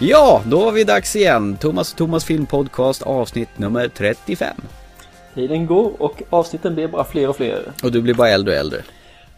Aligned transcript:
Ja, 0.00 0.42
då 0.46 0.64
var 0.64 0.72
vi 0.72 0.84
dags 0.84 1.16
igen. 1.16 1.56
Thomas 1.56 1.92
och 1.92 1.98
Thomas 1.98 2.24
filmpodcast 2.24 3.02
avsnitt 3.02 3.48
nummer 3.56 3.88
35. 3.88 4.56
Tiden 5.34 5.66
går 5.66 6.02
och 6.02 6.22
avsnitten 6.30 6.74
blir 6.74 6.88
bara 6.88 7.04
fler 7.04 7.28
och 7.28 7.36
fler. 7.36 7.72
Och 7.82 7.92
du 7.92 8.02
blir 8.02 8.14
bara 8.14 8.28
äldre 8.28 8.54
och 8.54 8.60
äldre. 8.60 8.82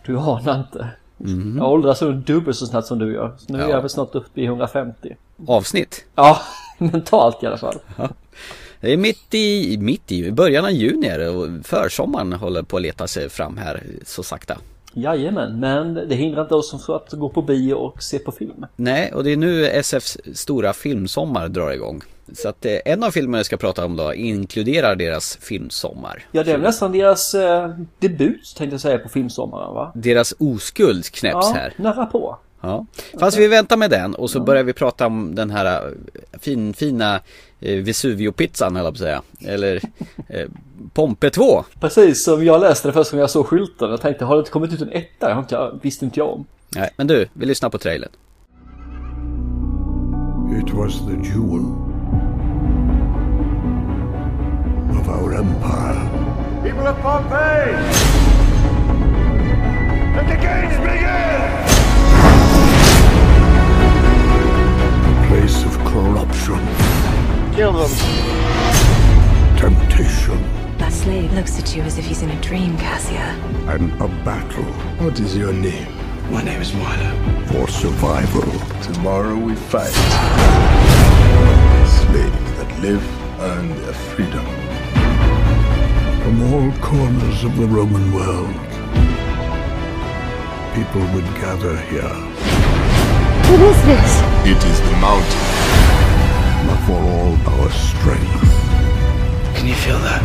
Du 0.07 0.19
anar 0.19 0.59
inte. 0.59 0.89
Jag 1.59 1.71
åldras 1.73 2.01
dubbelt 2.27 2.57
så 2.57 2.67
snabbt 2.67 2.87
som 2.87 2.99
du 2.99 3.13
gör. 3.15 3.33
Så 3.39 3.53
nu 3.53 3.59
Ja. 3.59 3.65
är 3.65 3.71
jag 3.71 3.81
väl 3.81 3.91
snart 3.91 4.15
uppe 4.15 4.41
i 4.41 4.45
150. 4.45 5.17
Avsnitt. 5.47 6.05
Ja, 6.15 6.41
mentalt 6.79 7.43
i 7.43 7.47
alla 7.47 7.59
fall. 7.59 7.79
Det 8.81 8.93
är 8.93 8.97
mitt 8.97 9.35
i, 9.35 9.79
mitt 9.81 10.13
i 10.13 10.33
början 10.33 10.65
av 10.65 10.71
juni 10.71 11.07
är 11.07 11.19
det 11.19 11.29
och 11.29 11.49
försommaren 11.65 12.33
håller 12.33 12.63
på 12.63 12.77
att 12.77 12.83
leta 12.83 13.07
sig 13.07 13.29
fram 13.29 13.57
här 13.57 13.83
så 14.07 14.23
sakta. 14.23 14.59
Jajamän, 14.93 15.61
men 15.61 15.95
det 15.95 16.15
hindrar 16.15 16.43
inte 16.43 16.55
oss 16.55 16.85
från 16.87 16.97
att 16.97 17.13
gå 17.13 17.29
på 17.29 17.43
bio 17.43 17.75
och 17.75 18.03
se 18.03 18.19
på 18.19 18.33
film. 18.33 18.67
Nej, 18.77 19.13
och 19.13 19.25
det 19.25 19.31
är 19.33 19.37
nu 19.37 19.67
SFs 19.67 20.19
stora 20.35 20.73
filmsommar 20.73 21.49
drar 21.49 21.71
igång. 21.73 22.03
Så 22.33 22.49
att 22.49 22.65
eh, 22.67 22.77
en 22.85 23.03
av 23.05 23.11
filmerna 23.11 23.39
jag 23.39 23.47
ska 23.47 23.57
prata 23.57 23.85
om 23.85 23.97
då 23.97 24.15
inkluderar 24.15 24.97
deras 24.97 25.37
filmsommar. 25.41 26.25
Ja, 26.33 26.43
det 26.43 26.51
är 26.51 26.55
väl 26.55 26.63
nästan 26.67 26.93
deras 26.93 27.35
eh, 27.35 27.71
debut 27.99 28.55
tänkte 28.57 28.75
jag 28.75 28.81
säga 28.81 28.99
på 28.99 29.09
filmsommaren 29.09 29.75
va? 29.75 29.93
Deras 29.95 30.35
oskuld 30.39 31.05
knäpps 31.05 31.47
Ja, 31.47 31.53
här. 31.55 31.73
nära 31.77 32.07
på. 32.07 32.39
Ja. 32.61 32.87
Fast 33.21 33.37
vi 33.37 33.49
väntar 33.49 33.77
med 33.77 33.91
den 33.91 34.15
och 34.15 34.31
så 34.31 34.41
börjar 34.41 34.63
vi 34.63 34.73
prata 34.73 35.07
om 35.07 35.35
den 35.35 35.51
här 35.51 35.87
eh, 35.87 36.39
fin, 36.39 36.75
fina 36.75 37.21
eh, 37.61 37.77
Vesuvio-pizzan 37.83 38.77
höll 38.77 38.85
jag 38.85 38.95
på 38.95 38.97
att 38.97 38.99
säga. 38.99 39.23
Eller 39.47 39.81
eh, 40.29 40.49
Pompe 40.93 41.31
2. 41.31 41.65
Precis 41.81 42.25
som 42.25 42.45
jag 42.45 42.61
läste 42.61 42.89
det 42.89 42.93
först 42.93 43.11
som 43.11 43.19
jag 43.19 43.31
såg 43.31 43.47
skylten. 43.47 43.91
Jag 43.91 44.01
tänkte, 44.01 44.25
har 44.25 44.35
det 44.35 44.41
inte 44.41 44.51
kommit 44.51 44.73
ut 44.73 44.81
en 44.81 44.93
etta? 44.93 45.29
Det 45.29 45.35
har 45.35 45.43
inte 45.43 45.55
jag, 45.55 45.79
visste 45.83 46.05
inte 46.05 46.21
jag 46.21 46.29
om. 46.29 46.45
Nej, 46.77 46.91
men 46.97 47.07
du, 47.07 47.29
vi 47.33 47.47
lyssnar 47.47 47.71
på 47.71 47.79
trailern. 47.79 48.11
It 50.59 50.75
was 50.75 50.99
the 51.07 51.17
jewel 51.29 51.65
of 55.01 55.09
our 55.09 55.35
empire. 55.35 56.11
People 56.63 56.89
of 56.89 56.97
Pompeii! 57.03 57.73
Let 60.17 60.29
the 60.29 60.37
games 60.47 60.77
begin! 60.79 61.80
Place 65.51 65.65
of 65.65 65.79
corruption, 65.85 66.61
Kill 67.55 67.73
them. 67.73 67.91
temptation, 69.57 70.39
That 70.79 70.93
slave 70.93 71.33
looks 71.33 71.59
at 71.59 71.75
you 71.75 71.83
as 71.83 71.99
if 71.99 72.07
he's 72.07 72.23
in 72.23 72.31
a 72.31 72.41
dream, 72.41 72.77
Cassia. 72.79 73.35
and 73.69 73.93
a 74.01 74.09
battle. 74.25 74.65
What 75.05 75.19
is 75.21 75.37
your 75.37 75.53
name? 75.53 75.89
My 76.31 76.43
name 76.43 76.61
is 76.61 76.73
Milo. 76.73 77.11
For 77.49 77.67
survival. 77.69 78.49
Tomorrow 78.93 79.37
we 79.37 79.55
fight. 79.57 79.93
Slaves 81.99 82.51
that 82.59 82.71
live 82.81 83.05
earn 83.41 83.69
their 83.83 83.95
freedom. 84.11 84.47
From 86.23 86.43
all 86.53 86.71
corners 86.81 87.43
of 87.45 87.57
the 87.57 87.67
Roman 87.67 88.13
world, 88.13 88.55
people 90.77 91.03
would 91.15 91.29
gather 91.43 91.77
here. 91.91 92.50
What 93.51 93.61
is 93.63 93.83
this? 93.85 94.11
It 94.47 94.65
is 94.71 94.81
the 94.81 94.97
mountain. 94.99 95.45
But 96.69 96.79
for 96.87 97.01
all 97.15 97.35
our 97.55 97.71
strength, 97.71 98.47
Can 99.57 99.67
you 99.67 99.75
feel 99.75 99.99
that? 99.99 100.23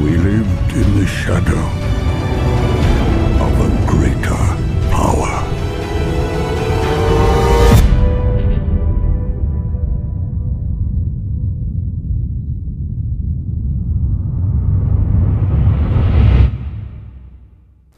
we 0.00 0.16
lived 0.16 0.72
in 0.72 0.88
the 1.00 1.06
shadow 1.06 1.64
of 3.44 3.52
a 3.66 3.86
greater 3.90 4.42
power. 4.90 5.41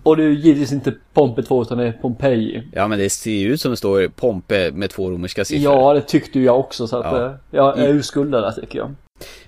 Och 0.04 0.16
det 0.16 0.22
är 0.22 0.26
ju 0.28 0.34
givetvis 0.34 0.72
inte 0.72 0.94
Pompe 1.12 1.42
2 1.42 1.62
utan 1.62 1.78
det 1.78 1.86
är 1.86 1.92
Pompeji. 1.92 2.62
Ja, 2.72 2.88
men 2.88 2.98
det 2.98 3.10
ser 3.10 3.30
ju 3.30 3.48
ut 3.52 3.60
som 3.60 3.70
det 3.70 3.76
står 3.76 4.08
Pompe 4.08 4.70
med 4.72 4.90
två 4.90 5.10
romerska 5.10 5.44
siffror. 5.44 5.74
Ja, 5.74 5.94
det 5.94 6.00
tyckte 6.00 6.38
ju 6.38 6.44
jag 6.44 6.58
också 6.60 6.86
så 6.86 6.96
att 6.98 7.04
Ja. 7.12 7.26
eh, 7.26 7.32
jag 7.50 7.78
är 7.78 7.88
urskuldad 7.88 8.42
där 8.42 8.52
tycker 8.60 8.78
jag. 8.78 8.94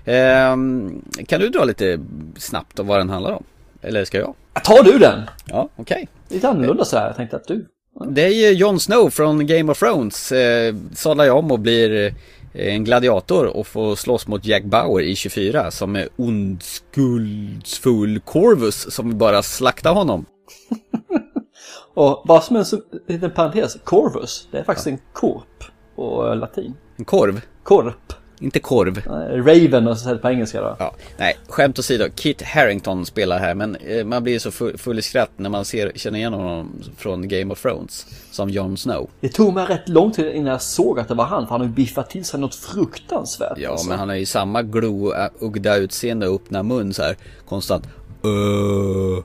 Ehm, 0.05 1.01
kan 1.27 1.39
du 1.41 1.49
dra 1.49 1.63
lite 1.63 1.99
snabbt 2.37 2.79
om 2.79 2.87
vad 2.87 2.99
den 2.99 3.09
handlar 3.09 3.31
om? 3.31 3.43
Eller 3.81 4.05
ska 4.05 4.17
jag? 4.17 4.33
Tar 4.63 4.83
du 4.83 4.97
den? 4.97 5.19
Ja, 5.45 5.69
okej. 5.75 6.07
Lite 6.29 6.49
annorlunda 6.49 6.85
så 6.85 6.97
här. 6.97 7.07
Jag 7.07 7.15
tänkte 7.15 7.35
att 7.35 7.47
du. 7.47 7.65
Det 8.09 8.25
är 8.25 8.29
ju 8.49 8.53
Jon 8.57 8.79
Snow 8.79 9.09
från 9.09 9.47
Game 9.47 9.71
of 9.71 9.79
Thrones. 9.79 10.31
Eh, 10.31 10.75
sadlar 10.95 11.25
ju 11.25 11.31
om 11.31 11.51
och 11.51 11.59
blir 11.59 12.05
eh, 12.53 12.73
en 12.75 12.83
gladiator 12.83 13.45
och 13.45 13.67
får 13.67 13.95
slåss 13.95 14.27
mot 14.27 14.45
Jack 14.45 14.63
Bauer 14.63 15.03
i 15.03 15.15
24 15.15 15.71
som 15.71 15.95
är 15.95 16.07
ondskuldsfull 16.15 18.19
Corvus 18.19 18.93
som 18.95 19.17
bara 19.17 19.43
slaktar 19.43 19.93
honom. 19.93 20.25
Och 21.93 22.23
bara 22.27 22.41
som 22.41 22.55
en 22.55 22.65
liten 23.07 23.31
parentes. 23.31 23.77
Corvus. 23.83 24.47
Det 24.51 24.57
är 24.57 24.63
faktiskt 24.63 24.87
en 24.87 24.99
korp 25.13 25.63
på 25.95 26.27
eh, 26.27 26.35
latin. 26.35 26.73
En 26.95 27.05
korv, 27.05 27.41
Korp. 27.63 28.13
inte 28.39 28.59
korv. 28.59 29.01
Raven 29.45 29.87
och 29.87 29.97
så 29.97 30.17
på 30.17 30.29
engelska 30.29 30.61
då. 30.61 30.75
Ja, 30.79 30.95
nej, 31.17 31.37
skämt 31.47 31.79
åsido. 31.79 32.05
Kit 32.15 32.41
Harington 32.41 33.05
spelar 33.05 33.39
här 33.39 33.55
men 33.55 33.75
eh, 33.75 34.05
man 34.05 34.23
blir 34.23 34.39
så 34.39 34.51
full, 34.51 34.77
full 34.77 34.99
i 34.99 35.01
skratt 35.01 35.31
när 35.35 35.49
man 35.49 35.65
ser, 35.65 35.91
känner 35.95 36.19
igen 36.19 36.33
honom 36.33 36.83
från 36.97 37.27
Game 37.27 37.53
of 37.53 37.61
Thrones 37.61 38.05
som 38.31 38.49
Jon 38.49 38.77
Snow. 38.77 39.09
Det 39.19 39.29
tog 39.29 39.53
mig 39.53 39.65
rätt 39.65 39.89
lång 39.89 40.11
tid 40.11 40.35
innan 40.35 40.51
jag 40.51 40.61
såg 40.61 40.99
att 40.99 41.07
det 41.07 41.13
var 41.13 41.25
han. 41.25 41.43
För 41.43 41.51
han 41.51 41.61
har 41.61 41.67
ju 41.67 41.73
biffat 41.73 42.09
till 42.09 42.25
sig 42.25 42.39
något 42.39 42.55
fruktansvärt. 42.55 43.57
Ja, 43.57 43.71
alltså. 43.71 43.89
men 43.89 43.99
han 43.99 44.09
har 44.09 44.15
ju 44.15 44.25
samma 44.25 44.61
glougda 44.61 45.75
utseende 45.77 46.27
och 46.27 46.35
öppna 46.35 46.63
mun 46.63 46.93
så 46.93 47.03
här 47.03 47.17
konstant. 47.47 47.87
Uh, 48.25 49.23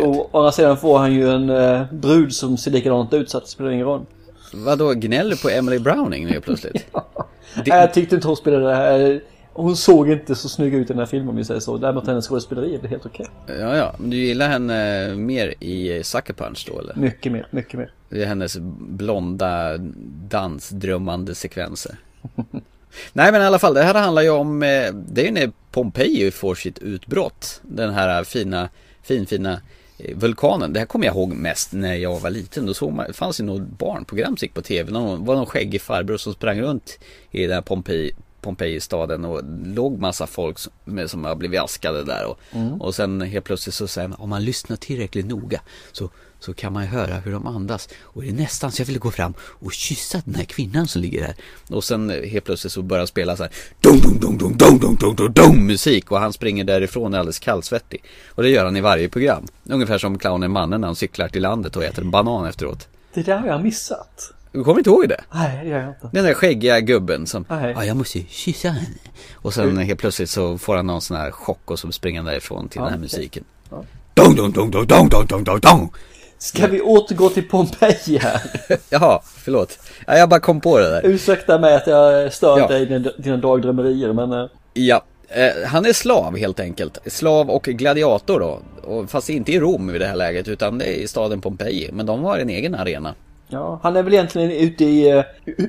å 0.00 0.28
andra 0.32 0.52
sidan 0.52 0.76
får 0.76 0.98
han 0.98 1.12
ju 1.12 1.30
en 1.30 1.50
eh, 1.50 1.82
brud 1.92 2.32
som 2.34 2.56
ser 2.56 2.70
likadant 2.70 3.12
ut 3.14 3.30
så 3.30 3.38
att 3.38 3.44
det 3.44 3.50
spelar 3.50 3.70
ingen 3.70 3.86
roll. 3.86 4.06
Vadå, 4.54 4.92
gnäller 4.92 5.36
på 5.36 5.48
Emily 5.48 5.78
Browning 5.78 6.26
nu 6.26 6.40
plötsligt? 6.40 6.86
Nej, 6.92 7.64
Det, 7.64 7.70
jag 7.70 7.94
tyckte 7.94 8.14
inte 8.14 8.26
hon 8.26 8.36
spelade... 8.36 9.06
eh, 9.14 9.20
Hon 9.52 9.76
såg 9.76 10.10
inte 10.10 10.34
så 10.34 10.48
snygg 10.48 10.74
ut 10.74 10.84
i 10.90 10.92
den 10.92 10.98
här 10.98 11.06
filmen 11.06 11.28
om 11.28 11.36
vi 11.36 11.44
säger 11.44 11.60
så. 11.60 11.76
Däremot 11.76 12.06
hennes 12.06 12.26
skådespeleri 12.28 12.74
är 12.82 12.88
helt 12.88 13.06
okej. 13.06 13.26
ja, 13.46 13.76
ja, 13.76 13.94
men 13.98 14.10
du 14.10 14.16
gillar 14.16 14.48
henne 14.48 15.08
mer 15.14 15.54
i 15.64 16.02
Sucker 16.04 16.32
Punch 16.34 16.68
då 16.72 16.78
eller? 16.80 16.94
Mycket 16.96 17.32
mer, 17.32 17.46
mycket 17.50 17.78
mer. 17.78 17.92
Det 18.08 18.22
är 18.22 18.26
hennes 18.26 18.56
blonda 18.78 19.78
dansdrömmande 20.30 21.34
sekvenser. 21.34 21.96
Nej 23.12 23.32
men 23.32 23.42
i 23.42 23.44
alla 23.44 23.58
fall, 23.58 23.74
det 23.74 23.82
här 23.82 23.94
handlar 23.94 24.22
ju 24.22 24.30
om, 24.30 24.62
eh, 24.62 24.92
det 24.94 25.20
är 25.20 25.24
ju 25.24 25.30
när 25.30 25.50
Pompeji 25.70 26.30
får 26.30 26.54
sitt 26.54 26.78
utbrott. 26.78 27.60
Den 27.62 27.90
här 27.94 28.24
fina, 28.24 28.68
finfina 29.02 29.60
eh, 29.98 30.16
vulkanen. 30.16 30.72
Det 30.72 30.78
här 30.78 30.86
kommer 30.86 31.06
jag 31.06 31.14
ihåg 31.14 31.32
mest 31.32 31.72
när 31.72 31.94
jag 31.94 32.20
var 32.20 32.30
liten. 32.30 32.66
Då 32.66 32.74
såg 32.74 32.92
man, 32.92 33.06
det 33.06 33.12
fanns 33.12 33.40
ju 33.40 33.44
något 33.44 33.78
barnprogram 33.78 34.36
som 34.36 34.44
gick 34.44 34.54
på 34.54 34.62
tv. 34.62 34.92
det 34.92 34.98
var 34.98 35.34
någon 35.36 35.46
skäggig 35.46 35.82
farbror 35.82 36.16
som 36.16 36.32
sprang 36.32 36.60
runt 36.60 36.98
i 37.30 37.42
den 37.42 37.54
här 37.54 37.62
Pompeji 37.62 38.14
Pompeji-staden 38.40 39.24
och 39.24 39.40
låg 39.64 39.98
massa 39.98 40.26
folk 40.26 40.58
som, 40.58 40.72
som 41.06 41.24
har 41.24 41.34
blivit 41.34 41.60
askade 41.60 42.04
där 42.04 42.26
och, 42.26 42.38
och 42.80 42.94
sen 42.94 43.20
helt 43.20 43.44
plötsligt 43.44 43.74
så 43.74 43.88
säger 43.88 44.08
man 44.08 44.20
om 44.20 44.30
man 44.30 44.44
lyssnar 44.44 44.76
tillräckligt 44.76 45.26
noga 45.26 45.60
så, 45.92 46.10
så 46.40 46.54
kan 46.54 46.72
man 46.72 46.82
ju 46.82 46.88
höra 46.88 47.14
hur 47.14 47.32
de 47.32 47.46
andas. 47.46 47.88
Och 48.02 48.22
det 48.22 48.28
är 48.28 48.32
nästan 48.32 48.72
så 48.72 48.82
jag 48.82 48.86
ville 48.86 48.98
gå 48.98 49.10
fram 49.10 49.34
och 49.40 49.72
kyssa 49.72 50.22
den 50.24 50.34
här 50.34 50.44
kvinnan 50.44 50.88
som 50.88 51.02
ligger 51.02 51.20
där 51.20 51.34
och 51.76 51.84
sen 51.84 52.10
helt 52.10 52.44
plötsligt 52.44 52.72
så 52.72 52.82
börjar 52.82 53.00
han 53.00 53.06
spela 53.06 53.36
så 53.36 53.42
här 53.42 53.52
dum, 53.80 53.98
dum, 53.98 54.18
dum, 54.18 54.38
dum, 54.38 54.56
dum, 54.56 54.78
dum, 54.78 54.96
dum, 54.96 55.14
dum, 55.16 55.32
dum, 55.32 55.66
musik. 55.66 56.10
Och 56.10 56.20
han 56.20 56.32
springer 56.32 56.64
därifrån 56.64 57.14
alldeles 57.14 57.38
kallsvettig. 57.38 58.04
Och 58.28 58.42
det 58.42 58.48
gör 58.48 58.64
han 58.64 58.76
i 58.76 58.80
varje 58.80 59.08
program. 59.08 59.46
Ungefär 59.64 59.98
som 59.98 60.18
clownen 60.18 60.50
mannen 60.50 60.80
när 60.80 60.88
han 60.88 60.96
cyklar 60.96 61.28
till 61.28 61.42
landet 61.42 61.76
och 61.76 61.84
äter 61.84 62.04
en 62.04 62.10
banan 62.10 62.46
efteråt. 62.46 62.88
Det 63.14 63.22
där 63.22 63.38
har 63.38 63.46
jag 63.46 63.62
missat. 63.62 64.32
Du 64.52 64.64
kommer 64.64 64.78
inte 64.78 64.90
ihåg 64.90 65.08
det? 65.08 65.20
Nej, 65.34 65.60
det 65.62 65.68
gör 65.68 65.78
jag 65.78 65.88
inte. 65.88 66.08
Den 66.12 66.24
där 66.24 66.34
skäggiga 66.34 66.80
gubben 66.80 67.26
som, 67.26 67.44
ja 67.48 67.84
jag 67.84 67.96
måste 67.96 68.18
ju 68.18 68.24
kyssa 68.28 68.68
henne. 68.68 68.86
Och 69.34 69.54
sen 69.54 69.76
helt 69.78 70.00
plötsligt 70.00 70.30
så 70.30 70.58
får 70.58 70.76
han 70.76 70.86
någon 70.86 71.00
sån 71.00 71.16
här 71.16 71.30
chock 71.30 71.70
och 71.70 71.78
så 71.78 71.92
springer 71.92 72.18
han 72.20 72.26
därifrån 72.26 72.68
till 72.68 72.80
den 72.80 72.90
här 72.90 72.98
musiken. 72.98 73.44
Dong, 74.14 74.34
dong, 74.36 74.52
dong, 74.52 74.70
dong, 74.70 74.86
dong, 74.86 75.08
dong, 75.08 75.26
dong, 75.28 75.44
dong, 75.44 75.60
dong. 75.60 75.92
Ska 76.38 76.66
vi 76.66 76.80
återgå 76.80 77.28
till 77.28 77.48
Pompeji 77.48 78.18
här? 78.18 78.40
Jaha, 78.90 79.20
förlåt. 79.24 79.78
Ja, 80.06 80.16
jag 80.18 80.28
bara 80.28 80.40
kom 80.40 80.60
på 80.60 80.78
det 80.78 80.90
där. 80.90 81.06
Ursäkta 81.06 81.58
mig 81.58 81.74
att 81.74 81.86
jag 81.86 82.32
stör 82.32 82.58
Ja. 82.58 82.66
dig 82.68 82.82
i 82.82 82.84
dina, 82.86 83.10
dina 83.18 83.36
dagdrömmerier 83.36 84.12
men... 84.12 84.32
eh, 84.32 84.46
Ja, 84.72 85.02
eh, 85.28 85.66
han 85.66 85.86
är 85.86 85.92
slav 85.92 86.36
helt 86.36 86.60
enkelt. 86.60 86.98
Slav 87.06 87.50
och 87.50 87.62
gladiator 87.64 88.40
då. 88.40 89.06
Fast 89.06 89.30
inte 89.30 89.52
i 89.52 89.60
Rom 89.60 89.92
vid 89.92 90.00
det 90.00 90.06
här 90.06 90.16
läget 90.16 90.48
utan 90.48 90.78
det 90.78 90.84
är 90.84 90.92
i 91.02 91.08
staden 91.08 91.40
Pompeji. 91.40 91.90
Men 91.92 92.06
de 92.06 92.24
har 92.24 92.38
en 92.38 92.50
egen 92.50 92.74
arena. 92.74 93.14
Ja, 93.52 93.80
han 93.82 93.96
är 93.96 94.02
väl 94.02 94.12
egentligen 94.12 94.50
ute 94.50 94.84
i 94.84 95.14
uh, 95.18 95.24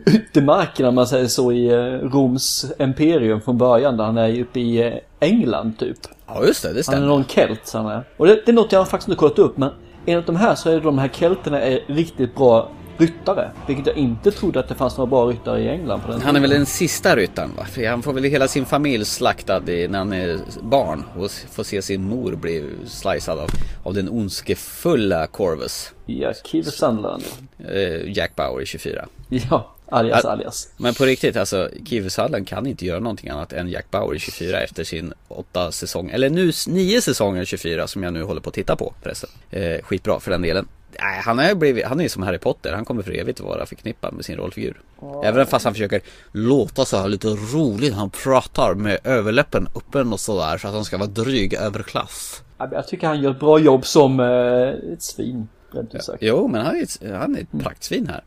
utemarken 0.06 0.86
om 0.86 0.96
man 0.96 1.08
säger 1.08 1.28
så 1.28 1.52
i 1.52 1.76
uh, 1.76 2.10
Roms 2.10 2.66
imperium 2.80 3.42
från 3.42 3.58
början. 3.58 3.98
Där 3.98 4.04
han 4.04 4.18
är 4.18 4.42
uppe 4.42 4.60
i 4.60 4.88
eh, 4.88 4.94
England 5.20 5.74
typ. 5.80 5.98
Ja, 6.28 6.46
just 6.46 6.64
det, 6.64 6.68
det 6.68 6.72
Han 6.74 6.78
är 6.78 6.82
stämmer. 6.84 7.08
någon 7.08 7.24
kelt 7.24 7.74
han 7.74 7.86
är. 7.86 8.04
Och 8.18 8.28
det, 8.28 8.42
det 8.46 8.52
är 8.52 8.54
något 8.54 8.72
jag 8.72 8.88
faktiskt 8.88 9.08
inte 9.10 9.20
kollat 9.20 9.40
upp 9.40 9.58
men 9.58 9.70
enligt 10.06 10.26
de 10.26 10.36
här 10.36 10.56
så 10.56 10.70
är 10.70 10.80
de 10.82 10.98
här 10.98 11.08
kelterna 11.08 11.62
är 11.62 11.80
riktigt 11.88 12.36
bra 12.36 12.70
ryttare. 13.02 13.52
Vilket 13.68 13.88
jag 13.88 13.98
inte 13.98 14.32
trodde 14.32 14.60
att 14.60 14.68
det 14.68 14.76
fanns 14.76 14.98
några 14.98 15.10
bra 15.10 15.26
ryttare 15.26 15.62
i 15.62 15.70
England 15.70 16.02
på 16.02 16.12
den 16.12 16.22
Han 16.22 16.36
är 16.36 16.40
väl 16.40 16.50
den 16.50 16.66
sista 16.66 17.16
ryttaren 17.16 17.52
va? 17.58 17.66
För 17.66 17.88
han 17.88 18.02
får 18.02 18.14
väl 18.14 18.24
hela 18.24 18.48
sin 18.48 18.66
familj 18.66 19.06
slaktad 19.06 19.72
i, 19.72 19.88
när 19.88 19.98
han 20.00 20.14
är 20.14 20.40
barn 20.62 21.04
och 21.18 21.32
får 21.32 21.64
se 21.64 21.82
sin 21.82 22.04
mor 22.04 22.36
bli 22.36 22.70
slicead 22.86 23.40
av, 23.40 23.50
av 23.84 23.94
den 23.94 24.10
ondskefulla 24.10 25.28
Corvus. 25.28 25.94
Ja, 26.06 26.34
Keith 26.46 26.70
Sunderland. 26.70 27.24
Eh, 27.58 28.18
Jack 28.18 28.36
Bauer 28.36 28.62
i 28.62 28.66
24. 28.66 29.06
Ja, 29.50 29.76
alias 29.90 30.26
alias. 30.26 30.74
Men 30.78 30.94
på 30.94 31.06
riktigt 31.06 31.38
alltså, 31.38 31.70
Kiefer 31.86 32.10
Sutherland 32.10 32.48
kan 32.48 32.68
inte 32.68 32.86
göra 32.86 33.00
någonting 33.00 33.30
annat 33.30 33.54
än 33.54 33.70
Jack 33.70 33.92
Bauer 33.92 34.16
i 34.16 34.20
24 34.20 34.60
efter 34.60 34.84
sin 34.84 35.14
åtta 35.28 35.72
säsong, 35.72 36.10
eller 36.10 36.30
nu 36.30 36.52
nio 36.68 37.02
säsonger 37.02 37.42
i 37.42 37.46
24 37.46 37.88
som 37.88 38.04
jag 38.04 38.14
nu 38.14 38.24
håller 38.24 38.42
på 38.42 38.50
att 38.50 38.56
titta 38.56 38.76
på 38.76 38.94
förresten. 39.02 39.30
Eh, 39.52 39.82
skitbra 39.82 40.20
för 40.20 40.32
den 40.32 40.42
delen. 40.42 40.68
Nej, 41.00 41.22
han 41.24 41.40
är, 41.40 41.56
blivit, 41.56 41.86
han 41.86 42.00
är 42.00 42.04
ju 42.04 42.10
som 42.10 42.24
Harry 42.24 42.38
Potter, 42.38 42.74
han 42.74 42.86
kommer 42.86 43.04
för 43.04 43.12
evigt 43.12 43.40
att 43.40 43.46
vara 43.46 43.66
förknippad 43.66 44.14
med 44.14 44.26
sin 44.26 44.38
rollfigur. 44.38 44.82
Även 45.24 45.46
fast 45.48 45.66
han 45.66 45.74
försöker 45.74 46.02
låta 46.32 46.86
så 46.86 46.98
här 46.98 47.08
lite 47.08 47.28
roligt, 47.28 47.94
han 47.94 48.10
pratar 48.10 48.74
med 48.74 48.98
överläppen 49.04 49.68
öppen 49.76 50.14
och 50.14 50.20
sådär 50.20 50.58
så 50.58 50.68
att 50.68 50.74
han 50.74 50.86
ska 50.86 50.98
vara 50.98 51.10
dryg 51.10 51.54
överklass. 51.54 52.42
Ja, 52.58 52.70
Jag 52.72 52.88
tycker 52.88 53.08
han 53.08 53.22
gör 53.22 53.32
ett 53.32 53.40
bra 53.40 53.60
jobb 53.60 53.86
som 53.86 54.20
eh, 54.20 54.94
ett 54.94 55.02
svin. 55.02 55.48
Rent 55.72 55.96
ut 55.96 56.04
sagt. 56.04 56.18
Jo, 56.22 56.48
men 56.48 56.66
han 56.66 56.76
är 56.76 56.84
ett, 56.84 56.98
han 57.20 57.36
är 57.36 57.40
ett 57.42 57.64
praktsvin 57.64 58.08
här. 58.08 58.24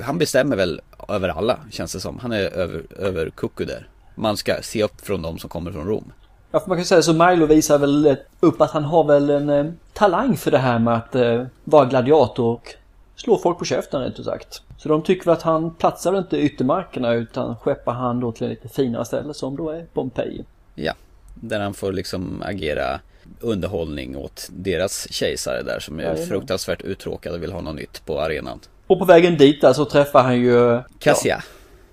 Han 0.00 0.18
bestämmer 0.18 0.56
väl 0.56 0.80
över 1.08 1.28
alla, 1.28 1.58
känns 1.70 1.92
det 1.92 2.00
som. 2.00 2.18
Han 2.18 2.32
är 2.32 2.40
över, 2.40 2.82
över 2.98 3.30
kucku 3.30 3.64
där. 3.64 3.88
Man 4.14 4.36
ska 4.36 4.54
se 4.62 4.82
upp 4.82 5.00
från 5.00 5.22
de 5.22 5.38
som 5.38 5.50
kommer 5.50 5.72
från 5.72 5.86
Rom. 5.86 6.12
Ja, 6.50 6.60
för 6.60 6.68
man 6.68 6.78
kan 6.78 6.84
säga 6.84 7.02
så 7.02 7.12
Milo 7.12 7.46
visar 7.46 7.78
väl 7.78 8.16
upp 8.40 8.60
att 8.60 8.70
han 8.70 8.84
har 8.84 9.04
väl 9.04 9.30
en 9.30 9.50
eh, 9.50 9.66
talang 9.92 10.36
för 10.36 10.50
det 10.50 10.58
här 10.58 10.78
med 10.78 10.94
att 10.94 11.14
eh, 11.14 11.44
vara 11.64 11.84
gladiator 11.84 12.46
och 12.52 12.74
slå 13.16 13.38
folk 13.38 13.58
på 13.58 13.64
käften 13.64 14.00
rent 14.00 14.18
ut 14.18 14.24
sagt. 14.24 14.62
Så 14.78 14.88
de 14.88 15.02
tycker 15.02 15.24
väl 15.24 15.32
att 15.32 15.42
han 15.42 15.74
platsar 15.74 16.18
inte 16.18 16.36
i 16.36 16.40
yttermarkerna 16.40 17.12
utan 17.12 17.56
skeppar 17.56 17.92
han 17.92 18.20
då 18.20 18.32
till 18.32 18.44
ett 18.44 18.50
lite 18.50 18.68
finare 18.68 19.04
ställe 19.04 19.34
som 19.34 19.56
då 19.56 19.70
är 19.70 19.84
Pompeji. 19.92 20.44
Ja, 20.74 20.92
där 21.34 21.60
han 21.60 21.74
får 21.74 21.92
liksom 21.92 22.42
agera 22.46 23.00
underhållning 23.40 24.16
åt 24.16 24.48
deras 24.50 25.12
kejsare 25.12 25.62
där 25.62 25.80
som 25.80 25.98
är 25.98 26.02
Jajamän. 26.02 26.26
fruktansvärt 26.26 26.82
uttråkade 26.82 27.36
och 27.36 27.42
vill 27.42 27.52
ha 27.52 27.60
något 27.60 27.74
nytt 27.74 28.02
på 28.06 28.20
arenan. 28.20 28.60
Och 28.86 28.98
på 28.98 29.04
vägen 29.04 29.36
dit 29.36 29.60
där 29.60 29.72
så 29.72 29.84
träffar 29.84 30.22
han 30.22 30.40
ju 30.40 30.80
ja, 31.02 31.14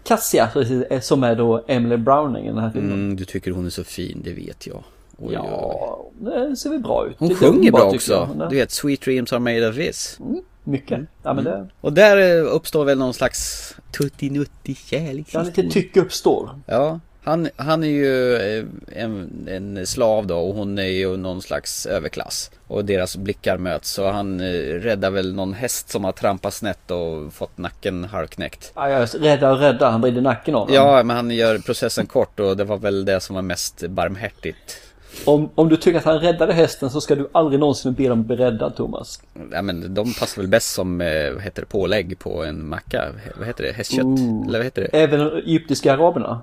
Cassia, 0.08 0.50
eh, 0.90 1.00
som 1.02 1.24
är 1.24 1.36
då 1.36 1.64
Emily 1.68 1.98
Browning 1.98 2.46
i 2.46 2.48
den 2.50 2.58
här 2.58 2.70
filmen. 2.72 2.92
mm, 2.92 3.16
du 3.16 3.26
tycker 3.26 3.52
hon 3.52 3.66
är 3.66 3.70
så 3.70 3.84
fin, 3.84 4.22
det 4.24 4.34
vet 4.34 4.68
jag. 4.68 4.84
Oj. 5.20 5.34
Ja, 5.34 6.06
det 6.20 6.56
ser 6.56 6.70
väl 6.70 6.80
bra 6.80 7.08
ut. 7.08 7.16
Hon 7.20 7.28
Lite 7.30 7.46
sjunger 7.46 7.72
bra 7.72 7.84
också. 7.84 8.30
jag. 8.38 8.50
Du 8.50 8.56
vet, 8.56 8.72
Sweet 8.72 9.02
Dreams 9.02 9.34
are 9.34 9.40
made 9.40 9.70
of 9.70 9.76
this. 9.76 10.20
Mycket. 10.64 11.00
Ja 11.24 11.34
men 11.34 11.44
det, 11.44 11.68
Och 11.82 11.94
där 11.94 12.38
eh, 12.38 12.54
uppstår 12.56 12.86
väl 12.86 12.98
någon 12.98 13.14
slags 13.14 13.74
tuttinutti 13.98 14.76
kärlek. 14.76 15.28
ja, 15.32 15.42
lite 15.42 15.70
tycke 15.70 16.02
uppstår. 16.02 16.50
Ja, 16.66 17.00
han, 17.28 17.50
han 17.56 17.84
är 17.84 17.88
ju 17.88 18.36
eh, 18.36 18.66
en, 19.04 19.48
en 19.48 19.88
slav 19.88 20.28
då 20.28 20.38
och 20.38 20.56
hon 20.56 20.80
är 20.80 20.84
ju 20.84 21.18
någon 21.18 21.42
slags 21.42 21.86
överklass. 21.86 22.52
Och 22.68 22.86
deras 22.86 23.18
blickar 23.18 23.58
möts 23.58 24.00
och 24.00 24.14
han 24.14 24.40
eh, 24.40 24.54
räddar 24.80 25.12
väl 25.12 25.34
någon 25.34 25.54
häst 25.54 25.90
som 25.90 26.04
har 26.04 26.12
trampat 26.12 26.54
snett 26.54 26.92
och 26.92 27.34
fått 27.34 27.58
nacken 27.58 28.04
halvknäckt. 28.04 28.72
Ja, 28.76 28.90
jag 28.90 29.02
är 29.02 29.20
rädda 29.20 29.52
och 29.52 29.60
rädda, 29.60 29.90
han 29.90 30.02
vrider 30.02 30.22
nacken 30.22 30.56
av 30.56 30.68
den. 30.68 30.76
Ja, 30.76 31.04
men 31.04 31.16
han 31.16 31.32
gör 31.32 31.58
processen 31.58 32.06
kort 32.06 32.40
och 32.40 32.58
det 32.58 32.64
var 32.64 32.78
väl 32.78 33.06
det 33.06 33.20
som 33.20 33.36
var 33.36 33.42
mest 33.42 33.88
barmhärtigt. 33.88 34.82
Om, 35.26 35.50
om 35.56 35.70
du 35.70 35.78
tycker 35.78 36.00
att 36.00 36.06
han 36.06 36.20
räddade 36.20 36.54
hästen 36.54 36.90
så 36.90 37.02
ska 37.02 37.16
du 37.16 37.30
aldrig 37.32 37.60
någonsin 37.60 37.94
be 37.94 38.08
dem 38.08 38.24
bli 38.24 38.36
räddad 38.36 38.76
Thomas. 38.76 39.22
Ja, 39.52 39.62
men 39.62 39.94
de 39.94 40.14
passar 40.14 40.42
väl 40.42 40.50
bäst 40.50 40.74
som, 40.74 41.02
eh, 41.02 41.08
heter 41.42 41.62
det, 41.62 41.66
pålägg 41.66 42.20
på 42.20 42.44
en 42.44 42.70
macka. 42.70 43.06
Vad 43.38 43.48
heter 43.48 43.64
det? 43.64 43.72
Hästkött? 43.72 44.06
Ooh. 44.06 44.48
Eller 44.48 44.60
vad 44.60 44.66
heter 44.66 44.82
det? 44.82 44.98
Även 44.98 45.32
egyptiska 45.32 45.94
araberna. 45.94 46.42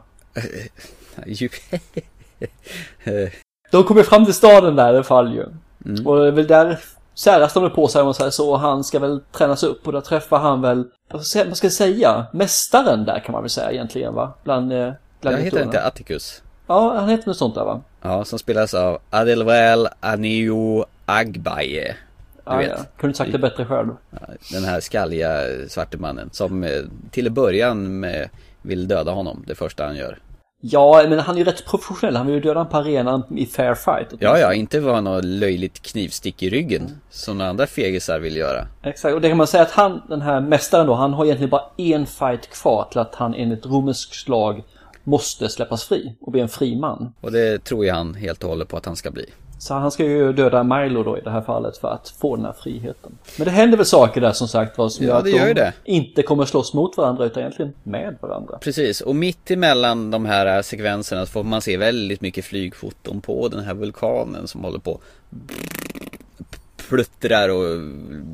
Ju- 1.27 1.49
De 3.71 3.85
kommer 3.85 4.03
fram 4.03 4.25
till 4.25 4.35
staden 4.35 4.77
där 4.77 4.87
i 4.87 4.97
alla 4.97 5.03
fall 5.05 5.35
ju. 5.35 5.43
Mm. 5.87 6.07
Och 6.07 6.17
det 6.21 6.27
är 6.27 6.31
väl 6.33 6.47
där 6.47 6.79
säras 7.15 7.53
de 7.53 7.71
på 7.71 7.89
sig 7.89 8.01
om 8.01 8.07
man 8.07 8.15
säger 8.15 8.31
så. 8.31 8.51
Och 8.51 8.61
han 8.61 8.85
ska 8.85 8.99
väl 8.99 9.21
tränas 9.33 9.63
upp 9.63 9.87
och 9.87 9.93
där 9.93 10.01
träffar 10.01 10.39
han 10.39 10.61
väl, 10.63 10.85
vad 11.13 11.25
ska, 11.27 11.45
jag 11.63 11.73
säga, 11.73 12.27
mästaren 12.33 13.05
där 13.05 13.21
kan 13.21 13.33
man 13.33 13.43
väl 13.43 13.51
säga 13.51 13.73
egentligen 13.73 14.15
va? 14.15 14.33
Bland 14.45 14.73
eh, 14.73 14.93
Jag 15.21 15.39
heter 15.39 15.63
inte 15.63 15.83
Atticus. 15.87 16.43
Ja, 16.67 16.95
han 16.99 17.09
heter 17.09 17.27
något 17.29 17.37
sånt 17.37 17.55
där 17.55 17.65
va? 17.65 17.81
Ja, 18.03 18.25
som 18.25 18.39
spelas 18.39 18.75
av 18.75 18.99
Adelwel 19.11 19.89
Anio 20.01 20.85
Agbaye. 21.07 21.95
Du 22.45 22.51
Ja, 22.53 22.57
vet. 22.57 22.69
ja. 22.69 22.77
Kunde 22.97 23.07
inte 23.11 23.19
sagt 23.19 23.33
det 23.33 23.39
bättre 23.39 23.67
själv. 23.67 23.89
Den 24.53 24.65
här 24.65 24.81
skalliga 24.81 25.31
svarte 25.69 25.99
mannen 25.99 26.29
som 26.33 26.65
eh, 26.65 26.83
till 27.11 27.27
en 27.27 27.35
början 27.35 28.01
med, 28.01 28.29
vill 28.65 28.89
döda 28.89 29.13
honom, 29.13 29.45
det 29.47 29.55
första 29.55 29.87
han 29.87 29.97
gör. 29.97 30.19
Ja, 30.61 31.05
men 31.09 31.19
han 31.19 31.35
är 31.35 31.39
ju 31.39 31.45
rätt 31.45 31.67
professionell. 31.67 32.17
Han 32.17 32.27
vill 32.27 32.35
ju 32.35 32.41
döda 32.41 32.61
honom 32.61 32.71
på 32.71 32.77
arenan 32.77 33.23
i 33.37 33.47
fair 33.47 33.75
fight. 33.75 34.21
Ja, 34.21 34.39
ja, 34.39 34.55
inte 34.55 34.81
vara 34.81 35.01
något 35.01 35.25
löjligt 35.25 35.83
knivstick 35.83 36.43
i 36.43 36.51
ryggen 36.51 36.91
som 37.11 37.39
några 37.39 37.51
andra 37.51 37.67
fegisar 37.67 38.19
vill 38.19 38.37
göra. 38.37 38.67
Exakt, 38.83 39.15
och 39.15 39.21
det 39.21 39.29
kan 39.29 39.37
man 39.37 39.47
säga 39.47 39.63
att 39.63 39.71
han, 39.71 40.03
den 40.09 40.23
här 40.23 40.41
mästaren 40.41 40.87
då, 40.87 40.95
han 40.95 41.13
har 41.13 41.25
egentligen 41.25 41.51
bara 41.51 41.65
en 41.77 42.07
fight 42.07 42.51
kvar 42.51 42.89
till 42.91 43.01
att 43.01 43.15
han 43.15 43.35
enligt 43.35 43.67
romersk 43.67 44.29
lag 44.29 44.63
måste 45.05 45.49
släppas 45.49 45.85
fri 45.85 46.17
och 46.21 46.33
bli 46.33 46.41
en 46.41 46.49
fri 46.49 46.77
man. 46.77 47.13
Och 47.21 47.33
det 47.33 47.65
tror 47.65 47.87
jag 47.87 47.95
han 47.95 48.15
helt 48.15 48.43
och 48.43 48.51
hållet 48.51 48.69
på 48.69 48.77
att 48.77 48.87
han 48.87 48.97
ska 48.97 49.11
bli. 49.11 49.27
Så 49.65 49.75
han 49.75 49.91
ska 49.91 50.05
ju 50.05 50.33
döda 50.33 50.63
Milo 50.63 51.03
då 51.03 51.19
i 51.19 51.21
det 51.21 51.31
här 51.31 51.41
fallet 51.41 51.77
för 51.77 51.89
att 51.89 52.09
få 52.09 52.37
den 52.37 52.45
här 52.45 52.53
friheten. 52.53 53.19
Men 53.39 53.45
det 53.45 53.51
händer 53.51 53.77
väl 53.77 53.87
saker 53.87 54.21
där 54.21 54.33
som 54.33 54.49
sagt 54.49 54.79
var 54.79 54.89
som 54.89 55.07
Ja, 55.07 55.13
gör 55.13 55.19
att 55.19 55.31
gör 55.31 55.47
de 55.47 55.55
det. 55.55 55.73
inte 55.85 56.23
kommer 56.23 56.45
slåss 56.45 56.75
mot 56.75 56.97
varandra 56.97 57.25
utan 57.25 57.41
egentligen 57.41 57.73
med 57.83 58.17
varandra. 58.21 58.59
Precis, 58.61 59.01
och 59.01 59.17
mitt 59.17 59.51
emellan 59.51 60.11
de 60.11 60.25
här 60.25 60.63
sekvenserna 60.63 61.27
så 61.27 61.33
får 61.33 61.45
man 61.45 61.61
se 61.61 61.77
väldigt 61.77 62.21
mycket 62.21 62.45
flygfoton 62.45 63.21
på 63.21 63.49
den 63.49 63.65
här 63.65 63.75
vulkanen 63.75 64.47
som 64.47 64.65
håller 64.65 64.79
på 64.79 65.01
pluttrar 66.89 67.49
och 67.49 67.81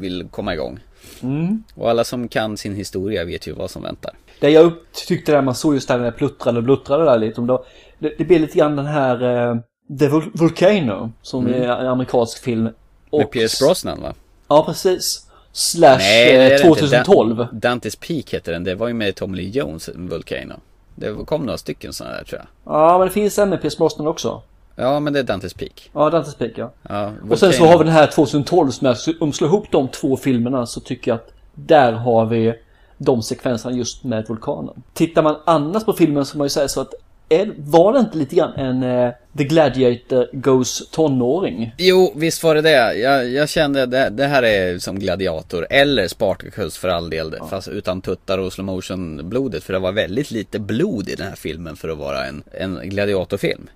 vill 0.01 0.29
komma 0.31 0.55
igång. 0.55 0.79
Mm. 1.23 1.63
Och 1.75 1.91
alla 1.91 2.05
som 2.05 2.29
kan 2.29 2.57
sin 2.57 2.75
historia 2.75 3.25
vet 3.25 3.47
ju 3.47 3.53
vad 3.53 3.71
som 3.71 3.83
väntar. 3.83 4.13
Det 4.41 4.51
jag 4.51 4.73
tyckte 5.09 5.33
där 5.33 5.43
man 5.43 5.55
såg 5.55 5.75
just 5.75 5.89
där 5.89 5.99
när 5.99 6.05
det 6.05 6.13
pluttrade 6.13 6.59
och 6.59 6.65
bluttrade 6.65 7.05
där 7.05 7.19
lite 7.19 7.41
om 7.41 7.47
då, 7.47 7.65
det, 7.99 8.15
det 8.19 8.25
blir 8.25 8.39
lite 8.39 8.59
grann 8.59 8.77
den 8.77 8.87
här 8.87 9.49
eh, 9.51 9.57
The 9.99 10.09
Vol- 10.09 10.31
Volcano 10.35 11.13
som 11.23 11.47
är 11.47 11.53
en 11.69 11.87
amerikansk 11.87 12.43
film. 12.43 12.61
Mm. 12.61 12.73
Med 13.13 13.25
Och- 13.25 13.31
Pierce 13.33 13.65
Brosnan 13.65 14.03
va? 14.03 14.15
Ja, 14.49 14.65
precis. 14.67 15.27
Slash 15.53 15.97
Nej, 15.99 16.33
det 16.33 16.37
är 16.37 16.45
eh, 16.45 16.49
det 16.49 16.55
inte. 16.55 16.69
2012. 16.69 17.37
Dan- 17.37 17.49
Dantes 17.53 17.97
Peak 17.97 18.31
heter 18.35 18.53
den, 18.53 18.65
det 18.65 18.75
var 18.75 18.89
ju 18.89 18.95
med 18.95 19.15
Tommy 19.15 19.37
Lee 19.37 19.49
Jones, 19.51 19.91
Volcano. 19.95 20.55
Det 20.95 21.15
kom 21.27 21.47
några 21.47 21.59
stycken 21.59 21.93
sådana 21.93 22.17
där 22.17 22.25
tror 22.25 22.41
jag. 22.41 22.75
Ja, 22.75 22.99
men 22.99 23.07
det 23.07 23.13
finns 23.15 23.39
en 23.39 23.49
med 23.51 23.61
Pierce 23.61 23.79
Brosnan 23.79 24.07
också. 24.07 24.43
Ja, 24.77 25.01
men 25.01 25.13
det 25.13 25.19
är 25.19 25.23
Dantes 25.23 25.55
Peak. 25.55 25.91
Ja, 25.95 26.11
Dantes 26.11 26.35
Peak 26.35 26.53
ja. 26.57 26.71
Ja, 26.89 27.13
Och 27.31 27.39
sen 27.39 27.53
så 27.53 27.65
har 27.67 27.79
vi 27.79 27.85
den 27.85 27.93
här 27.93 28.07
2012 28.07 28.71
som 28.71 28.87
är, 28.87 28.97
om 29.21 29.29
vi 29.31 29.33
slår 29.33 29.49
ihop 29.49 29.67
de 29.71 29.89
två 29.89 30.17
filmerna 30.17 30.67
så 30.67 30.81
tycker 30.81 31.11
jag 31.11 31.17
att 31.17 31.33
där 31.55 31.93
har 31.93 32.27
vi 32.27 32.55
de 32.99 33.23
sekvenserna 33.23 33.77
just 33.77 34.05
med 34.05 34.27
vulkanen. 34.29 34.83
Tittar 34.95 35.23
man 35.23 35.37
annars 35.47 35.85
på 35.85 35.93
filmen 35.93 36.25
så 36.27 36.33
kan 36.33 36.39
man 36.39 36.45
ju 36.45 36.51
säga 36.51 36.69
så 36.69 36.81
att 36.81 36.95
är, 37.31 37.55
var 37.59 37.93
det 37.93 37.99
inte 37.99 38.19
lite 38.19 38.37
grann 38.37 38.53
en 38.55 38.83
eh, 38.83 39.13
The 39.39 39.45
Gladiator 39.45 40.29
Goes 40.33 40.91
tonåring? 40.91 41.75
Jo, 41.79 42.13
visst 42.17 42.43
var 42.43 42.55
det 42.55 42.61
det. 42.61 42.95
Jag, 42.95 43.29
jag 43.29 43.49
kände 43.49 43.87
det, 43.87 44.09
det 44.09 44.27
här 44.27 44.43
är 44.43 44.79
som 44.79 44.99
Gladiator 44.99 45.67
eller 45.71 46.09
Spartacus 46.09 46.79
för 46.79 46.89
all 46.89 47.11
del. 47.11 47.35
Fast 47.51 47.69
utan 47.69 48.01
tuttar 48.01 48.39
och 48.39 48.53
slow 48.53 48.67
motion 48.67 49.29
blodet. 49.29 49.65
För 49.65 49.73
det 49.73 49.79
var 49.79 49.93
väldigt 49.93 50.31
lite 50.31 50.59
blod 50.59 51.09
i 51.09 51.15
den 51.15 51.27
här 51.27 51.37
filmen 51.37 51.77
för 51.77 51.89
att 51.89 51.99
vara 51.99 52.27
en, 52.27 52.43
en 52.53 52.81
gladiatorfilm. 52.85 53.71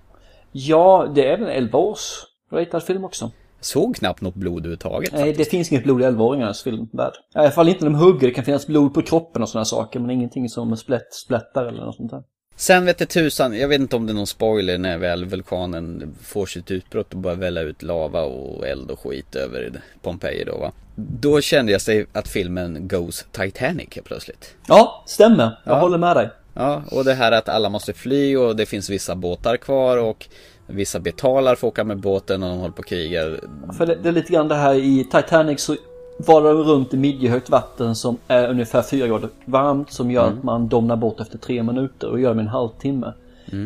Ja, 0.51 1.11
det 1.15 1.27
är 1.27 1.37
väl 1.37 1.47
en 1.47 1.55
11 1.55 1.79
års 1.79 2.23
ratad 2.51 2.83
film 2.83 3.05
också. 3.05 3.31
Jag 3.57 3.65
såg 3.65 3.95
knappt 3.95 4.21
något 4.21 4.35
blod 4.35 4.57
överhuvudtaget. 4.57 5.13
Nej, 5.13 5.33
det 5.33 5.45
finns 5.45 5.71
inget 5.71 5.83
blod 5.83 6.01
i 6.01 6.05
11-åringarnas 6.05 6.63
filmvärld. 6.63 7.13
I 7.35 7.37
alla 7.37 7.51
fall 7.51 7.69
inte 7.69 7.83
när 7.83 7.91
de 7.91 7.99
hugger. 7.99 8.27
Det 8.27 8.33
kan 8.33 8.45
finnas 8.45 8.67
blod 8.67 8.93
på 8.93 9.01
kroppen 9.01 9.41
och 9.41 9.49
sådana 9.49 9.65
saker. 9.65 9.99
Men 9.99 10.09
ingenting 10.09 10.49
som 10.49 10.77
splätt, 10.77 11.13
splättar 11.13 11.65
eller 11.65 11.85
något 11.85 11.95
sånt 11.95 12.11
där. 12.11 12.23
Sen 12.57 12.85
vet 12.85 12.97
det 12.97 13.05
tusan, 13.05 13.57
jag 13.59 13.67
vet 13.67 13.81
inte 13.81 13.95
om 13.95 14.05
det 14.05 14.11
är 14.11 14.15
någon 14.15 14.27
spoiler 14.27 14.77
när 14.77 14.97
väl 14.97 15.25
vulkanen 15.25 16.15
får 16.21 16.45
sitt 16.45 16.71
utbrott 16.71 17.13
och 17.13 17.19
börjar 17.19 17.37
välla 17.37 17.61
ut 17.61 17.83
lava 17.83 18.21
och 18.21 18.67
eld 18.67 18.91
och 18.91 18.99
skit 18.99 19.35
över 19.35 19.81
Pompeji 20.01 20.43
då 20.43 20.57
va. 20.57 20.71
Då 20.95 21.41
kände 21.41 21.71
jag 21.71 21.81
sig 21.81 22.05
att 22.13 22.27
filmen 22.27 22.87
goes 22.87 23.25
Titanic 23.31 23.87
helt 23.91 24.07
plötsligt. 24.07 24.55
Ja, 24.67 25.03
stämmer. 25.07 25.43
Jag 25.63 25.75
Ja. 25.75 25.79
håller 25.79 25.97
med 25.97 26.15
dig. 26.15 26.29
Ja, 26.53 26.83
och 26.91 27.05
det 27.05 27.13
här 27.13 27.31
att 27.31 27.49
alla 27.49 27.69
måste 27.69 27.93
fly 27.93 28.35
och 28.37 28.55
det 28.55 28.65
finns 28.65 28.89
vissa 28.89 29.15
båtar 29.15 29.57
kvar 29.57 29.97
och 29.97 30.27
vissa 30.67 30.99
betalar 30.99 31.55
för 31.55 31.67
att 31.67 31.71
åka 31.73 31.83
med 31.83 31.97
båten 31.99 32.43
och 32.43 32.49
de 32.49 32.57
håller 32.59 32.73
på 32.73 32.79
och 32.79 32.85
krigar. 32.85 33.39
För 33.77 33.85
det, 33.85 33.95
det 33.95 34.09
är 34.09 34.13
lite 34.13 34.33
grann 34.33 34.47
det 34.47 34.55
här 34.55 34.73
i 34.75 35.03
Titanic 35.11 35.61
så 35.61 35.75
var 36.17 36.41
det 36.41 36.49
runt 36.49 36.93
i 36.93 36.97
midjehögt 36.97 37.49
vatten 37.49 37.95
som 37.95 38.17
är 38.27 38.49
ungefär 38.49 38.81
4 38.81 39.07
grader 39.07 39.29
varmt 39.45 39.91
som 39.91 40.11
gör 40.11 40.27
att 40.27 40.43
man 40.43 40.67
domnar 40.67 40.95
bort 40.95 41.19
efter 41.19 41.37
tre 41.37 41.63
minuter 41.63 42.09
och 42.09 42.19
gör 42.19 42.29
det 42.29 42.35
med 42.35 42.43
en 42.43 42.49
halvtimme. 42.49 43.13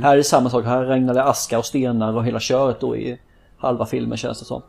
Här 0.03 0.13
är 0.13 0.17
det 0.17 0.23
samma 0.23 0.49
sak. 0.49 0.65
Här 0.65 0.85
regnar 0.85 1.13
det 1.13 1.23
aska 1.23 1.59
och 1.59 1.65
stenar 1.65 2.13
och 2.13 2.25
hela 2.25 2.39
köret 2.39 2.79
då 2.79 2.95
i 2.95 3.19
halva 3.57 3.85
filmen 3.85 4.17
känns 4.17 4.39
det 4.39 4.45
som. 4.45 4.61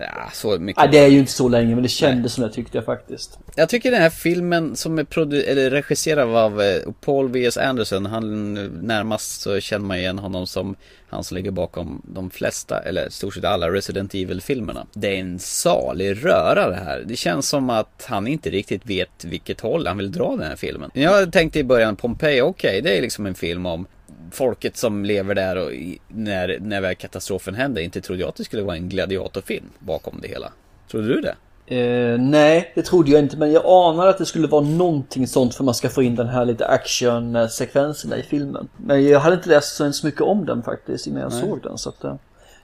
Ja, 0.00 0.30
så 0.32 0.58
mycket. 0.58 0.82
Nej, 0.82 0.88
det 0.92 0.98
är 0.98 1.08
ju 1.08 1.18
inte 1.18 1.32
så 1.32 1.48
länge 1.48 1.74
men 1.74 1.82
det 1.82 1.88
kändes 1.88 2.32
som 2.32 2.44
det 2.44 2.50
tyckte 2.52 2.78
jag 2.78 2.84
faktiskt. 2.84 3.38
Jag 3.56 3.68
tycker 3.68 3.90
den 3.90 4.02
här 4.02 4.10
filmen 4.10 4.76
som 4.76 4.98
är 4.98 5.04
produ- 5.04 5.44
eller 5.46 5.70
regisserad 5.70 6.36
av 6.36 6.62
eh, 6.62 6.76
Paul 7.00 7.28
V.S. 7.28 7.56
Anderson, 7.56 8.06
han 8.06 8.54
närmast 8.86 9.40
så 9.40 9.60
känner 9.60 9.86
man 9.86 9.96
igen 9.96 10.18
honom 10.18 10.46
som 10.46 10.76
han 11.08 11.24
som 11.24 11.36
ligger 11.36 11.50
bakom 11.50 12.02
de 12.04 12.30
flesta, 12.30 12.78
eller 12.78 13.08
stort 13.08 13.34
sett 13.34 13.44
alla 13.44 13.70
Resident 13.70 14.14
Evil-filmerna. 14.14 14.86
Det 14.92 15.16
är 15.16 15.20
en 15.20 15.38
salig 15.38 16.24
röra 16.24 16.70
det 16.70 16.76
här. 16.84 17.04
Det 17.06 17.16
känns 17.16 17.48
som 17.48 17.70
att 17.70 18.06
han 18.08 18.26
inte 18.26 18.50
riktigt 18.50 18.86
vet 18.86 19.24
vilket 19.24 19.60
håll 19.60 19.86
han 19.86 19.98
vill 19.98 20.12
dra 20.12 20.36
den 20.36 20.48
här 20.48 20.56
filmen. 20.56 20.90
Jag 20.94 21.32
tänkte 21.32 21.58
i 21.58 21.64
början, 21.64 21.96
Pompeji, 21.96 22.40
okej, 22.40 22.68
okay, 22.68 22.80
det 22.80 22.98
är 22.98 23.02
liksom 23.02 23.26
en 23.26 23.34
film 23.34 23.66
om 23.66 23.86
folket 24.32 24.76
som 24.76 25.04
lever 25.04 25.34
där 25.34 25.56
och 25.56 25.72
i, 25.72 25.98
när, 26.08 26.58
när 26.60 26.80
väl 26.80 26.94
katastrofen 26.94 27.54
händer. 27.54 27.82
Inte 27.82 28.00
trodde 28.00 28.20
jag 28.20 28.28
att 28.28 28.36
det 28.36 28.44
skulle 28.44 28.62
vara 28.62 28.76
en 28.76 28.88
gladiatorfilm 28.88 29.66
bakom 29.78 30.18
det 30.22 30.28
hela. 30.28 30.52
Trodde 30.90 31.08
du 31.08 31.20
det? 31.20 31.34
Eh, 31.66 32.18
nej, 32.18 32.72
det 32.74 32.82
trodde 32.82 33.10
jag 33.10 33.20
inte, 33.20 33.36
men 33.36 33.52
jag 33.52 33.66
anade 33.66 34.10
att 34.10 34.18
det 34.18 34.26
skulle 34.26 34.46
vara 34.46 34.64
någonting 34.64 35.26
sånt 35.26 35.54
för 35.54 35.64
man 35.64 35.74
ska 35.74 35.88
få 35.88 36.02
in 36.02 36.14
den 36.14 36.28
här 36.28 36.44
lite 36.44 36.66
actionsekvenserna 36.66 38.16
i 38.16 38.22
filmen. 38.22 38.68
Men 38.76 39.04
jag 39.04 39.20
hade 39.20 39.36
inte 39.36 39.48
läst 39.48 39.76
så 39.76 40.06
mycket 40.06 40.20
om 40.20 40.46
den 40.46 40.62
faktiskt 40.62 41.06
innan 41.06 41.20
jag 41.20 41.32
nej. 41.32 41.40
såg 41.40 41.62
den. 41.62 41.78
Så 41.78 41.88
att, 41.88 42.04
eh, 42.04 42.14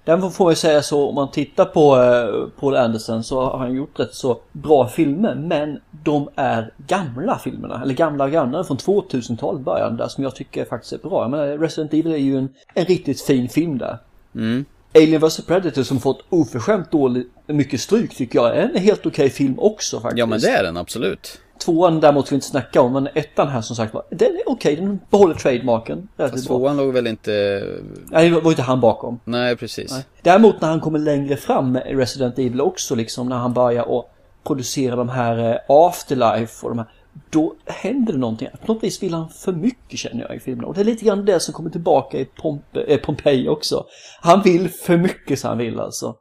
den 0.08 0.30
får 0.30 0.44
man 0.44 0.52
ju 0.52 0.56
säga 0.56 0.82
så, 0.82 1.08
om 1.08 1.14
man 1.14 1.30
tittar 1.30 1.64
på 1.64 1.96
eh, 1.96 2.60
Paul 2.60 2.76
Anderson 2.76 3.24
så 3.24 3.40
har 3.40 3.58
han 3.58 3.74
gjort 3.74 4.00
rätt 4.00 4.14
så 4.14 4.40
bra 4.52 4.88
filmer, 4.88 5.34
men 5.34 5.80
de 6.04 6.28
är 6.34 6.72
gamla 6.86 7.38
filmerna, 7.38 7.82
eller 7.82 7.94
gamla 7.94 8.28
gamla 8.28 8.64
från 8.64 8.76
2000-talet 8.76 9.60
början 9.62 9.96
där 9.96 10.08
som 10.08 10.24
jag 10.24 10.34
tycker 10.36 10.64
faktiskt 10.64 10.92
är 10.92 10.98
bra. 10.98 11.28
Menar, 11.28 11.58
Resident 11.58 11.92
Evil 11.94 12.12
är 12.12 12.16
ju 12.16 12.38
en, 12.38 12.48
en 12.74 12.84
riktigt 12.84 13.20
fin 13.20 13.48
film 13.48 13.78
där. 13.78 13.98
Mm. 14.34 14.64
Alien 14.94 15.20
vs 15.20 15.46
Predator 15.46 15.82
som 15.82 16.00
fått 16.00 16.24
oförskämt 16.28 16.90
dåligt 16.90 17.32
mycket 17.46 17.80
stryk 17.80 18.16
tycker 18.16 18.38
jag 18.38 18.56
är 18.56 18.62
en 18.62 18.76
helt 18.76 19.00
okej 19.00 19.10
okay 19.10 19.30
film 19.30 19.58
också 19.58 20.00
faktiskt. 20.00 20.18
Ja 20.18 20.26
men 20.26 20.40
det 20.40 20.50
är 20.50 20.62
den 20.62 20.76
absolut. 20.76 21.40
Tvåan 21.58 22.00
däremot 22.00 22.26
ska 22.26 22.34
vi 22.34 22.36
inte 22.36 22.46
snacka 22.46 22.80
om, 22.80 22.92
men 22.92 23.08
ettan 23.14 23.48
här 23.48 23.60
som 23.60 23.76
sagt 23.76 23.94
var, 23.94 24.02
den 24.10 24.28
är 24.28 24.42
okej, 24.46 24.72
okay, 24.72 24.76
den 24.76 25.00
behåller 25.10 25.34
trademarken. 25.34 26.08
Fast 26.16 26.46
tvåan 26.46 26.76
låg 26.76 26.92
väl 26.92 27.06
inte... 27.06 27.64
Nej, 28.10 28.30
det 28.30 28.40
var 28.40 28.50
inte 28.50 28.62
han 28.62 28.80
bakom. 28.80 29.20
Nej, 29.24 29.56
precis. 29.56 29.90
Nej. 29.92 30.04
Däremot 30.22 30.60
när 30.60 30.68
han 30.68 30.80
kommer 30.80 30.98
längre 30.98 31.36
fram 31.36 31.72
med 31.72 31.98
Resident 31.98 32.38
Evil 32.38 32.60
också, 32.60 32.94
liksom 32.94 33.28
när 33.28 33.36
han 33.36 33.54
börjar 33.54 33.98
att 33.98 34.04
producera 34.44 34.96
de 34.96 35.08
här 35.08 35.50
eh, 35.50 35.56
Afterlife 35.68 36.66
och 36.66 36.70
de 36.70 36.78
här 36.78 36.88
då 37.30 37.54
händer 37.66 38.12
det 38.12 38.18
någonting. 38.18 38.48
På 38.66 38.72
något 38.72 38.84
vis 38.84 39.02
vill 39.02 39.14
han 39.14 39.28
för 39.28 39.52
mycket 39.52 39.98
känner 39.98 40.22
jag 40.22 40.36
i 40.36 40.40
filmen. 40.40 40.64
Och 40.64 40.74
det 40.74 40.80
är 40.80 40.84
lite 40.84 41.04
grann 41.04 41.24
det 41.24 41.40
som 41.40 41.54
kommer 41.54 41.70
tillbaka 41.70 42.18
i 42.18 42.24
Pompe, 42.24 42.80
äh, 42.80 42.98
Pompeji 42.98 43.48
också. 43.48 43.86
Han 44.20 44.42
vill 44.42 44.68
för 44.68 44.96
mycket 44.96 45.38
så 45.38 45.48
han 45.48 45.58
vill 45.58 45.80
alltså. 45.80 46.16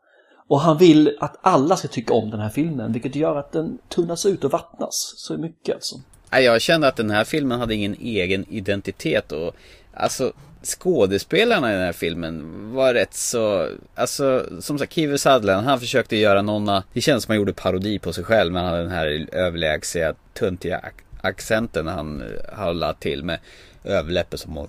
Och 0.48 0.60
han 0.60 0.78
vill 0.78 1.18
att 1.20 1.38
alla 1.42 1.78
ska 1.78 1.88
tycka 1.88 2.14
om 2.14 2.30
den 2.30 2.40
här 2.40 2.50
filmen, 2.50 2.94
vilket 2.94 3.16
gör 3.16 3.36
att 3.36 3.52
den 3.52 3.78
tunnas 3.90 4.26
ut 4.26 4.44
och 4.44 4.52
vattnas 4.52 5.14
så 5.18 5.38
mycket 5.38 5.76
alltså. 5.76 5.96
Jag 6.32 6.62
kände 6.62 6.88
att 6.88 6.96
den 6.96 7.10
här 7.10 7.24
filmen 7.24 7.60
hade 7.60 7.76
ingen 7.76 7.96
egen 8.00 8.46
identitet 8.50 9.32
och 9.32 9.56
alltså 9.94 10.34
skådespelarna 10.64 11.70
i 11.70 11.74
den 11.74 11.86
här 11.86 11.94
filmen 11.94 12.44
var 12.74 12.94
rätt 12.94 13.14
så, 13.14 13.70
alltså 13.96 14.46
som 14.62 14.80
sagt 14.80 14.94
Kiefer 14.94 15.18
Sutherland, 15.18 15.68
han 15.68 15.80
försökte 15.80 16.16
göra 16.16 16.42
någon, 16.42 16.82
det 16.94 17.02
känns 17.02 17.24
som 17.24 17.32
han 17.32 17.38
gjorde 17.38 17.54
parodi 17.54 18.00
på 18.00 18.14
sig 18.14 18.24
själv 18.24 18.54
men 18.54 18.64
han 18.64 18.72
hade 18.72 18.84
den 18.84 18.92
här 18.92 19.28
överlägsiga, 19.32 20.14
töntiga 20.34 20.82
accenten 21.22 21.88
han 21.88 22.22
eh, 22.22 22.58
höll 22.58 22.86
till 23.00 23.24
med 23.24 23.40
överläppen 23.84 24.40
som 24.40 24.68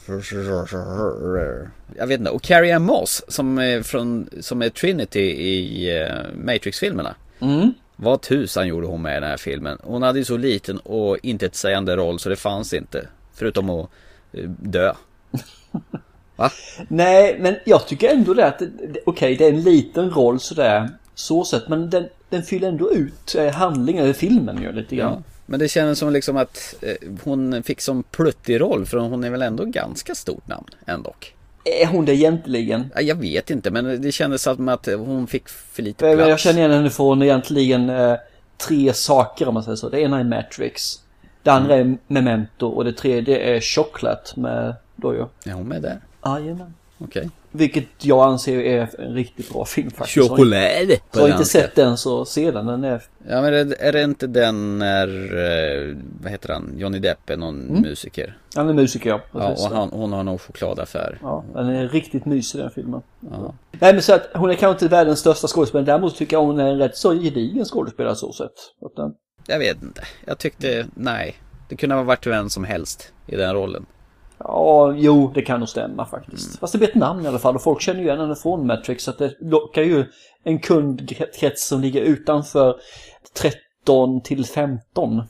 Jag 1.97 2.07
vet 2.07 2.19
inte, 2.19 2.31
och 2.31 2.43
Carrie 2.43 2.77
Ann 2.77 2.83
Moss 2.83 3.25
som 3.29 3.59
är, 3.59 3.83
från, 3.83 4.29
som 4.41 4.63
är 4.63 4.69
Trinity 4.69 5.21
i 5.21 5.93
uh, 6.03 6.45
Matrix-filmerna. 6.45 7.15
Mm. 7.41 7.75
Vad 7.97 8.21
tusan 8.21 8.69
gjorde 8.69 8.87
hon 8.87 9.03
med 9.03 9.17
i 9.17 9.21
den 9.21 9.31
här 9.31 9.37
filmen? 9.37 9.79
Hon 9.83 10.03
hade 10.03 10.19
ju 10.19 10.25
så 10.25 10.37
liten 10.37 10.79
och 10.79 11.19
inte 11.23 11.47
ett 11.47 11.55
sägande 11.55 11.97
roll 11.97 12.19
så 12.19 12.29
det 12.29 12.37
fanns 12.37 12.73
inte. 12.73 13.07
Förutom 13.35 13.71
att 13.71 13.91
uh, 14.39 14.51
dö. 14.51 14.95
Va? 16.37 16.51
Nej, 16.89 17.37
men 17.41 17.57
jag 17.67 17.87
tycker 17.87 18.09
ändå 18.09 18.35
det 18.35 18.47
att, 18.47 18.63
okej 18.63 19.03
okay, 19.07 19.37
det 19.37 19.45
är 19.45 19.53
en 19.53 19.63
liten 19.63 20.11
roll 20.11 20.41
sådär, 20.41 20.89
så 21.15 21.45
sett, 21.45 21.69
men 21.69 21.91
den, 21.91 22.09
den 22.29 22.43
fyller 22.43 22.69
ändå 22.69 22.93
ut 22.93 23.35
eh, 23.35 23.53
handlingen, 23.53 24.05
eller 24.05 24.13
filmen 24.13 24.63
ju 24.63 24.73
lite 24.73 24.97
grann. 24.97 25.25
Ja. 25.27 25.38
Men 25.51 25.61
det 25.61 25.69
känns 25.69 25.99
som 25.99 26.13
liksom 26.13 26.37
att 26.37 26.75
eh, 26.83 26.95
hon 27.25 27.63
fick 27.63 27.81
som 27.81 28.03
pluttig 28.03 28.61
roll 28.61 28.87
för 28.87 28.99
hon 28.99 29.25
är 29.25 29.31
väl 29.31 29.43
ändå 29.43 29.65
ganska 29.65 30.15
stort 30.15 30.49
namn 30.49 30.67
ändå. 30.87 31.15
Är 31.65 31.87
hon 31.87 32.05
det 32.05 32.15
egentligen? 32.15 32.93
Jag 33.01 33.15
vet 33.15 33.51
inte 33.51 33.71
men 33.71 34.03
det 34.03 34.13
kändes 34.13 34.43
som 34.43 34.69
att 34.69 34.87
hon 34.87 35.27
fick 35.27 35.49
för 35.49 35.83
lite 35.83 36.15
plats. 36.15 36.29
Jag 36.29 36.41
känner 36.41 36.59
igen 36.59 36.71
henne 36.71 36.91
från 36.91 37.23
egentligen 37.23 37.91
eh, 37.91 38.17
tre 38.57 38.93
saker 38.93 39.49
om 39.49 39.55
man 39.55 39.63
säger 39.63 39.77
så. 39.77 39.89
Det 39.89 40.01
ena 40.01 40.21
är 40.21 40.25
Matrix. 40.25 41.01
Det 41.43 41.51
andra 41.51 41.75
mm. 41.75 41.93
är 41.93 42.13
Memento 42.13 42.67
och 42.67 42.85
det 42.85 42.93
tredje 42.93 43.39
är 43.39 43.61
Chocolate 43.61 44.41
med 44.41 44.75
då 44.97 45.15
ju. 45.15 45.25
Är 45.51 45.55
hon 45.55 45.69
med 45.69 45.83
där? 45.83 46.01
Jajamän. 46.25 46.75
Okay. 46.99 47.29
Vilket 47.51 48.05
jag 48.05 48.29
anser 48.29 48.59
är 48.61 49.01
en 49.01 49.15
riktigt 49.15 49.53
bra 49.53 49.65
film 49.65 49.91
faktiskt. 49.91 50.29
Choklad! 50.29 50.91
Jag 51.13 51.21
har 51.21 51.29
inte 51.29 51.45
sett 51.45 51.75
den 51.75 51.97
så 51.97 52.25
sedan 52.25 52.67
den 52.67 52.85
är... 52.85 53.03
Ja 53.29 53.43
men 53.43 53.55
är 53.79 53.93
det 53.93 54.03
inte 54.03 54.27
den 54.27 54.79
när, 54.79 55.09
eh, 55.09 55.97
vad 56.23 56.33
heter 56.33 56.53
han, 56.53 56.75
Johnny 56.77 56.99
Depp 56.99 57.31
är 57.31 57.37
någon 57.37 57.69
mm. 57.69 57.83
musiker? 57.83 58.39
Han 58.55 58.69
är 58.69 58.73
musiker 58.73 59.11
ja. 59.11 59.21
Ja 59.33 59.51
och 59.51 59.77
han, 59.77 59.89
hon 59.93 60.13
har 60.13 60.23
någon 60.23 60.39
chokladaffär. 60.39 61.19
Ja, 61.23 61.45
den 61.55 61.69
är 61.69 61.89
riktigt 61.89 62.25
mysig 62.25 62.61
den 62.61 62.71
filmen. 62.71 63.03
Ja. 63.21 63.55
Nej 63.81 63.93
men 63.93 64.03
så 64.03 64.15
att 64.15 64.29
hon 64.35 64.51
är 64.51 64.55
kanske 64.55 64.85
inte 64.85 64.97
världens 64.97 65.19
största 65.19 65.47
skådespelare. 65.47 65.87
Däremot 65.87 66.17
tycker 66.17 66.37
jag 66.37 66.45
hon 66.45 66.61
är 66.61 66.67
en 66.67 66.79
rätt 66.79 66.97
så 66.97 67.13
gedigen 67.13 67.65
skådespelare 67.65 68.17
så 68.17 68.33
sett. 68.33 68.53
Den... 68.97 69.15
Jag 69.47 69.59
vet 69.59 69.83
inte. 69.83 70.03
Jag 70.25 70.39
tyckte, 70.39 70.87
nej. 70.95 71.37
Det 71.69 71.77
kunde 71.77 71.95
ha 71.95 72.03
varit 72.03 72.27
vem 72.27 72.51
som 72.51 72.65
helst 72.65 73.13
i 73.27 73.37
den 73.37 73.55
rollen. 73.55 73.87
Ja, 74.39 74.95
jo, 74.97 75.31
det 75.35 75.43
kan 75.43 75.61
nog 75.61 75.69
stämma 75.69 76.07
faktiskt. 76.07 76.47
Mm. 76.47 76.57
Fast 76.61 76.73
det 76.73 76.79
blir 76.79 76.89
ett 76.89 76.95
namn 76.95 77.25
i 77.25 77.29
alla 77.29 77.39
fall 77.39 77.55
och 77.55 77.63
folk 77.63 77.81
känner 77.81 78.01
ju 78.01 78.07
igen 78.07 78.21
henne 78.21 78.37
från 78.37 78.67
Matrix 78.67 79.05
så 79.05 79.11
att 79.11 79.19
det 79.19 79.35
lockar 79.41 79.83
ju 79.83 80.05
en 80.45 80.59
kundkrets 80.59 81.69
som 81.69 81.81
ligger 81.81 82.03
utanför 82.03 82.77
13 83.33 84.21
till 84.21 84.45
15. 84.45 85.23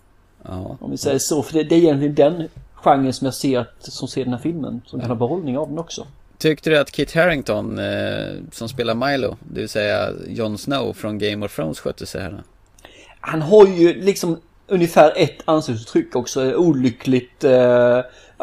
Ja. 0.42 0.76
Om 0.80 0.90
vi 0.90 0.96
säger 0.96 1.18
så, 1.18 1.42
för 1.42 1.54
det, 1.54 1.62
det 1.62 1.74
är 1.74 1.78
egentligen 1.78 2.14
den 2.14 2.48
genren 2.74 3.12
som 3.12 3.24
jag 3.24 3.34
ser 3.34 3.58
att, 3.58 3.82
som 3.82 4.08
ser 4.08 4.24
den 4.24 4.32
här 4.32 4.40
filmen, 4.40 4.82
som 4.86 5.00
kan 5.00 5.08
ha 5.08 5.16
behållning 5.16 5.58
av 5.58 5.68
den 5.68 5.78
också. 5.78 6.06
Tyckte 6.38 6.70
du 6.70 6.78
att 6.78 6.90
Kit 6.90 7.14
Harington, 7.14 7.78
eh, 7.78 8.34
som 8.52 8.68
spelar 8.68 8.94
Milo, 8.94 9.36
det 9.40 9.60
vill 9.60 9.68
säga 9.68 10.08
Jon 10.26 10.58
Snow 10.58 10.92
från 10.92 11.18
Game 11.18 11.46
of 11.46 11.56
Thrones 11.56 11.80
skötte 11.80 12.06
sig 12.06 12.22
här? 12.22 12.42
Han 13.20 13.42
har 13.42 13.66
ju 13.66 14.02
liksom 14.02 14.38
ungefär 14.68 15.12
ett 15.16 15.42
ansiktsuttryck 15.44 16.16
också, 16.16 16.54
olyckligt 16.54 17.44
eh, 17.44 18.00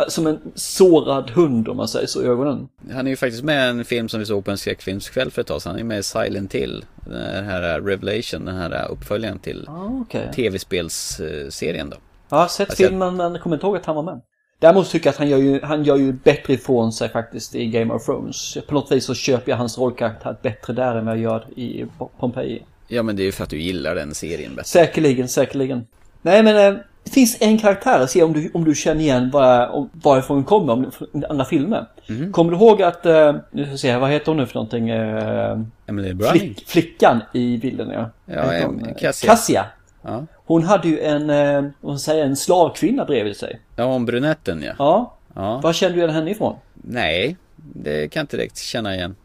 som 0.08 0.28
en 0.28 0.40
sårad 0.56 1.30
hund 1.30 1.68
om 1.68 1.78
man 1.78 1.88
säger 1.88 2.08
så 2.08 2.24
i 2.24 2.26
ögonen. 2.26 2.68
Han 2.92 3.08
är 3.08 3.12
ju 3.12 3.18
faktiskt 3.18 3.44
med 3.44 3.68
i 3.68 3.70
en 3.70 3.86
film 3.86 4.10
som 4.10 4.20
vi 4.20 4.26
såg 4.26 4.46
på 4.46 4.52
en 4.52 4.58
skräckfilmskväll 4.58 5.32
för 5.32 5.42
ett 5.42 5.48
tag 5.48 5.62
sedan. 5.62 5.72
Han 5.72 5.80
är 5.80 5.84
med 5.84 6.00
i 6.00 6.04
Silent 6.04 6.56
Hill. 6.56 6.86
Den 6.96 7.46
här 7.46 7.82
Revelation, 7.82 8.46
den 8.46 8.56
här 8.56 8.88
uppföljaren 8.92 9.40
till 9.40 9.66
ah, 9.68 9.86
okay. 9.86 10.32
tv-spelsserien 10.34 11.90
då. 11.90 11.98
Jag 12.30 12.38
har 12.38 12.48
sett 12.48 12.70
alltså, 12.70 12.84
filmen 12.84 13.16
men 13.16 13.40
kommer 13.40 13.56
inte 13.56 13.66
ihåg 13.66 13.78
att 13.78 13.86
han 13.86 13.96
var 13.96 14.04
med. 14.04 14.22
Däremot 14.60 14.90
tycker 14.90 15.08
jag 15.08 15.12
att 15.12 15.18
han 15.18 15.30
gör 15.30 15.38
ju, 15.38 15.62
han 15.62 15.84
gör 15.84 15.96
ju 15.96 16.14
bättre 16.14 16.54
ifrån 16.54 16.94
sig 16.94 17.10
faktiskt 17.10 17.56
i 17.56 17.68
Game 17.68 17.94
of 17.94 18.06
Thrones. 18.06 18.58
På 18.68 18.74
något 18.74 18.92
vis 18.92 19.06
så 19.06 19.14
köper 19.14 19.52
jag 19.52 19.58
hans 19.58 19.78
rollkaraktär 19.78 20.38
bättre 20.42 20.74
där 20.74 20.96
än 20.96 21.06
vad 21.06 21.18
jag 21.18 21.24
gör 21.24 21.60
i 21.60 21.86
Pompeji. 22.20 22.66
Ja 22.88 23.04
men 23.04 23.16
det 23.16 23.24
är 23.24 23.26
ju 23.26 23.32
för 23.32 23.44
att 23.44 23.50
du 23.50 23.62
gillar 23.62 23.96
den 23.96 24.16
serien 24.16 24.56
bättre. 24.56 24.68
Säkerligen, 24.68 25.28
säkerligen. 25.28 25.86
Nej 26.26 26.44
men 26.44 26.74
eh, 26.74 26.80
det 27.04 27.12
finns 27.12 27.38
en 27.40 27.58
karaktär, 27.58 28.06
se 28.06 28.24
om 28.24 28.34
du, 28.34 28.52
om 28.54 28.66
du 28.66 28.76
känner 28.76 29.02
igen 29.02 29.32
var, 29.32 29.88
varifrån 29.92 30.38
hon 30.38 30.44
kommer, 30.44 30.74
om 30.74 30.92
andra 31.30 31.46
filmer. 31.46 31.86
Mm. 32.10 32.32
Kommer 32.32 32.52
du 32.52 32.58
ihåg 32.58 32.82
att, 32.82 33.06
uh, 33.06 33.36
nu 33.52 33.66
ska 33.66 33.78
se, 33.78 33.98
vad 33.98 34.10
heter 34.10 34.26
hon 34.26 34.38
nu 34.38 34.46
för 34.46 34.56
någonting? 34.56 34.92
Uh, 34.92 35.62
Emily 35.88 36.14
Browning? 36.14 36.40
Flick, 36.40 36.68
flickan 36.68 37.22
i 37.34 37.58
bilden 37.58 37.90
ja. 37.90 38.10
Ja, 38.26 38.54
em, 38.54 38.94
Cassia. 39.00 39.30
Cassia. 39.30 39.66
Ja. 40.02 40.26
Hon 40.46 40.64
hade 40.64 40.88
ju 40.88 41.00
en, 41.00 41.30
uh, 41.30 41.72
vad 41.82 42.02
säger 42.02 42.26
en 42.26 42.36
slavkvinna 42.36 43.06
bredvid 43.06 43.36
sig. 43.36 43.60
Ja, 43.76 43.86
om 43.86 44.06
brunetten 44.06 44.64
ja. 44.64 44.74
Ja. 44.78 45.14
ja. 45.36 45.60
Var 45.64 45.74
kände 45.74 45.96
du 45.96 46.02
igen 46.02 46.16
henne 46.16 46.32
ifrån? 46.32 46.56
Nej, 46.74 47.38
det 47.56 48.08
kan 48.08 48.20
jag 48.20 48.24
inte 48.24 48.38
direkt 48.38 48.58
känna 48.58 48.96
igen. 48.96 49.16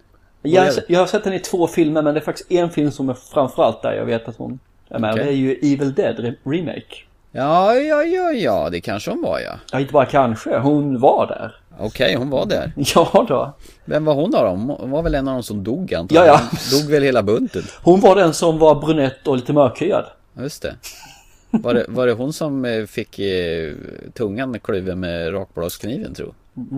Jag, 0.42 0.68
jag 0.88 1.00
har 1.00 1.06
sett 1.06 1.24
henne 1.24 1.36
i 1.36 1.40
två 1.40 1.66
filmer 1.66 2.02
men 2.02 2.14
det 2.14 2.20
är 2.20 2.24
faktiskt 2.24 2.50
en 2.50 2.70
film 2.70 2.90
som 2.90 3.08
är 3.08 3.14
framförallt 3.14 3.82
där 3.82 3.92
jag 3.92 4.04
vet 4.04 4.28
att 4.28 4.36
hon 4.36 4.58
är 4.90 4.98
med. 4.98 5.12
Okay. 5.12 5.24
Det 5.24 5.30
är 5.30 5.34
ju 5.34 5.52
Evil 5.52 5.94
Dead 5.94 6.34
Remake. 6.44 6.96
Ja, 7.32 7.74
ja, 7.74 8.04
ja, 8.04 8.32
ja, 8.32 8.70
det 8.70 8.80
kanske 8.80 9.10
hon 9.10 9.22
var 9.22 9.40
ja. 9.40 9.52
Ja, 9.72 9.80
inte 9.80 9.92
bara 9.92 10.06
kanske, 10.06 10.58
hon 10.58 11.00
var 11.00 11.26
där. 11.26 11.56
Okej, 11.78 12.06
okay, 12.06 12.16
hon 12.16 12.30
var 12.30 12.46
där. 12.46 12.72
Ja 12.94 13.26
då. 13.28 13.54
Vem 13.84 14.04
var 14.04 14.14
hon 14.14 14.30
då? 14.30 14.38
Hon 14.78 14.90
var 14.90 15.02
väl 15.02 15.14
en 15.14 15.28
av 15.28 15.34
de 15.34 15.42
som 15.42 15.64
dog 15.64 15.94
antar 15.94 16.16
Ja, 16.16 16.26
ja. 16.26 16.40
Hon 16.50 16.80
dog 16.80 16.90
väl 16.90 17.02
hela 17.02 17.22
bunten. 17.22 17.62
Hon 17.82 18.00
var 18.00 18.16
den 18.16 18.34
som 18.34 18.58
var 18.58 18.74
brunett 18.74 19.26
och 19.26 19.36
lite 19.36 19.52
mörkhyad. 19.52 20.04
Just 20.38 20.62
det. 20.62 20.74
Var 21.50 21.74
det, 21.74 21.84
var 21.88 22.06
det 22.06 22.12
hon 22.12 22.32
som 22.32 22.64
eh, 22.64 22.84
fick 22.84 23.18
eh, 23.18 23.74
tungan 24.14 24.60
kluven 24.60 25.00
med 25.00 25.34
rakbladskniven 25.34 26.14
tro? 26.14 26.34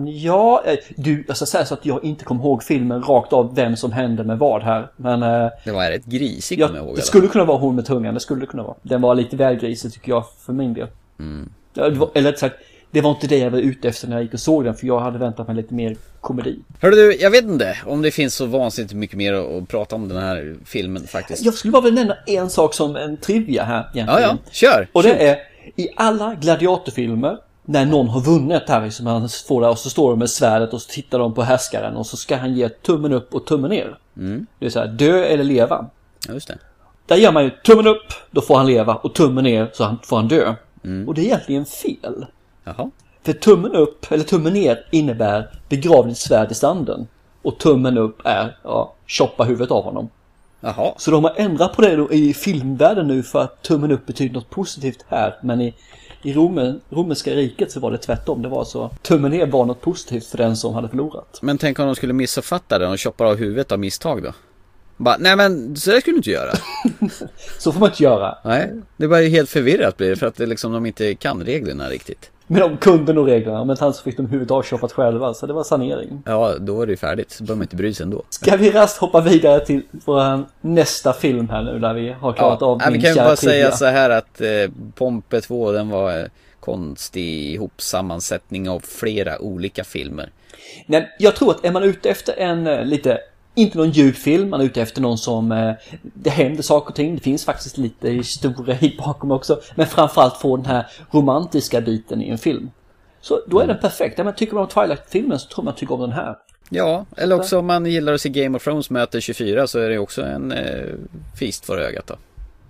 Ja, 0.07 0.63
eh, 0.65 0.75
du, 0.95 1.23
jag 1.27 1.37
ska 1.37 1.45
säga 1.45 1.65
så 1.65 1.73
att 1.73 1.85
jag 1.85 2.03
inte 2.03 2.25
kommer 2.25 2.43
ihåg 2.43 2.63
filmen 2.63 3.03
rakt 3.03 3.33
av 3.33 3.55
vem 3.55 3.75
som 3.75 3.91
hände 3.91 4.23
med 4.23 4.39
vad 4.39 4.63
här. 4.63 4.87
Men 4.97 5.19
Det 5.63 5.71
var 5.71 5.89
rätt 5.91 6.05
grisigt 6.05 6.61
ja, 6.61 6.67
kommer 6.67 6.79
jag 6.79 6.85
ihåg. 6.87 6.95
det 6.95 6.99
alla 6.99 7.05
skulle 7.05 7.27
kunna 7.27 7.45
vara 7.45 7.57
hon 7.57 7.75
med 7.75 7.85
tungan, 7.85 8.13
det 8.13 8.19
skulle 8.19 8.41
det 8.41 8.47
kunna 8.47 8.63
vara. 8.63 8.75
Den 8.81 9.01
var 9.01 9.15
lite 9.15 9.35
väl 9.35 9.55
grisig 9.55 9.93
tycker 9.93 10.11
jag 10.11 10.23
för 10.39 10.53
min 10.53 10.73
del. 10.73 10.87
Var, 11.75 12.09
eller 12.13 12.31
rätt 12.31 12.39
sagt, 12.39 12.55
det 12.93 13.01
var 13.01 13.11
inte 13.11 13.27
det 13.27 13.37
jag 13.37 13.51
var 13.51 13.59
ute 13.59 13.87
efter 13.87 14.07
när 14.07 14.15
jag 14.15 14.23
gick 14.23 14.33
och 14.33 14.39
såg 14.39 14.63
den 14.63 14.75
för 14.75 14.87
jag 14.87 14.99
hade 14.99 15.17
väntat 15.17 15.47
mig 15.47 15.55
lite 15.55 15.73
mer 15.73 15.95
komedi. 16.21 16.59
Hörru 16.79 16.95
du, 16.95 17.15
jag 17.15 17.31
vet 17.31 17.43
inte 17.43 17.77
om 17.85 18.01
det 18.01 18.11
finns 18.11 18.35
så 18.35 18.45
vansinnigt 18.45 18.93
mycket 18.93 19.17
mer 19.17 19.33
att, 19.33 19.67
prata 19.67 19.95
om 19.95 20.07
den 20.07 20.17
här 20.17 20.55
filmen 20.65 21.07
faktiskt. 21.07 21.45
Jag 21.45 21.53
skulle 21.53 21.71
bara 21.71 21.81
vilja 21.81 22.01
nämna 22.01 22.17
en 22.25 22.49
sak 22.49 22.73
som 22.73 22.95
en 22.95 23.17
trivia 23.17 23.63
här 23.63 23.89
egentligen. 23.93 24.21
Ja, 24.21 24.37
ja, 24.45 24.51
kör! 24.51 24.87
Och 24.93 25.03
det 25.03 25.27
är 25.27 25.37
i 25.75 25.89
alla 25.95 26.35
gladiatorfilmer 26.35 27.37
när 27.65 27.85
någon 27.85 28.07
har 28.07 28.21
vunnit 28.21 28.63
här 28.67 28.85
liksom, 28.85 29.05
han 29.05 29.29
får 29.47 29.61
det 29.61 29.67
och 29.67 29.79
så 29.79 29.89
står 29.89 30.09
de 30.09 30.19
med 30.19 30.29
svärdet 30.29 30.73
och 30.73 30.81
så 30.81 30.89
tittar 30.89 31.19
de 31.19 31.33
på 31.33 31.43
härskaren 31.43 31.95
och 31.95 32.05
så 32.05 32.17
ska 32.17 32.35
han 32.35 32.53
ge 32.53 32.69
tummen 32.69 33.13
upp 33.13 33.35
och 33.35 33.45
tummen 33.45 33.69
ner. 33.69 33.97
Det 34.59 34.65
är 34.65 34.69
så 34.69 34.79
här, 34.79 34.87
dö 34.87 35.23
eller 35.23 35.43
leva. 35.43 35.89
Ja, 36.27 36.33
just 36.33 36.47
det. 36.47 36.57
Där 37.05 37.15
gör 37.15 37.31
man 37.31 37.43
ju 37.43 37.49
tummen 37.49 37.87
upp, 37.87 38.13
då 38.31 38.41
får 38.41 38.57
han 38.57 38.65
leva 38.67 38.95
och 38.95 39.15
tummen 39.15 39.43
ner 39.43 39.69
så 39.73 39.83
han, 39.83 39.99
får 40.03 40.15
han 40.15 40.27
dö. 40.27 40.55
Och 41.07 41.13
det 41.13 41.21
är 41.21 41.25
egentligen 41.25 41.65
fel. 41.65 42.25
Jaha. 42.63 42.91
För 43.23 43.33
tummen 43.33 43.71
upp, 43.71 44.11
eller 44.11 44.23
tummen 44.23 44.53
ner 44.53 44.85
innebär 44.91 45.49
begrav 45.69 46.07
ditt 46.07 46.17
svärd 46.17 46.51
i 46.51 46.55
sanden. 46.55 47.07
Och 47.41 47.57
tummen 47.57 47.97
upp 47.97 48.21
är, 48.23 48.57
ja, 48.63 48.93
choppa 49.07 49.43
huvudet 49.43 49.71
av 49.71 49.83
honom. 49.83 50.09
Jaha. 50.59 50.93
Så 50.97 51.11
de 51.11 51.23
har 51.23 51.33
ändrat 51.37 51.75
på 51.75 51.81
det 51.81 51.95
då 51.95 52.13
i 52.13 52.33
filmvärlden 52.33 53.07
nu 53.07 53.23
för 53.23 53.41
att 53.41 53.61
tummen 53.61 53.91
upp 53.91 54.05
betyder 54.05 54.33
något 54.33 54.49
positivt 54.49 55.05
här. 55.07 55.35
Men 55.41 55.61
i, 55.61 55.73
i 56.21 56.33
Romen, 56.33 56.81
romerska 56.89 57.31
riket 57.31 57.71
så 57.71 57.79
var 57.79 57.91
det 57.91 57.97
tvärtom. 57.97 58.41
Det 58.41 58.49
var 58.49 58.63
så 58.65 58.89
tummen 59.01 59.31
ner 59.31 59.47
var 59.47 59.65
något 59.65 59.81
positivt 59.81 60.25
för 60.25 60.37
den 60.37 60.57
som 60.57 60.73
hade 60.73 60.89
förlorat. 60.89 61.39
Men 61.41 61.57
tänk 61.57 61.79
om 61.79 61.85
de 61.85 61.95
skulle 61.95 62.13
missuppfatta 62.13 62.79
det 62.79 62.87
och 62.87 62.99
choppar 62.99 63.25
av 63.25 63.35
huvudet 63.35 63.71
av 63.71 63.79
misstag 63.79 64.23
då? 64.23 64.33
Bara, 64.97 65.17
nej 65.19 65.35
men 65.35 65.75
så 65.75 65.91
där 65.91 65.99
skulle 65.99 66.13
du 66.13 66.17
inte 66.17 66.29
göra. 66.29 66.51
Så 67.59 67.71
får 67.71 67.79
man 67.79 67.89
inte 67.89 68.03
göra. 68.03 68.37
Nej, 68.43 68.71
det 68.97 69.07
ju 69.21 69.29
helt 69.29 69.49
förvirrat 69.49 69.97
blir 69.97 70.09
det 70.09 70.15
för 70.15 70.27
att 70.27 70.35
det 70.35 70.45
liksom 70.45 70.73
de 70.73 70.85
inte 70.85 71.15
kan 71.15 71.43
reglerna 71.43 71.89
riktigt. 71.89 72.31
Men 72.47 72.61
de 72.61 72.77
kunde 72.77 73.13
nog 73.13 73.29
reglerna. 73.29 73.63
Men 73.65 73.77
sen 73.77 73.93
så 73.93 74.03
fick 74.03 74.17
de 74.17 74.25
huvudet 74.25 74.51
avchoppat 74.51 74.91
själva. 74.91 75.33
Så 75.33 75.45
det 75.45 75.53
var 75.53 75.63
sanering. 75.63 76.23
Ja, 76.25 76.55
då 76.59 76.81
är 76.81 76.85
det 76.85 76.91
ju 76.91 76.97
färdigt. 76.97 77.31
Så 77.31 77.43
behöver 77.43 77.57
man 77.57 77.63
inte 77.63 77.75
bry 77.75 77.93
sig 77.93 78.03
ändå. 78.03 78.23
Ska 78.29 78.55
vi 78.55 78.71
raskt 78.71 78.97
hoppa 78.97 79.21
vidare 79.21 79.65
till 79.65 79.81
vår 79.91 80.43
nästa 80.61 81.13
film 81.13 81.49
här 81.49 81.63
nu 81.63 81.79
där 81.79 81.93
vi 81.93 82.09
har 82.11 82.33
klarat 82.33 82.61
av 82.61 82.77
nej, 82.77 82.91
min 82.91 83.01
vi 83.01 83.05
kan 83.05 83.15
kära 83.15 83.25
bara 83.25 83.35
trivia. 83.35 83.71
säga 83.71 83.71
så 83.71 83.85
här 83.85 84.09
att 84.09 84.41
eh, 84.41 84.47
Pompe 84.95 85.41
2 85.41 85.71
den 85.71 85.89
var 85.89 86.19
eh, 86.19 86.25
konstig 86.59 87.53
ihopsammansättning 87.53 88.69
av 88.69 88.79
flera 88.79 89.41
olika 89.41 89.83
filmer. 89.83 90.29
Nej, 90.85 91.15
jag 91.19 91.35
tror 91.35 91.51
att 91.51 91.65
är 91.65 91.71
man 91.71 91.83
ute 91.83 92.09
efter 92.09 92.33
en 92.39 92.67
eh, 92.67 92.85
lite, 92.85 93.19
inte 93.55 93.77
någon 93.77 93.91
djup 93.91 94.15
film, 94.15 94.49
man 94.49 94.61
är 94.61 94.65
ute 94.65 94.81
efter 94.81 95.01
någon 95.01 95.17
som, 95.17 95.51
eh, 95.51 95.73
det 96.01 96.29
händer 96.29 96.63
saker 96.63 96.89
och 96.89 96.95
ting, 96.95 97.15
det 97.15 97.21
finns 97.21 97.45
faktiskt 97.45 97.77
lite 97.77 98.09
historia 98.09 98.75
hit 98.75 98.97
bakom 98.97 99.31
också, 99.31 99.61
men 99.75 99.87
framförallt 99.87 100.37
få 100.37 100.57
den 100.57 100.65
här 100.65 100.87
romantiska 101.11 101.81
biten 101.81 102.21
i 102.21 102.29
en 102.29 102.37
film. 102.37 102.69
Så 103.21 103.41
då 103.47 103.59
är 103.59 103.67
den 103.67 103.77
perfekt. 103.77 104.19
Om 104.19 104.25
man 104.25 104.35
tycker 104.35 104.57
om 104.57 104.67
Twilight-filmen 104.67 105.39
så 105.39 105.47
tror 105.47 105.65
man 105.65 105.75
tycker 105.75 105.93
om 105.93 106.01
den 106.01 106.11
här. 106.11 106.35
Ja, 106.69 107.05
eller 107.17 107.35
också 107.35 107.59
om 107.59 107.65
man 107.65 107.85
gillar 107.85 108.13
att 108.13 108.21
se 108.21 108.29
Game 108.29 108.57
of 108.57 108.63
Thrones 108.63 108.89
möter 108.89 109.19
24 109.19 109.67
så 109.67 109.79
är 109.79 109.89
det 109.89 109.99
också 109.99 110.21
en 110.21 110.51
eh, 110.51 110.85
feast 111.39 111.65
för 111.65 111.77
ögat 111.77 112.07
då. 112.07 112.15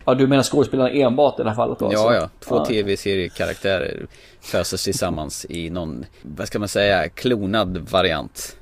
Ja, 0.05 0.13
du 0.13 0.27
menar 0.27 0.43
skådespelarna 0.43 0.89
enbart 0.89 1.39
i 1.39 1.43
det 1.43 1.49
här 1.49 1.55
fallet 1.55 1.79
då? 1.79 1.85
Ja, 1.93 1.99
alltså? 1.99 2.13
ja. 2.13 2.29
Två 2.39 2.65
tv-seriekaraktärer 2.65 4.05
föses 4.41 4.83
tillsammans 4.83 5.45
i 5.49 5.69
någon, 5.69 6.05
vad 6.21 6.47
ska 6.47 6.59
man 6.59 6.67
säga, 6.67 7.09
klonad 7.09 7.77
variant. 7.77 8.57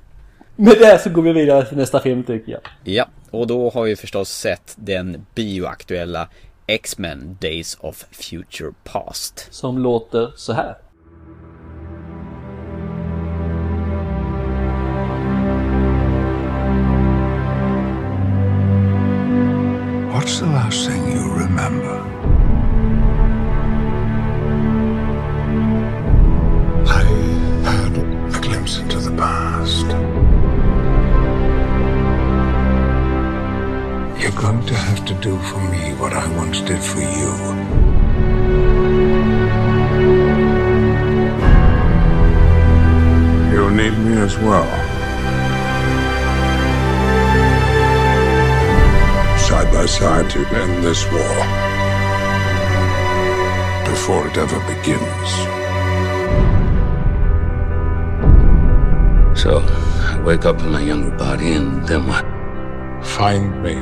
Med 0.55 0.77
det 0.79 0.99
så 0.99 1.09
går 1.09 1.21
vi 1.21 1.33
vidare 1.33 1.65
till 1.65 1.77
nästa 1.77 1.99
film 1.99 2.23
tycker 2.23 2.51
jag. 2.51 2.61
Ja, 2.83 3.05
och 3.31 3.47
då 3.47 3.69
har 3.69 3.83
vi 3.83 3.95
förstås 3.95 4.29
sett 4.29 4.75
den 4.75 5.25
bioaktuella 5.35 6.27
X-Men 6.67 7.37
Days 7.41 7.77
of 7.79 8.05
Future 8.11 8.71
Past. 8.83 9.47
Som 9.53 9.77
låter 9.77 10.31
så 10.35 10.53
här. 10.53 10.75
Do 35.21 35.37
for 35.37 35.59
me 35.69 35.93
what 36.01 36.13
I 36.13 36.27
once 36.35 36.61
did 36.61 36.81
for 36.81 36.99
you. 36.99 37.31
You'll 43.53 43.69
need 43.69 43.95
me 43.99 44.17
as 44.17 44.35
well. 44.39 44.69
side 49.37 49.71
by 49.73 49.85
side 49.85 50.29
to 50.29 50.39
end 50.61 50.83
this 50.83 51.03
war 51.11 51.35
before 53.91 54.25
it 54.27 54.37
ever 54.37 54.59
begins. 54.73 55.29
So, 59.39 59.59
I 60.09 60.21
wake 60.25 60.45
up 60.45 60.59
in 60.61 60.71
my 60.71 60.81
younger 60.81 61.15
body, 61.17 61.51
and 61.53 61.85
then 61.87 62.07
what? 62.07 62.25
Find 63.05 63.61
me, 63.61 63.75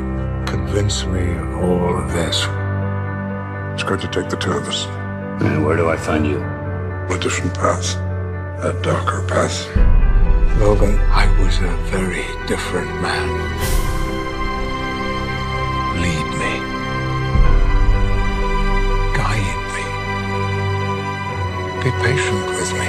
convince 0.50 1.06
me 1.06 1.36
of 1.36 1.58
all 1.58 1.96
of 1.96 2.12
this. 2.12 2.38
It's 3.74 3.84
going 3.84 4.00
to 4.00 4.08
take 4.08 4.30
the 4.30 4.38
two 4.38 4.52
of 4.52 4.68
us. 4.68 4.88
And 5.44 5.64
where 5.64 5.78
do 5.78 5.90
I 5.90 5.96
find 5.96 6.26
you? 6.26 6.40
A 6.40 7.20
different 7.20 7.54
path, 7.54 7.96
a 8.64 8.74
darker 8.82 9.22
path. 9.28 9.68
Logan, 10.60 10.98
I 11.12 11.28
was 11.40 11.56
a 11.60 11.70
very 11.92 12.26
different 12.48 12.90
man. 13.00 13.30
Lead 16.02 16.28
me. 16.42 16.54
Guide 19.20 19.62
me. 19.76 19.86
Be 21.84 21.92
patient 22.04 22.44
with 22.58 22.72
me. 22.74 22.88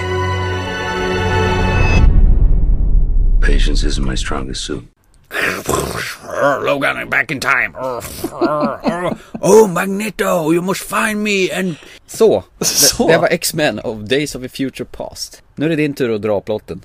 Patience 3.46 3.84
isn't 3.84 4.04
my 4.04 4.14
strongest 4.14 4.64
suit. 4.64 4.88
Logan, 6.66 7.08
back 7.10 7.30
in 7.30 7.40
time. 7.40 7.74
oh, 9.40 9.68
Magneto, 9.68 10.52
you 10.52 10.62
must 10.62 10.82
find 10.82 11.22
me 11.22 11.48
and... 11.58 11.74
Så, 12.06 12.44
Så. 12.60 13.06
Det, 13.06 13.12
det 13.12 13.18
var 13.18 13.28
X-Men 13.28 13.78
of 13.78 13.98
Days 13.98 14.34
of 14.34 14.44
a 14.44 14.48
Future 14.52 14.88
Past. 14.92 15.42
Nu 15.54 15.66
är 15.66 15.70
det 15.70 15.76
din 15.76 15.94
tur 15.94 16.14
att 16.14 16.22
dra 16.22 16.40
plotten. 16.40 16.80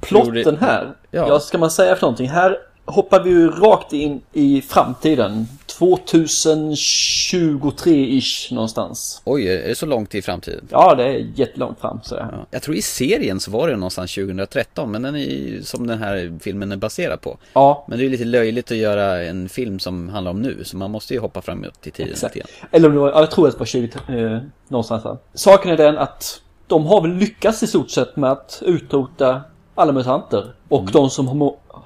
Plotten 0.00 0.56
här. 0.60 0.94
Ja. 1.10 1.28
Ja. 1.28 1.40
ska 1.40 1.58
man 1.58 1.70
säga 1.70 1.94
för 1.96 2.02
någonting? 2.02 2.28
Här 2.28 2.58
hoppar 2.84 3.22
vi 3.22 3.30
ju 3.30 3.50
rakt 3.50 3.92
in 3.92 4.22
i 4.32 4.62
framtiden. 4.62 5.48
2023-ish 5.78 8.54
någonstans. 8.54 9.22
Oj, 9.24 9.48
är 9.48 9.68
det 9.68 9.74
så 9.74 9.86
långt 9.86 10.14
i 10.14 10.22
framtiden? 10.22 10.68
Ja, 10.70 10.94
det 10.94 11.04
är 11.04 11.26
jättelångt 11.34 11.80
fram 11.80 12.00
så 12.02 12.14
jag. 12.14 12.28
Ja. 12.32 12.46
Jag 12.50 12.62
tror 12.62 12.76
i 12.76 12.82
serien 12.82 13.40
så 13.40 13.50
var 13.50 13.68
det 13.68 13.76
någonstans 13.76 14.14
2013, 14.14 14.90
men 14.90 15.02
den 15.02 15.14
är 15.14 15.18
ju 15.18 15.62
som 15.62 15.86
den 15.86 15.98
här 15.98 16.38
filmen 16.42 16.72
är 16.72 16.76
baserad 16.76 17.20
på. 17.20 17.38
Ja, 17.52 17.84
Men 17.88 17.98
det 17.98 18.02
är 18.02 18.04
ju 18.04 18.10
lite 18.10 18.24
löjligt 18.24 18.70
att 18.70 18.76
göra 18.76 19.22
en 19.22 19.48
film 19.48 19.78
som 19.78 20.08
handlar 20.08 20.30
om 20.30 20.42
nu, 20.42 20.64
så 20.64 20.76
man 20.76 20.90
måste 20.90 21.14
ju 21.14 21.20
hoppa 21.20 21.42
framåt 21.42 21.86
i 21.86 21.90
tiden 21.90 22.12
exakt. 22.12 22.36
Eller 22.70 22.88
om 22.88 22.94
det 22.94 23.00
var, 23.00 23.10
ja, 23.10 23.20
jag 23.20 23.30
tror 23.30 23.48
att 23.48 23.54
det 23.54 23.58
var 23.58 23.66
20, 23.66 23.90
eh, 24.08 24.38
någonstans 24.68 25.04
här. 25.04 25.16
Saken 25.34 25.70
är 25.70 25.76
den 25.76 25.98
att 25.98 26.40
de 26.66 26.86
har 26.86 27.00
väl 27.00 27.12
lyckats 27.12 27.62
i 27.62 27.66
stort 27.66 27.90
sett 27.90 28.16
med 28.16 28.32
att 28.32 28.62
utrota 28.66 29.40
alla 29.74 29.92
mutanter. 29.92 30.52
Och 30.68 30.90
de 30.92 31.10
som 31.10 31.26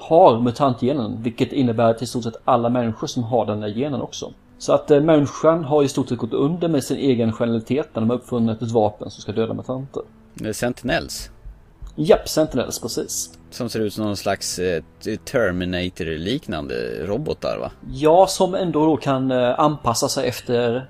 har, 0.01 0.41
mutantgenen, 0.41 1.23
vilket 1.23 1.53
innebär 1.53 1.91
att 1.91 2.03
i 2.03 2.07
stort 2.07 2.25
sett 2.25 2.41
alla 2.45 2.69
människor 2.69 3.07
som 3.07 3.23
har 3.23 3.47
den 3.47 3.63
här 3.63 3.69
genen 3.69 4.01
också. 4.03 4.33
Så 4.59 4.73
att 4.73 4.91
eh, 4.91 5.01
människan 5.01 5.65
har 5.65 5.83
i 5.83 5.89
stort 5.89 6.09
sett 6.09 6.19
gått 6.19 6.33
under 6.33 6.69
med 6.69 6.85
sin 6.85 6.97
egen 6.97 7.33
genialitet 7.33 7.89
när 7.93 8.01
de 8.01 8.11
har 8.11 8.17
uppfunnit 8.17 8.63
ett 8.63 8.71
vapen 8.71 9.11
som 9.11 9.23
ska 9.23 9.33
döda 9.33 9.55
mutanter. 9.55 10.03
Är 10.45 10.53
Sentinels. 10.53 11.31
Japp, 11.97 12.29
Sentinels 12.29 12.79
precis. 12.79 13.31
Som 13.51 13.69
ser 13.69 13.81
ut 13.81 13.95
som 13.95 14.05
någon 14.05 14.17
slags 14.17 14.59
eh, 14.59 14.83
Terminator-liknande 15.25 17.07
robotar 17.07 17.59
va? 17.59 17.71
Ja, 17.93 18.27
som 18.27 18.55
ändå 18.55 18.87
då 18.87 18.97
kan 18.97 19.31
eh, 19.31 19.61
anpassa 19.61 20.09
sig 20.09 20.29
efter 20.29 20.89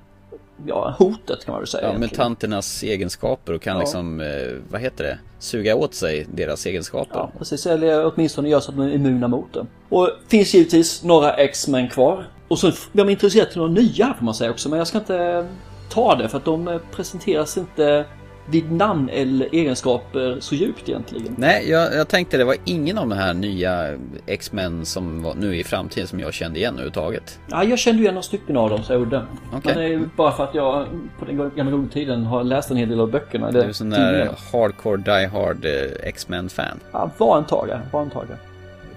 ja, 0.66 0.94
hotet 0.99 1.44
kan 1.44 1.53
man 1.53 1.61
väl 1.61 1.66
säga. 1.68 1.83
Ja, 1.83 1.88
egentligen. 1.88 2.11
mutanternas 2.11 2.83
egenskaper 2.83 3.53
och 3.53 3.62
kan 3.62 3.73
Ja. 3.75 3.81
liksom, 3.81 4.20
eh, 4.20 4.27
vad 4.70 4.81
heter 4.81 5.05
det? 5.05 5.18
Suga 5.38 5.75
åt 5.77 5.94
sig 5.94 6.27
deras 6.35 6.66
egenskaper. 6.66 7.14
Ja, 7.18 7.31
precis. 7.38 7.66
Eller 7.66 8.12
åtminstone 8.14 8.49
gör 8.49 8.61
så 8.61 8.70
att 8.70 8.77
de 8.77 8.87
är 8.87 8.92
immuna 8.94 9.29
mot 9.29 9.53
det. 9.55 9.66
Och 9.88 10.09
finns 10.29 10.55
givetvis 10.55 11.03
några 11.05 11.33
X-Men 11.35 11.88
kvar. 11.88 12.27
Och 12.49 12.59
så 12.59 12.73
blir 12.92 13.05
man 13.05 13.11
intresserad 13.11 13.49
till 13.51 13.59
några 13.59 13.73
nya 13.73 14.14
får 14.18 14.25
man 14.25 14.35
säga 14.35 14.51
också. 14.51 14.68
Men 14.68 14.79
jag 14.79 14.87
ska 14.88 14.99
inte 14.99 15.46
ta 15.88 16.14
det 16.14 16.29
för 16.29 16.37
att 16.38 16.44
de 16.44 16.81
presenteras 16.92 17.57
inte 17.59 18.05
vid 18.51 18.73
namn 18.73 19.09
eller 19.09 19.49
egenskaper 19.53 20.37
så 20.41 20.55
djupt 20.55 20.89
egentligen. 20.89 21.35
Nej, 21.39 21.71
jag, 21.71 21.95
jag 21.95 22.09
tänkte 22.09 22.37
det 22.37 22.45
var 22.45 22.57
ingen 22.65 22.99
av 22.99 23.09
de 23.09 23.15
här 23.15 23.35
nya 23.35 23.99
X-Men 24.27 24.87
som 24.87 25.23
var 25.23 25.35
nu 25.35 25.57
i 25.57 25.65
framtiden 25.65 26.09
som 26.09 26.21
jag 26.21 26.35
kände 26.35 26.59
igen 26.59 26.73
överhuvudtaget. 26.73 27.39
Ja, 27.51 27.65
jag 27.65 27.79
kände 27.79 28.03
ju 28.03 28.09
en 28.09 28.17
av 28.17 28.23
stycken 28.23 28.57
av 28.57 28.71
dem 28.71 28.83
så 28.83 28.93
jag 28.93 29.01
gjorde. 29.01 29.25
Okej. 29.53 29.61
Men 29.65 29.75
det 29.75 29.95
är 29.95 30.09
bara 30.17 30.33
för 30.33 30.45
att 30.45 30.55
jag 30.55 30.87
på 31.19 31.25
den 31.25 31.51
gamla 31.57 31.73
goda 31.73 31.89
tiden 31.89 32.25
har 32.25 32.45
läst 32.45 32.71
en 32.71 32.77
hel 32.77 32.89
del 32.89 33.01
av 33.01 33.11
böckerna. 33.11 33.51
Du 33.51 33.61
är 33.61 33.65
en 33.65 33.75
sån 33.75 33.91
där 33.91 34.31
hardcore 34.53 34.97
die 34.97 35.27
hard 35.27 35.65
eh, 35.65 36.09
X-Men-fan. 36.09 36.81
Ja, 36.93 37.11
var 37.19 37.39
en 37.39 37.45
tagare, 37.45 37.81
var 37.93 38.03
en 38.03 38.11
tagare. 38.11 38.37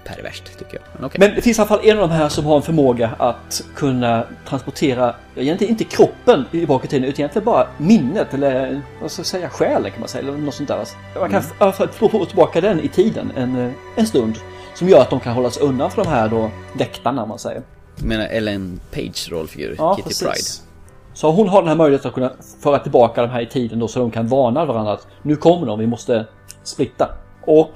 Perverst 0.04 0.58
tycker 0.58 0.74
jag. 0.74 0.82
Men 0.92 1.04
okej. 1.04 1.20
Men 1.20 1.34
det 1.34 1.42
finns 1.42 1.58
i 1.58 1.60
alla 1.60 1.68
fall 1.68 1.80
en 1.82 1.98
av 1.98 2.08
de 2.08 2.14
här 2.14 2.28
som 2.28 2.44
har 2.46 2.56
en 2.56 2.62
förmåga 2.62 3.10
att 3.18 3.64
kunna 3.74 4.24
transportera, 4.48 5.14
egentligen 5.36 5.70
inte 5.70 5.84
kroppen 5.84 6.44
i 6.50 6.66
tiden, 6.66 7.04
utan 7.04 7.20
egentligen 7.20 7.44
bara 7.44 7.66
minnet 7.78 8.34
eller 8.34 8.82
vad 9.00 9.10
ska 9.10 9.20
jag 9.20 9.26
säga, 9.26 9.48
själen 9.48 9.90
kan 9.90 10.00
man 10.00 10.08
säga, 10.08 10.22
eller 10.22 10.38
något 10.38 10.54
sånt 10.54 10.68
där. 10.68 10.84
Man 11.20 11.30
kan 11.30 11.72
fall 11.72 11.88
få 11.88 12.26
tillbaka 12.26 12.60
den 12.60 12.80
i 12.80 12.88
tiden 12.88 13.32
en, 13.36 13.66
eh, 13.66 13.72
en 13.96 14.06
stund. 14.06 14.38
Som 14.74 14.88
gör 14.88 15.00
att 15.00 15.10
de 15.10 15.20
kan 15.20 15.32
hålla 15.34 15.50
sig 15.50 15.62
undan 15.62 15.90
från 15.90 16.04
de 16.04 16.10
här 16.10 16.28
då 16.28 16.50
väktarna, 16.72 17.22
om 17.22 17.28
man 17.28 17.38
säger. 17.38 17.62
Jag 17.96 18.06
menar 18.06 18.26
Ellen 18.26 18.80
Page 18.90 19.28
rollfigur, 19.32 19.74
Ja, 19.78 19.96
Kitty 19.96 20.08
precis. 20.08 20.22
Pryde. 20.58 20.70
Så 21.14 21.30
hon 21.30 21.48
har 21.48 21.62
den 21.62 21.68
här 21.68 21.76
möjligheten 21.76 22.08
att 22.08 22.14
kunna 22.14 22.32
föra 22.62 22.78
tillbaka 22.78 23.22
de 23.22 23.28
här 23.28 23.40
i 23.40 23.46
tiden 23.46 23.78
då 23.78 23.88
så 23.88 23.98
de 23.98 24.10
kan 24.10 24.28
varna 24.28 24.64
varandra 24.64 24.92
att 24.92 25.06
nu 25.22 25.36
kommer 25.36 25.66
de, 25.66 25.78
vi 25.78 25.86
måste 25.86 26.26
splitta. 26.62 27.10
Och 27.46 27.72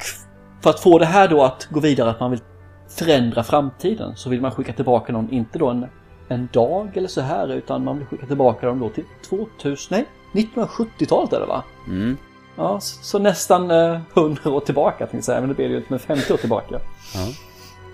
för 0.61 0.71
att 0.71 0.81
få 0.81 0.99
det 0.99 1.07
här 1.07 1.29
då 1.29 1.43
att 1.43 1.69
gå 1.71 1.81
vidare, 1.81 2.11
att 2.11 2.21
man 2.21 2.31
vill 2.31 2.41
förändra 2.89 3.43
framtiden 3.43 4.17
så 4.17 4.31
vill 4.31 4.41
man 4.41 4.51
skicka 4.51 4.73
tillbaka 4.73 5.13
någon, 5.13 5.33
inte 5.33 5.59
då 5.59 5.69
en, 5.69 5.87
en 6.29 6.49
dag 6.53 6.97
eller 6.97 7.09
så 7.09 7.21
här 7.21 7.49
utan 7.49 7.85
man 7.85 7.99
vill 7.99 8.07
skicka 8.07 8.27
tillbaka 8.27 8.67
dem 8.67 8.81
då 8.81 8.89
till 8.89 9.05
2000, 9.29 9.97
nej 9.97 10.07
1970-talet 10.33 11.33
är 11.33 11.41
det 11.41 11.47
va? 11.47 11.65
Mm. 11.87 12.17
Ja, 12.57 12.81
så, 12.81 13.03
så 13.03 13.19
nästan 13.19 13.71
eh, 13.71 14.01
100 14.15 14.51
år 14.51 14.61
tillbaka 14.61 14.99
tänkte 14.99 15.17
jag 15.17 15.25
säga, 15.25 15.41
men 15.41 15.49
det 15.49 15.55
blir 15.55 15.69
det 15.69 15.73
ju 15.73 15.77
inte, 15.77 15.93
men 15.93 15.99
50 15.99 16.33
år 16.33 16.37
tillbaka. 16.37 16.81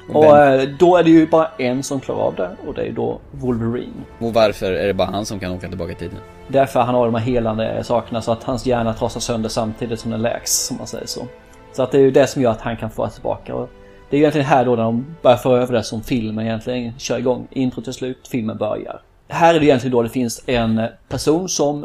Och 0.08 0.16
Och 0.16 0.38
eh, 0.38 0.68
då 0.78 0.96
är 0.96 1.04
det 1.04 1.10
ju 1.10 1.26
bara 1.26 1.48
en 1.58 1.82
som 1.82 2.00
klarar 2.00 2.20
av 2.20 2.34
det 2.34 2.56
och 2.66 2.74
det 2.74 2.82
är 2.82 2.92
då 2.92 3.20
Wolverine. 3.30 4.04
Och 4.18 4.34
varför 4.34 4.72
är 4.72 4.86
det 4.86 4.94
bara 4.94 5.08
han 5.10 5.26
som 5.26 5.40
kan 5.40 5.52
åka 5.52 5.68
tillbaka 5.68 5.92
i 5.92 5.94
tiden? 5.94 6.18
Därför 6.48 6.80
han 6.80 6.94
har 6.94 7.04
de 7.04 7.14
här 7.14 7.24
helande 7.24 7.84
sakerna 7.84 8.22
så 8.22 8.32
att 8.32 8.44
hans 8.44 8.66
hjärna 8.66 8.94
trasas 8.94 9.24
sönder 9.24 9.48
samtidigt 9.48 10.00
som 10.00 10.10
den 10.10 10.22
läks, 10.22 10.66
som 10.66 10.76
man 10.76 10.86
säger 10.86 11.06
så. 11.06 11.26
Så 11.74 11.82
att 11.82 11.90
det 11.90 11.98
är 11.98 12.02
ju 12.02 12.10
det 12.10 12.26
som 12.26 12.42
gör 12.42 12.50
att 12.50 12.60
han 12.60 12.76
kan 12.76 12.90
få 12.90 13.08
tillbaka. 13.08 13.54
Och 13.54 13.70
det 14.10 14.16
är 14.16 14.18
ju 14.18 14.22
egentligen 14.22 14.46
här 14.46 14.64
då 14.64 14.76
när 14.76 14.82
de 14.82 15.16
börjar 15.22 15.36
föra 15.36 15.62
över 15.62 15.72
det 15.72 15.82
som 15.82 16.02
filmen 16.02 16.46
egentligen 16.46 16.98
kör 16.98 17.18
igång. 17.18 17.46
Intro 17.50 17.82
till 17.82 17.92
slut, 17.92 18.28
filmen 18.28 18.56
börjar. 18.56 19.00
Här 19.28 19.54
är 19.54 19.60
det 19.60 19.66
egentligen 19.66 19.92
då 19.92 20.02
det 20.02 20.08
finns 20.08 20.42
en 20.46 20.82
person 21.08 21.48
som 21.48 21.84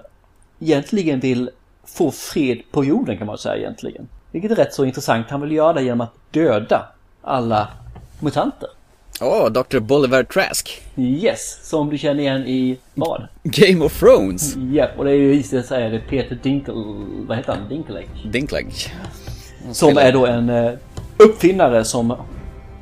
egentligen 0.60 1.20
vill 1.20 1.50
få 1.86 2.12
fred 2.12 2.62
på 2.72 2.86
jorden 2.86 3.18
kan 3.18 3.28
man 3.28 3.38
säga 3.38 3.58
egentligen. 3.58 4.08
Vilket 4.32 4.52
är 4.52 4.56
rätt 4.56 4.74
så 4.74 4.86
intressant. 4.86 5.30
Han 5.30 5.42
vill 5.42 5.52
göra 5.52 5.74
det 5.74 5.84
genom 5.84 6.02
att 6.02 6.14
döda 6.32 6.88
alla 7.22 7.68
mutanter. 8.20 8.70
Åh, 9.22 9.48
oh, 9.48 9.52
Dr. 9.52 9.80
Bolivar 9.80 10.24
Trask! 10.24 10.82
Yes, 10.98 11.70
som 11.70 11.90
du 11.90 11.98
känner 11.98 12.20
igen 12.20 12.48
i 12.48 12.78
vad? 12.94 13.28
Game 13.44 13.86
of 13.86 14.00
Thrones! 14.00 14.56
Ja, 14.56 14.88
och 14.98 15.06
det 15.06 15.12
är 15.12 15.16
ju 15.16 15.44
säga 15.44 15.90
det 15.90 16.00
Peter 16.00 16.40
Dinkel... 16.44 16.74
Vad 17.28 17.38
heter 17.38 17.54
han? 17.54 17.70
Dinklage? 17.70 18.32
Dinklage. 18.32 18.94
Som 19.72 19.98
är 19.98 20.12
då 20.12 20.26
en 20.26 20.50
eh, 20.50 20.72
uppfinnare 21.18 21.84
som 21.84 22.16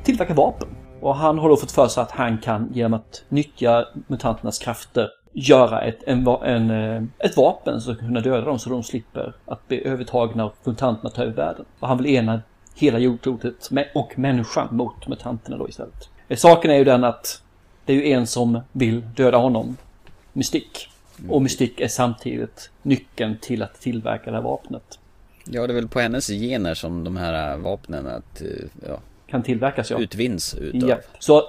tillverkar 0.04 0.34
vapen. 0.34 0.68
Och 1.00 1.16
han 1.16 1.38
har 1.38 1.48
då 1.48 1.56
fått 1.56 1.72
för 1.72 1.88
sig 1.88 2.02
att 2.02 2.10
han 2.10 2.38
kan 2.38 2.70
genom 2.74 2.94
att 2.94 3.24
nyttja 3.28 3.86
mutanternas 4.06 4.58
krafter 4.58 5.08
göra 5.32 5.80
ett, 5.80 5.98
en, 6.06 6.26
en, 6.26 6.70
eh, 6.70 7.02
ett 7.18 7.36
vapen 7.36 7.80
som 7.80 7.96
kan 7.96 8.06
kunna 8.06 8.20
döda 8.20 8.40
dem 8.40 8.58
så 8.58 8.70
de 8.70 8.82
slipper 8.82 9.32
att 9.46 9.68
bli 9.68 9.86
övertagna 9.86 10.44
av 10.44 10.52
mutanterna 10.64 11.10
ta 11.10 11.22
över 11.22 11.32
världen. 11.32 11.64
Och 11.80 11.88
han 11.88 11.98
vill 11.98 12.06
ena 12.06 12.40
hela 12.74 12.98
jordklotet 12.98 13.70
och 13.94 14.18
människan 14.18 14.68
mot 14.70 15.08
mutanterna 15.08 15.56
då 15.56 15.68
istället. 15.68 16.08
Eh, 16.28 16.36
Saken 16.36 16.70
är 16.70 16.76
ju 16.76 16.84
den 16.84 17.04
att 17.04 17.42
det 17.84 17.92
är 17.92 17.96
ju 17.96 18.12
en 18.12 18.26
som 18.26 18.60
vill 18.72 19.02
döda 19.16 19.38
honom, 19.38 19.76
Mystik. 20.32 20.88
Och 21.28 21.42
Mystik 21.42 21.80
är 21.80 21.88
samtidigt 21.88 22.70
nyckeln 22.82 23.36
till 23.40 23.62
att 23.62 23.80
tillverka 23.80 24.30
det 24.30 24.36
här 24.36 24.44
vapnet. 24.44 24.98
Ja, 25.50 25.66
det 25.66 25.72
är 25.72 25.74
väl 25.74 25.88
på 25.88 26.00
hennes 26.00 26.28
gener 26.28 26.74
som 26.74 27.04
de 27.04 27.16
här 27.16 27.52
äh, 27.52 27.58
vapnen 27.58 28.06
att, 28.06 28.40
eh, 28.40 28.46
ja, 28.88 29.00
Kan 29.26 29.42
tillverkas 29.42 29.90
ja. 29.90 29.98
utvinns 29.98 30.54
utav. 30.54 30.88
Ja. 30.88 30.96
Så 31.18 31.42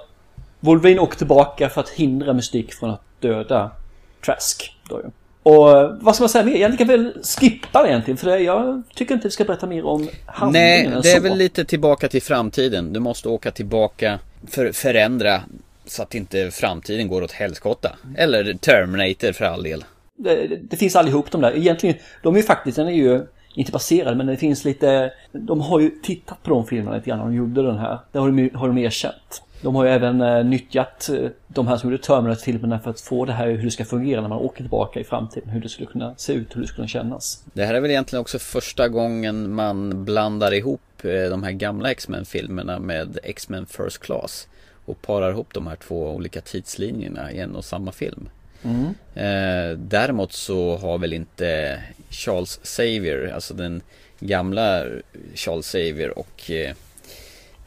Wolverine 0.60 1.00
åker 1.00 1.18
tillbaka 1.18 1.68
för 1.68 1.80
att 1.80 1.88
hindra 1.88 2.32
Mystik 2.32 2.72
från 2.72 2.90
att 2.90 3.02
döda 3.20 3.70
Trask. 4.24 4.76
Då 4.88 5.00
ju. 5.00 5.10
Och 5.42 5.78
eh, 5.78 5.96
vad 6.00 6.14
ska 6.14 6.22
man 6.22 6.28
säga 6.28 6.44
mer? 6.44 6.54
Egentligen 6.54 6.88
kan 6.88 7.04
väl 7.04 7.22
skippa 7.24 7.82
det 7.82 7.88
egentligen 7.88 8.18
för 8.18 8.36
jag 8.36 8.82
tycker 8.94 9.14
inte 9.14 9.28
vi 9.28 9.32
ska 9.32 9.44
berätta 9.44 9.66
mer 9.66 9.84
om 9.84 10.08
handlingen 10.26 10.90
Nej, 10.90 11.00
det 11.02 11.12
är 11.12 11.20
väl 11.20 11.38
lite 11.38 11.64
tillbaka 11.64 12.08
till 12.08 12.22
framtiden. 12.22 12.92
Du 12.92 13.00
måste 13.00 13.28
åka 13.28 13.50
tillbaka 13.50 14.18
för 14.48 14.72
förändra 14.72 15.42
så 15.84 16.02
att 16.02 16.14
inte 16.14 16.50
framtiden 16.50 17.08
går 17.08 17.22
åt 17.22 17.32
helskotta. 17.32 17.96
Eller 18.16 18.54
Terminator 18.54 19.32
för 19.32 19.44
all 19.44 19.62
del. 19.62 19.84
det, 20.16 20.58
det 20.62 20.76
finns 20.76 20.96
allihop 20.96 21.30
de 21.30 21.40
där. 21.40 21.56
Egentligen, 21.56 21.96
de 22.22 22.34
är 22.34 22.38
ju 22.38 22.44
faktiskt, 22.46 22.76
den 22.76 22.88
är 22.88 22.92
ju 22.92 23.26
inte 23.54 23.72
baserad 23.72 24.16
men 24.16 24.26
det 24.26 24.36
finns 24.36 24.64
lite, 24.64 25.12
de 25.32 25.60
har 25.60 25.80
ju 25.80 25.90
tittat 26.02 26.42
på 26.42 26.50
de 26.50 26.66
filmerna 26.66 26.96
lite 26.96 27.08
grann 27.10 27.18
när 27.18 27.26
de 27.26 27.34
gjorde 27.34 27.62
den 27.62 27.78
här. 27.78 27.98
Det 28.12 28.18
har 28.18 28.26
de, 28.26 28.38
ju- 28.38 28.50
har 28.54 28.68
de 28.68 28.78
erkänt. 28.78 29.42
De 29.62 29.74
har 29.74 29.84
ju 29.84 29.90
även 29.90 30.20
eh, 30.20 30.44
nyttjat 30.44 31.08
eh, 31.08 31.30
de 31.48 31.66
här 31.68 31.76
som 31.76 31.90
gjorde 31.90 32.02
Terminator-filmerna 32.02 32.78
för 32.78 32.90
att 32.90 33.00
få 33.00 33.24
det 33.24 33.32
här 33.32 33.46
hur 33.50 33.64
det 33.64 33.70
ska 33.70 33.84
fungera 33.84 34.20
när 34.20 34.28
man 34.28 34.38
åker 34.38 34.56
tillbaka 34.56 35.00
i 35.00 35.04
framtiden. 35.04 35.48
Hur 35.50 35.60
det 35.60 35.68
skulle 35.68 35.86
kunna 35.88 36.14
se 36.16 36.32
ut, 36.32 36.56
hur 36.56 36.60
det 36.60 36.66
skulle 36.66 36.76
kunna 36.76 36.88
kännas. 36.88 37.44
Det 37.52 37.64
här 37.64 37.74
är 37.74 37.80
väl 37.80 37.90
egentligen 37.90 38.20
också 38.20 38.38
första 38.38 38.88
gången 38.88 39.54
man 39.54 40.04
blandar 40.04 40.54
ihop 40.54 40.80
eh, 41.04 41.30
de 41.30 41.42
här 41.42 41.52
gamla 41.52 41.90
X-Men-filmerna 41.90 42.78
med 42.78 43.18
X-Men 43.22 43.66
First 43.66 43.98
Class. 43.98 44.48
Och 44.84 45.02
parar 45.02 45.30
ihop 45.30 45.54
de 45.54 45.66
här 45.66 45.76
två 45.76 46.10
olika 46.10 46.40
tidslinjerna 46.40 47.32
i 47.32 47.40
en 47.40 47.56
och 47.56 47.64
samma 47.64 47.92
film. 47.92 48.28
Eh, 49.14 49.76
däremot 49.78 50.32
så 50.32 50.76
har 50.76 50.98
väl 50.98 51.12
inte 51.12 51.78
Charles 52.10 52.60
Xavier, 52.62 53.32
alltså 53.34 53.54
den 53.54 53.82
gamla 54.20 54.84
Charles 55.34 55.66
Xavier 55.66 56.18
och 56.18 56.50
eh, 56.50 56.72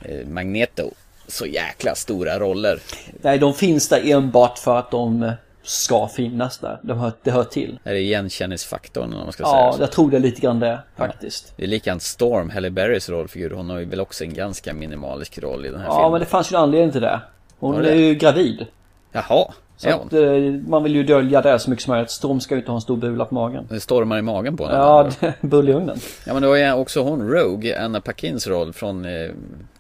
eh, 0.02 0.28
Magneto 0.28 0.92
så 1.28 1.46
jäkla 1.46 1.96
stora 1.96 2.40
roller. 2.40 2.80
Nej, 3.22 3.40
de 3.40 3.54
finns 3.54 3.90
där 3.90 4.12
enbart 4.12 4.58
för 4.58 4.80
att 4.80 4.92
de 4.92 5.32
ska 5.64 6.08
finnas 6.08 6.58
där. 6.58 6.80
De 6.84 7.00
hör, 7.00 7.12
det 7.24 7.32
hör 7.32 7.44
till. 7.44 7.80
Är 7.84 7.94
det 7.94 8.00
igenkänningsfaktorn 8.00 9.14
om 9.14 9.20
man 9.24 9.32
ska 9.34 9.44
Ja, 9.44 9.72
säga 9.74 9.84
jag 9.84 9.92
tror 9.92 10.12
det 10.12 10.18
är 10.18 10.22
lite 10.22 10.42
grann 10.42 10.60
det 10.60 10.80
faktiskt. 10.98 11.54
Det 11.58 11.64
är 11.64 11.68
likadant 11.68 12.02
Storm, 12.04 12.50
Halle 12.50 12.70
Berrys 12.70 13.10
rollfigur. 13.10 13.50
Hon 13.50 13.70
har 13.70 13.80
ju 13.80 13.86
väl 13.86 14.00
också 14.02 14.24
en 14.24 14.34
ganska 14.34 14.74
minimalisk 14.74 15.38
roll 15.40 15.66
i 15.66 15.70
den 15.70 15.80
här 15.80 15.88
Ja, 15.88 15.96
filmen. 15.96 16.12
men 16.12 16.20
det 16.20 16.26
fanns 16.26 16.52
ju 16.52 16.56
en 16.56 16.62
anledning 16.64 16.92
till 16.92 17.02
det. 17.02 17.22
Hon 17.60 17.76
är 17.76 17.82
det? 17.84 17.96
ju 17.96 18.14
gravid. 18.16 18.66
Jaha, 19.12 19.54
Så 19.78 19.90
ja. 19.90 19.96
att, 19.96 20.14
eh, 20.14 20.22
man 20.68 20.84
vill 20.84 20.96
ju 20.96 21.04
dölja 21.04 21.42
det 21.42 21.60
så 21.60 21.70
mycket 21.70 21.84
som 21.84 21.92
möjligt. 21.92 22.12
Storm 22.12 22.40
ska 22.40 22.56
ju 22.56 22.60
inte 22.60 22.72
ha 22.72 22.76
en 22.76 22.82
stor 22.82 22.98
bula 22.98 23.26
på 23.26 23.36
magen. 23.36 23.68
Det 23.70 23.80
stormar 23.80 24.20
i 24.20 24.22
magen 24.22 24.58
på 24.58 24.66
henne. 24.66 24.78
Ja, 24.78 25.10
bull 25.42 25.70
i 25.70 25.74
ugnen. 25.74 25.98
ja, 26.26 26.34
men 26.34 26.42
det 26.42 26.48
var 26.48 26.56
ju 26.56 26.74
också 26.74 27.02
hon 27.02 27.30
Rogue, 27.30 27.80
Anna 27.80 28.02
Pakins 28.02 28.48
roll 28.48 28.74
från, 28.74 29.06
eh, 29.06 29.32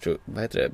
True, 0.03 0.17
vad 0.25 0.41
heter 0.41 0.59
det, 0.59 0.69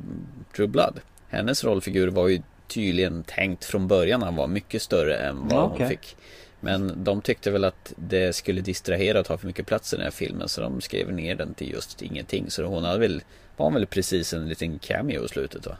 True 0.55 0.67
Blood. 0.67 0.99
Hennes 1.29 1.63
rollfigur 1.63 2.07
var 2.07 2.27
ju 2.27 2.41
tydligen 2.67 3.23
tänkt 3.23 3.65
från 3.65 3.87
början 3.87 4.23
att 4.23 4.35
vara 4.35 4.47
mycket 4.47 4.81
större 4.81 5.15
än 5.15 5.47
vad 5.47 5.53
Ja, 5.53 5.75
hon 5.77 5.87
fick. 5.87 6.15
Men 6.59 7.03
de 7.03 7.21
tyckte 7.21 7.51
väl 7.51 7.63
att 7.63 7.93
det 7.95 8.35
skulle 8.35 8.61
distrahera 8.61 9.19
och 9.19 9.25
ta 9.25 9.37
för 9.37 9.47
mycket 9.47 9.67
plats 9.67 9.93
i 9.93 9.95
den 9.95 10.03
här 10.03 10.11
filmen 10.11 10.49
så 10.49 10.61
de 10.61 10.81
skrev 10.81 11.13
ner 11.13 11.35
den 11.35 11.53
till 11.53 11.71
just 11.71 12.01
ingenting. 12.01 12.45
Så 12.49 12.63
hon 12.63 12.83
hade 12.83 12.99
väl, 12.99 13.21
var 13.57 13.71
väl 13.71 13.85
precis 13.85 14.33
en 14.33 14.49
liten 14.49 14.79
cameo 14.79 15.25
i 15.25 15.27
slutet 15.27 15.67
va? 15.67 15.77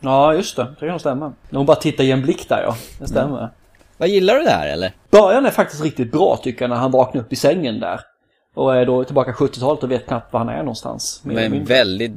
Ja, 0.00 0.34
just 0.34 0.56
det. 0.56 0.66
Det 0.80 0.86
kan 0.86 1.00
stämma. 1.00 1.32
När 1.50 1.56
hon 1.56 1.66
bara 1.66 1.76
tittar 1.76 2.04
i 2.04 2.10
en 2.10 2.22
blick 2.22 2.48
där 2.48 2.62
ja. 2.62 2.76
Det 2.98 3.06
stämmer. 3.06 3.48
Vad 3.96 4.08
gillar 4.08 4.34
du 4.34 4.44
det 4.44 4.50
här 4.50 4.68
eller? 4.68 4.92
Början 5.10 5.46
är 5.46 5.50
faktiskt 5.50 5.82
riktigt 5.82 6.12
bra 6.12 6.40
tycker 6.42 6.62
jag 6.62 6.68
när 6.68 6.76
han 6.76 6.90
vaknar 6.90 7.20
upp 7.20 7.32
i 7.32 7.36
sängen 7.36 7.80
där. 7.80 8.00
Och 8.54 8.76
är 8.76 8.86
då 8.86 9.04
tillbaka 9.04 9.32
70-talet 9.32 9.82
och 9.82 9.90
vet 9.90 10.06
knappt 10.06 10.32
var 10.32 10.40
han 10.40 10.48
är 10.48 10.58
någonstans. 10.58 11.20
Men 11.24 11.64
väldigt 11.64 12.12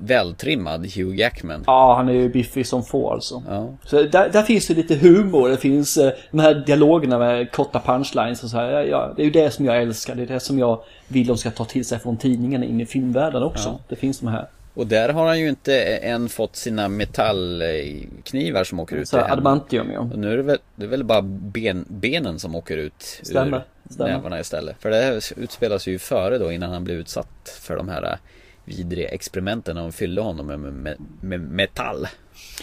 vältrimmad 0.00 0.80
Hugh 0.80 1.16
Jackman. 1.16 1.64
Ja, 1.66 1.94
han 1.96 2.08
är 2.08 2.12
ju 2.12 2.28
biffig 2.28 2.66
som 2.66 2.82
få 2.84 3.10
alltså. 3.12 3.42
Ja. 3.48 3.68
Så 3.84 4.02
där, 4.02 4.28
där 4.28 4.42
finns 4.42 4.66
det 4.66 4.74
lite 4.74 4.94
humor, 4.94 5.48
det 5.48 5.56
finns 5.56 5.96
eh, 5.96 6.12
de 6.30 6.40
här 6.40 6.54
dialogerna 6.54 7.18
med 7.18 7.52
korta 7.52 7.80
punchlines 7.80 8.44
och 8.44 8.50
så 8.50 8.56
här. 8.56 8.70
Ja, 8.70 8.82
Ja, 8.82 9.12
det 9.16 9.22
är 9.22 9.24
ju 9.24 9.30
det 9.30 9.50
som 9.50 9.64
jag 9.64 9.82
älskar, 9.82 10.14
det 10.14 10.22
är 10.22 10.26
det 10.26 10.40
som 10.40 10.58
jag 10.58 10.80
vill 11.08 11.26
de 11.26 11.36
ska 11.36 11.50
ta 11.50 11.64
till 11.64 11.84
sig 11.84 11.98
från 11.98 12.16
tidningen 12.16 12.64
in 12.64 12.80
i 12.80 12.86
filmvärlden 12.86 13.42
också. 13.42 13.78
Det 13.88 13.96
finns 13.96 14.20
de 14.20 14.28
här. 14.28 14.48
Och 14.78 14.86
där 14.86 15.08
har 15.08 15.26
han 15.26 15.40
ju 15.40 15.48
inte 15.48 15.82
än 15.84 16.28
fått 16.28 16.56
sina 16.56 16.88
metallknivar 16.88 18.64
som 18.64 18.80
åker 18.80 18.96
ut 18.96 19.08
Så 19.08 19.18
adamantium 19.18 19.90
ja. 19.90 20.00
Och 20.00 20.18
nu 20.18 20.32
är 20.32 20.36
det 20.36 20.42
väl, 20.42 20.58
det 20.76 20.84
är 20.84 20.88
väl 20.88 21.04
bara 21.04 21.22
ben, 21.22 21.84
benen 21.88 22.38
som 22.38 22.54
åker 22.54 22.76
ut 22.76 23.20
Stämmer, 23.22 23.56
ur 23.56 23.92
stämmer. 23.92 24.10
nävarna 24.10 24.40
istället. 24.40 24.76
För 24.80 24.90
det 24.90 24.96
här 24.96 25.22
utspelas 25.36 25.86
ju 25.86 25.98
före 25.98 26.38
då 26.38 26.52
innan 26.52 26.70
han 26.70 26.84
blir 26.84 26.94
utsatt 26.94 27.58
för 27.62 27.76
de 27.76 27.88
här 27.88 28.18
vidriga 28.64 29.08
experimenten 29.08 29.76
när 29.76 29.82
de 29.82 29.92
fyllde 29.92 30.20
honom 30.20 30.46
med, 30.46 30.58
med, 30.60 30.96
med 31.20 31.40
metall. 31.40 32.08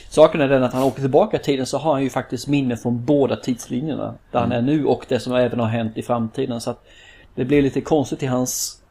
Saken 0.10 0.42
är 0.42 0.48
den 0.48 0.64
att 0.64 0.74
han 0.74 0.84
åker 0.84 1.02
tillbaka 1.02 1.38
i 1.38 1.40
tiden 1.40 1.66
så 1.66 1.78
har 1.78 1.94
han 1.94 2.04
ju 2.04 2.10
faktiskt 2.10 2.48
minne 2.48 2.78
från 2.78 3.06
båda 3.06 3.36
tidslinjerna. 3.36 4.16
Där 4.32 4.40
han 4.40 4.52
är 4.52 4.62
nu 4.62 4.86
och 4.86 5.06
det 5.08 5.20
som 5.20 5.36
även 5.36 5.60
har 5.60 5.68
hänt 5.68 5.98
i 5.98 6.02
framtiden. 6.02 6.62
Så 6.62 6.70
att 6.72 6.86
det 7.36 7.46
blir 7.46 7.62
lite 7.62 7.82
konstigt 7.82 8.24
i 8.24 8.26
hans 8.26 8.82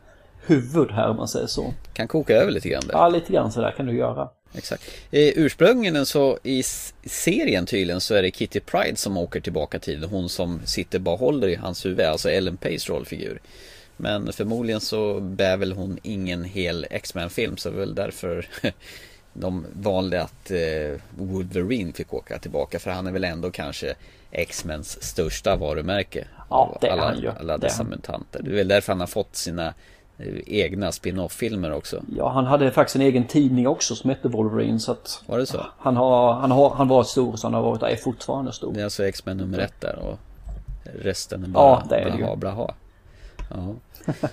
huvud 0.47 0.91
här 0.91 1.11
om 1.11 1.17
man 1.17 1.29
säger 1.29 1.47
så. 1.47 1.75
Kan 1.93 2.09
koka 2.09 2.37
över 2.37 2.53
lite 2.53 2.69
grann 2.69 2.83
där. 2.87 2.95
Ja, 2.95 3.09
lite 3.09 3.33
grann 3.33 3.53
sådär 3.53 3.75
kan 3.77 3.87
du 3.87 3.97
göra. 3.97 4.29
Exakt. 4.57 4.83
Ursprungligen 5.11 6.07
så 6.07 6.39
i 6.43 6.63
serien 7.05 7.67
tydligen 7.67 8.01
så 8.01 8.15
är 8.15 8.23
det 8.23 8.31
Kitty 8.31 8.61
Pride 8.61 8.97
som 8.97 9.17
åker 9.17 9.41
tillbaka 9.41 9.79
till 9.79 10.05
hon 10.05 10.29
som 10.29 10.61
sitter 10.65 10.99
bara 10.99 11.17
håller 11.17 11.49
i 11.49 11.55
hans 11.55 11.87
huvud, 11.87 12.01
alltså 12.01 12.31
Ellen 12.31 12.57
Pace 12.57 12.93
rollfigur. 12.93 13.41
Men 13.97 14.33
förmodligen 14.33 14.81
så 14.81 15.21
bär 15.21 15.57
väl 15.57 15.73
hon 15.73 15.99
ingen 16.03 16.45
hel 16.45 16.87
X-Men-film 16.91 17.57
så 17.57 17.71
det 17.71 17.77
är 17.77 17.81
väl 17.81 17.95
därför 17.95 18.47
de 19.33 19.67
valde 19.73 20.23
att 20.23 20.51
eh, 20.51 21.01
Wolverine 21.19 21.93
fick 21.93 22.15
åka 22.15 22.39
tillbaka 22.39 22.79
för 22.79 22.91
han 22.91 23.07
är 23.07 23.13
väl 23.13 23.25
ändå 23.25 23.51
kanske 23.51 23.95
X-Mens 24.31 25.03
största 25.03 25.57
varumärke. 25.57 26.27
Ja, 26.51 26.79
det 26.81 26.87
är 26.87 26.93
alla, 26.93 27.05
han 27.05 27.21
ju. 27.21 27.31
alla 27.31 27.55
är 27.55 27.59
dessa 27.59 27.85
mutanter. 27.85 28.43
Det 28.43 28.51
är 28.51 28.55
väl 28.55 28.69
därför 28.69 28.93
han 28.93 29.01
har 29.01 29.07
fått 29.07 29.37
sina 29.37 29.75
egna 30.47 30.93
spin-off-filmer 30.93 31.73
också. 31.73 32.03
Ja, 32.17 32.29
han 32.29 32.45
hade 32.47 32.71
faktiskt 32.71 32.97
en 32.97 33.03
egen 33.03 33.27
tidning 33.27 33.69
också 33.69 33.95
som 33.95 34.11
hette 34.11 34.29
Wolverine 34.29 34.81
så 34.81 34.93
att 34.93 35.23
Var 35.27 35.39
det 35.39 35.47
så? 35.47 35.67
han 35.79 35.97
har, 35.97 36.33
han 36.35 36.51
har, 36.51 36.71
han 36.71 36.89
var 36.89 37.05
stor 37.05 37.37
så 37.37 37.47
han 37.47 37.55
har 37.55 37.63
varit 37.63 37.83
är 37.83 37.97
fortfarande 37.97 38.53
stor. 38.53 38.73
Det 38.73 38.81
är 38.81 38.85
alltså 38.85 39.05
X-Men 39.07 39.37
nummer 39.37 39.59
ett 39.59 39.81
där 39.81 39.99
och 39.99 40.19
resten 41.03 41.45
är 41.45 41.49
bara 41.49 41.65
Ja, 41.65 41.83
det 41.89 41.97
är 41.97 42.05
det 42.05 42.11
ju. 42.11 42.17
blaha 42.17 42.37
blaha. 42.37 42.75
Ja. 43.51 43.75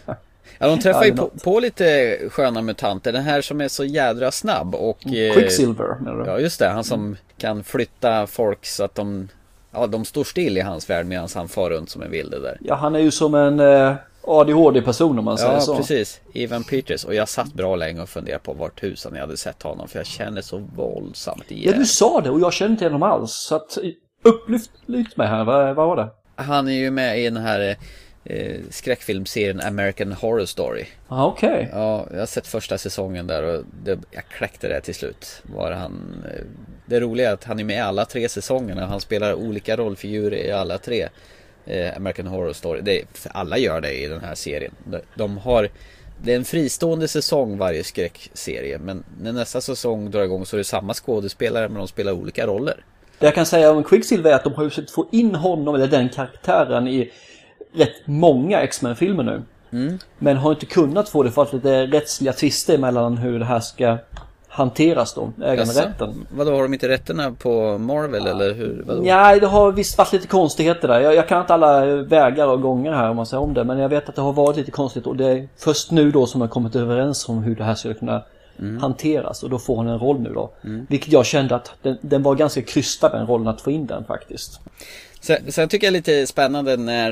ja, 0.59 0.67
de 0.67 0.79
träffar 0.79 1.03
ju 1.03 1.11
det 1.11 1.17
på, 1.17 1.29
på 1.43 1.59
lite 1.59 2.17
sköna 2.29 2.61
mutanter. 2.61 3.11
Den 3.11 3.23
här 3.23 3.41
som 3.41 3.61
är 3.61 3.67
så 3.67 3.83
jädra 3.85 4.31
snabb 4.31 4.75
och... 4.75 5.07
eh, 5.07 5.33
Quicksilver 5.33 5.95
menar 5.99 6.23
du? 6.23 6.25
Ja, 6.31 6.39
just 6.39 6.59
det. 6.59 6.69
Han 6.69 6.83
som 6.83 7.17
kan 7.37 7.63
flytta 7.63 8.27
folk 8.27 8.65
så 8.65 8.83
att 8.83 8.95
de... 8.95 9.27
Ja, 9.73 9.87
de 9.87 10.05
står 10.05 10.23
still 10.23 10.57
i 10.57 10.61
hans 10.61 10.89
värld 10.89 11.05
medan 11.05 11.27
han 11.35 11.47
far 11.47 11.69
runt 11.69 11.89
som 11.89 12.01
en 12.01 12.11
vilde 12.11 12.39
där. 12.39 12.57
Ja, 12.61 12.75
han 12.75 12.95
är 12.95 12.99
ju 12.99 13.11
som 13.11 13.35
en 13.35 13.59
eh, 13.59 13.93
ADHD-person 14.23 15.19
om 15.19 15.25
man 15.25 15.37
säger 15.37 15.53
Ja, 15.53 15.59
så. 15.61 15.75
precis. 15.77 16.21
Ivan 16.33 16.63
Peters. 16.63 17.03
Och 17.05 17.13
jag 17.15 17.29
satt 17.29 17.53
bra 17.53 17.75
länge 17.75 18.01
och 18.01 18.09
funderade 18.09 18.43
på 18.43 18.53
vart 18.53 18.81
tusan 18.81 19.13
jag 19.15 19.21
hade 19.21 19.37
sett 19.37 19.63
honom. 19.63 19.87
För 19.87 19.99
jag 19.99 20.05
känner 20.05 20.41
så 20.41 20.57
våldsamt 20.57 21.43
Ja, 21.47 21.55
igen. 21.55 21.79
du 21.79 21.85
sa 21.85 22.21
det 22.21 22.29
och 22.29 22.39
jag 22.39 22.53
kände 22.53 22.71
inte 22.71 22.85
honom 22.85 23.03
alls. 23.03 23.31
Så 23.31 23.55
att 23.55 23.77
upplyft 24.23 24.71
lyft 24.85 25.17
mig 25.17 25.27
här. 25.27 25.43
Vad, 25.43 25.75
vad 25.75 25.87
var 25.87 25.95
det? 25.95 26.07
Han 26.35 26.67
är 26.67 26.71
ju 26.73 26.91
med 26.91 27.19
i 27.19 27.23
den 27.23 27.37
här 27.37 27.75
eh, 28.23 28.59
skräckfilmserien 28.69 29.61
American 29.61 30.11
Horror 30.11 30.45
Story. 30.45 30.85
Ja, 31.09 31.25
okej. 31.25 31.69
Ja, 31.71 32.07
jag 32.11 32.19
har 32.19 32.25
sett 32.25 32.47
första 32.47 32.77
säsongen 32.77 33.27
där 33.27 33.43
och 33.43 33.63
det, 33.83 33.99
jag 34.11 34.25
kläckte 34.25 34.67
det 34.67 34.81
till 34.81 34.95
slut. 34.95 35.41
Var 35.55 35.71
han, 35.71 36.23
eh, 36.33 36.41
det 36.85 36.99
roliga 36.99 37.29
är 37.29 37.33
att 37.33 37.43
han 37.43 37.59
är 37.59 37.63
med 37.63 37.75
i 37.75 37.79
alla 37.79 38.05
tre 38.05 38.29
säsongerna. 38.29 38.85
Han 38.85 39.01
spelar 39.01 39.33
olika 39.33 39.77
rollfigurer 39.77 40.37
i 40.37 40.51
alla 40.51 40.77
tre. 40.77 41.07
Eh, 41.65 41.97
American 41.97 42.27
Horror 42.27 42.53
Story. 42.53 42.81
Det, 42.81 43.05
alla 43.31 43.57
gör 43.57 43.81
det 43.81 43.93
i 43.93 44.07
den 44.07 44.21
här 44.21 44.35
serien. 44.35 44.73
De, 45.15 45.37
har 45.37 45.69
det 46.23 46.31
är 46.31 46.35
en 46.35 46.45
fristående 46.45 47.07
säsong 47.07 47.57
varje 47.57 47.83
skräckserie 47.83 48.79
men 48.79 49.03
när 49.21 49.31
nästa 49.31 49.61
säsong 49.61 50.11
drar 50.11 50.23
igång 50.23 50.45
så 50.45 50.55
är 50.55 50.57
det 50.57 50.63
samma 50.63 50.93
skådespelare 50.93 51.69
men 51.69 51.77
de 51.77 51.87
spelar 51.87 52.11
olika 52.11 52.47
roller. 52.47 52.85
Det 53.19 53.25
jag 53.25 53.35
kan 53.35 53.45
säga 53.45 53.71
om 53.71 53.83
Quicksilver 53.83 54.31
är 54.31 54.35
att 54.35 54.43
de 54.43 54.53
har 54.53 54.69
försökt 54.69 54.91
få 54.91 55.07
in 55.11 55.35
honom, 55.35 55.75
eller 55.75 55.87
den 55.87 56.09
karaktären, 56.09 56.87
i 56.87 57.11
rätt 57.73 57.95
många 58.05 58.61
X-Men-filmer 58.61 59.23
nu. 59.23 59.43
Mm. 59.71 59.99
Men 60.17 60.37
har 60.37 60.51
inte 60.51 60.65
kunnat 60.65 61.09
få 61.09 61.23
det 61.23 61.31
för 61.31 61.41
att 61.41 61.53
lite 61.53 61.85
rättsliga 61.85 62.33
tvister 62.33 62.77
mellan 62.77 63.17
hur 63.17 63.39
det 63.39 63.45
här 63.45 63.59
ska 63.59 63.97
hanteras 64.51 65.13
då, 65.13 65.31
äganderätten. 65.43 66.27
Vadå, 66.31 66.51
har 66.51 66.61
de 66.61 66.73
inte 66.73 66.87
rätterna 66.87 67.31
på 67.31 67.77
Marvel 67.77 68.27
eller 68.27 68.53
hur? 68.53 68.83
Vadå? 68.87 69.05
Ja, 69.05 69.39
det 69.39 69.47
har 69.47 69.71
visst 69.71 69.97
varit 69.97 70.13
lite 70.13 70.27
konstigheter 70.27 70.87
där. 70.87 70.99
Jag, 70.99 71.15
jag 71.15 71.27
kan 71.27 71.41
inte 71.41 71.53
alla 71.53 71.85
vägar 71.85 72.47
och 72.47 72.61
gånger 72.61 72.91
här 72.91 73.09
om 73.09 73.15
man 73.15 73.25
säger 73.25 73.43
om 73.43 73.53
det. 73.53 73.63
Men 73.63 73.77
jag 73.77 73.89
vet 73.89 74.09
att 74.09 74.15
det 74.15 74.21
har 74.21 74.33
varit 74.33 74.57
lite 74.57 74.71
konstigt 74.71 75.07
och 75.07 75.15
det 75.15 75.25
är 75.25 75.47
först 75.57 75.91
nu 75.91 76.11
då 76.11 76.25
som 76.25 76.39
man 76.39 76.49
kommit 76.49 76.75
överens 76.75 77.29
om 77.29 77.43
hur 77.43 77.55
det 77.55 77.63
här 77.63 77.75
skulle 77.75 77.93
kunna 77.93 78.23
hanteras. 78.81 79.43
Och 79.43 79.49
då 79.49 79.59
får 79.59 79.75
hon 79.75 79.87
en 79.87 79.99
roll 79.99 80.19
nu 80.19 80.33
då. 80.33 80.51
Vilket 80.89 81.11
jag 81.11 81.25
kände 81.25 81.55
att 81.55 81.71
den, 81.81 81.97
den 82.01 82.23
var 82.23 82.35
ganska 82.35 82.61
krystad 82.61 83.09
den 83.09 83.27
rollen 83.27 83.47
att 83.47 83.61
få 83.61 83.71
in 83.71 83.85
den 83.85 84.03
faktiskt. 84.05 84.59
Sen, 85.23 85.51
sen 85.51 85.69
tycker 85.69 85.87
jag 85.87 85.91
lite 85.91 86.27
spännande 86.27 86.77
när 86.77 87.11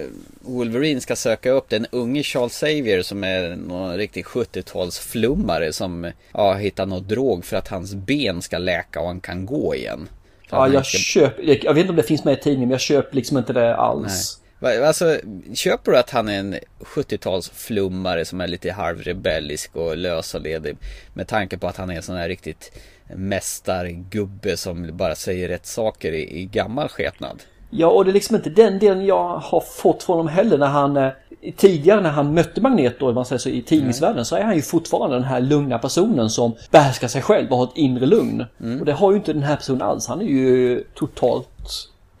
eh, 0.00 0.04
Wolverine 0.40 1.00
ska 1.00 1.16
söka 1.16 1.50
upp 1.50 1.68
den 1.68 1.86
unge 1.90 2.22
Charles 2.22 2.52
Xavier 2.52 3.02
som 3.02 3.24
är 3.24 3.56
någon 3.56 3.96
riktig 3.96 4.24
70-talsflummare 4.24 5.70
som 5.72 6.10
ja, 6.32 6.54
hittar 6.54 6.86
något 6.86 7.08
drog 7.08 7.44
för 7.44 7.56
att 7.56 7.68
hans 7.68 7.94
ben 7.94 8.42
ska 8.42 8.58
läka 8.58 9.00
och 9.00 9.06
han 9.06 9.20
kan 9.20 9.46
gå 9.46 9.74
igen. 9.74 10.08
Ja, 10.50 10.68
jag 10.68 10.86
ska- 10.86 10.98
köper, 10.98 11.64
jag 11.64 11.74
vet 11.74 11.80
inte 11.80 11.90
om 11.90 11.96
det 11.96 12.02
finns 12.02 12.24
med 12.24 12.34
i 12.38 12.42
tidningen 12.42 12.68
men 12.68 12.70
jag 12.74 12.80
köper 12.80 13.16
liksom 13.16 13.38
inte 13.38 13.52
det 13.52 13.76
alls. 13.76 14.38
Va- 14.58 14.86
Alltså, 14.86 15.18
köper 15.54 15.92
du 15.92 15.98
att 15.98 16.10
han 16.10 16.28
är 16.28 16.38
en 16.38 16.56
70-talsflummare 16.80 18.24
som 18.24 18.40
är 18.40 18.46
lite 18.48 18.72
halvrebellisk 18.72 19.76
och 19.76 19.96
lös 19.96 20.34
och 20.34 20.40
ledig 20.40 20.76
med 21.14 21.28
tanke 21.28 21.58
på 21.58 21.66
att 21.68 21.76
han 21.76 21.90
är 21.90 21.96
en 21.96 22.02
sån 22.02 22.16
här 22.16 22.28
riktigt 22.28 22.72
mästargubbe 23.06 24.56
som 24.56 24.96
bara 24.96 25.14
säger 25.14 25.48
rätt 25.48 25.66
saker 25.66 26.12
i, 26.12 26.40
i 26.40 26.44
gammal 26.44 26.88
skepnad? 26.88 27.42
Ja, 27.70 27.86
och 27.86 28.04
det 28.04 28.10
är 28.10 28.12
liksom 28.12 28.36
inte 28.36 28.50
den 28.50 28.78
delen 28.78 29.06
jag 29.06 29.36
har 29.36 29.60
fått 29.60 30.02
från 30.02 30.16
honom 30.16 30.32
heller 30.32 30.58
när 30.58 30.66
han 30.66 30.96
eh, 30.96 31.10
tidigare 31.56 32.00
när 32.00 32.10
han 32.10 32.34
mötte 32.34 32.60
Magneto, 32.60 33.08
om 33.08 33.14
man 33.14 33.24
säger 33.24 33.38
så, 33.38 33.48
i 33.48 33.62
tidningsvärlden 33.62 34.24
så 34.24 34.36
är 34.36 34.42
han 34.42 34.56
ju 34.56 34.62
fortfarande 34.62 35.16
den 35.16 35.24
här 35.24 35.40
lugna 35.40 35.78
personen 35.78 36.30
som 36.30 36.54
behärskar 36.70 37.08
sig 37.08 37.22
själv 37.22 37.50
och 37.50 37.58
har 37.58 37.64
ett 37.64 37.76
inre 37.76 38.06
lugn. 38.06 38.44
Och 38.80 38.86
det 38.86 38.92
har 38.92 39.10
ju 39.10 39.16
inte 39.16 39.32
den 39.32 39.42
här 39.42 39.56
personen 39.56 39.82
alls. 39.82 40.06
Han 40.06 40.20
är 40.20 40.24
ju 40.24 40.84
totalt 40.94 41.48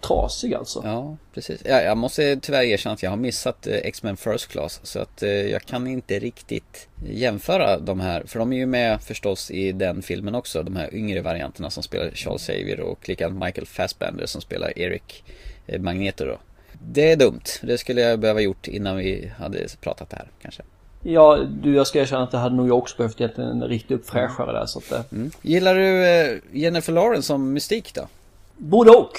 trasig 0.02 0.54
alltså. 0.54 0.82
Ja, 0.84 1.16
precis. 1.34 1.62
Ja, 1.64 1.80
jag 1.80 1.96
måste 1.96 2.36
tyvärr 2.36 2.62
erkänna 2.62 2.92
att 2.92 3.02
jag 3.02 3.10
har 3.10 3.16
missat 3.16 3.66
eh, 3.66 3.74
X-Men 3.74 4.16
First 4.16 4.48
Class. 4.48 4.80
Så 4.82 5.00
att 5.00 5.22
eh, 5.22 5.30
jag 5.30 5.62
kan 5.62 5.86
inte 5.86 6.18
riktigt 6.18 6.88
jämföra 7.04 7.78
de 7.78 8.00
här. 8.00 8.22
För 8.26 8.38
de 8.38 8.52
är 8.52 8.56
ju 8.56 8.66
med 8.66 9.02
förstås 9.02 9.50
i 9.50 9.72
den 9.72 10.02
filmen 10.02 10.34
också. 10.34 10.62
De 10.62 10.76
här 10.76 10.94
yngre 10.94 11.20
varianterna 11.20 11.70
som 11.70 11.82
spelar 11.82 12.10
Charles 12.10 12.42
Xavier 12.42 12.80
och 12.80 13.08
likadant 13.08 13.44
Michael 13.44 13.66
Fassbender 13.66 14.26
som 14.26 14.40
spelar 14.40 14.78
Eric 14.78 15.24
eh, 15.66 15.80
Magneto 15.80 16.24
då. 16.24 16.38
Det 16.84 17.12
är 17.12 17.16
dumt. 17.16 17.44
Det 17.62 17.78
skulle 17.78 18.00
jag 18.00 18.20
behöva 18.20 18.40
gjort 18.40 18.68
innan 18.68 18.96
vi 18.96 19.32
hade 19.38 19.58
pratat 19.80 20.10
det 20.10 20.16
här 20.16 20.26
kanske. 20.42 20.62
Ja, 21.02 21.38
du 21.62 21.74
jag 21.74 21.86
ska 21.86 22.00
erkänna 22.00 22.22
att 22.22 22.30
det 22.30 22.38
hade 22.38 22.56
nog 22.56 22.68
jag 22.68 22.78
också 22.78 22.96
behövt 22.96 23.20
egentligen 23.20 23.50
en 23.50 23.68
riktig 23.68 23.94
uppfräschare 23.94 24.52
där 24.52 24.66
så 24.66 24.78
att 24.78 24.88
det... 24.88 25.16
Mm. 25.16 25.30
Gillar 25.42 25.74
du 25.74 26.40
Jennifer 26.52 26.92
Lawrence 26.92 27.26
som 27.26 27.52
mystik 27.52 27.94
då? 27.94 28.08
Både 28.56 28.90
och. 28.90 29.18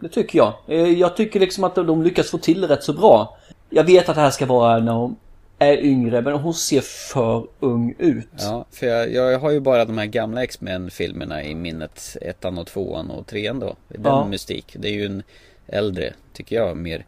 Det 0.00 0.08
tycker 0.08 0.38
jag. 0.38 0.52
Eh, 0.68 0.88
Jag 0.92 1.16
tycker 1.16 1.40
liksom 1.40 1.64
att 1.64 1.74
de 1.74 2.02
lyckas 2.02 2.30
få 2.30 2.38
till 2.38 2.60
det 2.60 2.66
rätt 2.66 2.82
så 2.84 2.92
bra. 2.92 3.36
Jag 3.70 3.84
vet 3.84 4.08
att 4.08 4.14
det 4.14 4.20
här 4.20 4.30
ska 4.30 4.46
vara 4.46 4.78
när 4.78 4.92
hon 4.92 5.16
är 5.58 5.76
yngre 5.84 6.22
men 6.22 6.32
hon 6.32 6.54
ser 6.54 6.80
för 6.80 7.46
ung 7.60 7.94
ut. 7.98 8.28
Ja, 8.38 8.64
för 8.70 8.86
jag, 8.86 9.12
jag 9.12 9.38
har 9.38 9.50
ju 9.50 9.60
bara 9.60 9.84
de 9.84 9.98
här 9.98 10.06
gamla 10.06 10.42
X-Men 10.42 10.90
filmerna 10.90 11.44
i 11.44 11.54
minnet. 11.54 12.16
Ettan 12.20 12.58
och 12.58 12.66
tvåan 12.66 13.10
och 13.10 13.26
trean 13.26 13.60
då. 13.60 13.76
Den 13.88 14.02
Ja. 14.04 14.26
mystik. 14.26 14.76
Det 14.78 14.88
är 14.88 14.92
ju 14.92 15.06
en 15.06 15.22
äldre, 15.66 16.12
tycker 16.32 16.56
jag, 16.56 16.76
mer. 16.76 17.06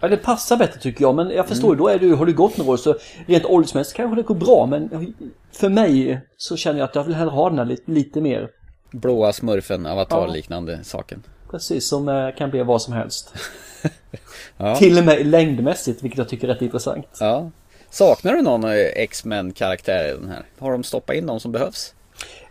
Ja, 0.00 0.08
det 0.08 0.16
passar 0.16 0.56
bättre 0.56 0.80
tycker 0.80 1.02
jag 1.04 1.14
men 1.14 1.30
jag 1.30 1.48
förstår 1.48 1.74
ju, 1.74 1.78
då 1.78 1.88
är 1.88 1.98
du, 1.98 2.14
har 2.14 2.26
du 2.26 2.32
gått 2.34 2.56
några 2.58 2.72
år 2.72 2.76
så 2.76 2.96
rent 3.26 3.44
åldersmässigt 3.44 3.96
kanske 3.96 4.16
det 4.16 4.22
går 4.22 4.34
bra 4.34 4.66
men 4.66 5.14
för 5.52 5.68
mig 5.68 6.20
så 6.36 6.56
känner 6.56 6.78
jag 6.78 6.88
att 6.88 6.94
jag 6.94 7.04
vill 7.04 7.14
hellre 7.14 7.30
ha 7.30 7.48
den 7.50 7.58
här 7.58 7.64
lite, 7.64 7.90
lite 7.90 8.20
mer. 8.20 8.48
Blåa 8.90 9.32
smurfen, 9.32 9.86
avatar 9.86 10.36
Ja. 10.48 10.76
saken. 10.82 11.22
Precis 11.50 11.88
som 11.88 12.08
eh, 12.08 12.34
kan 12.38 12.50
bli 12.50 12.62
vad 12.62 12.82
som 12.82 12.92
helst. 12.92 13.34
Ja. 14.56 14.76
Till 14.76 14.98
och 14.98 15.04
med 15.04 15.26
längdmässigt 15.26 16.02
vilket 16.02 16.18
jag 16.18 16.28
tycker 16.28 16.48
är 16.48 16.52
rätt 16.54 16.62
intressant. 16.62 17.06
Ja. 17.20 17.50
Saknar 17.90 18.32
du 18.32 18.42
någon 18.42 18.64
eh, 18.64 18.70
X-Men 18.76 19.52
karaktär 19.52 20.08
i 20.08 20.10
den 20.20 20.28
här? 20.28 20.42
Har 20.58 20.72
de 20.72 20.84
stoppat 20.84 21.16
in 21.16 21.26
de 21.26 21.40
som 21.40 21.52
behövs? 21.52 21.94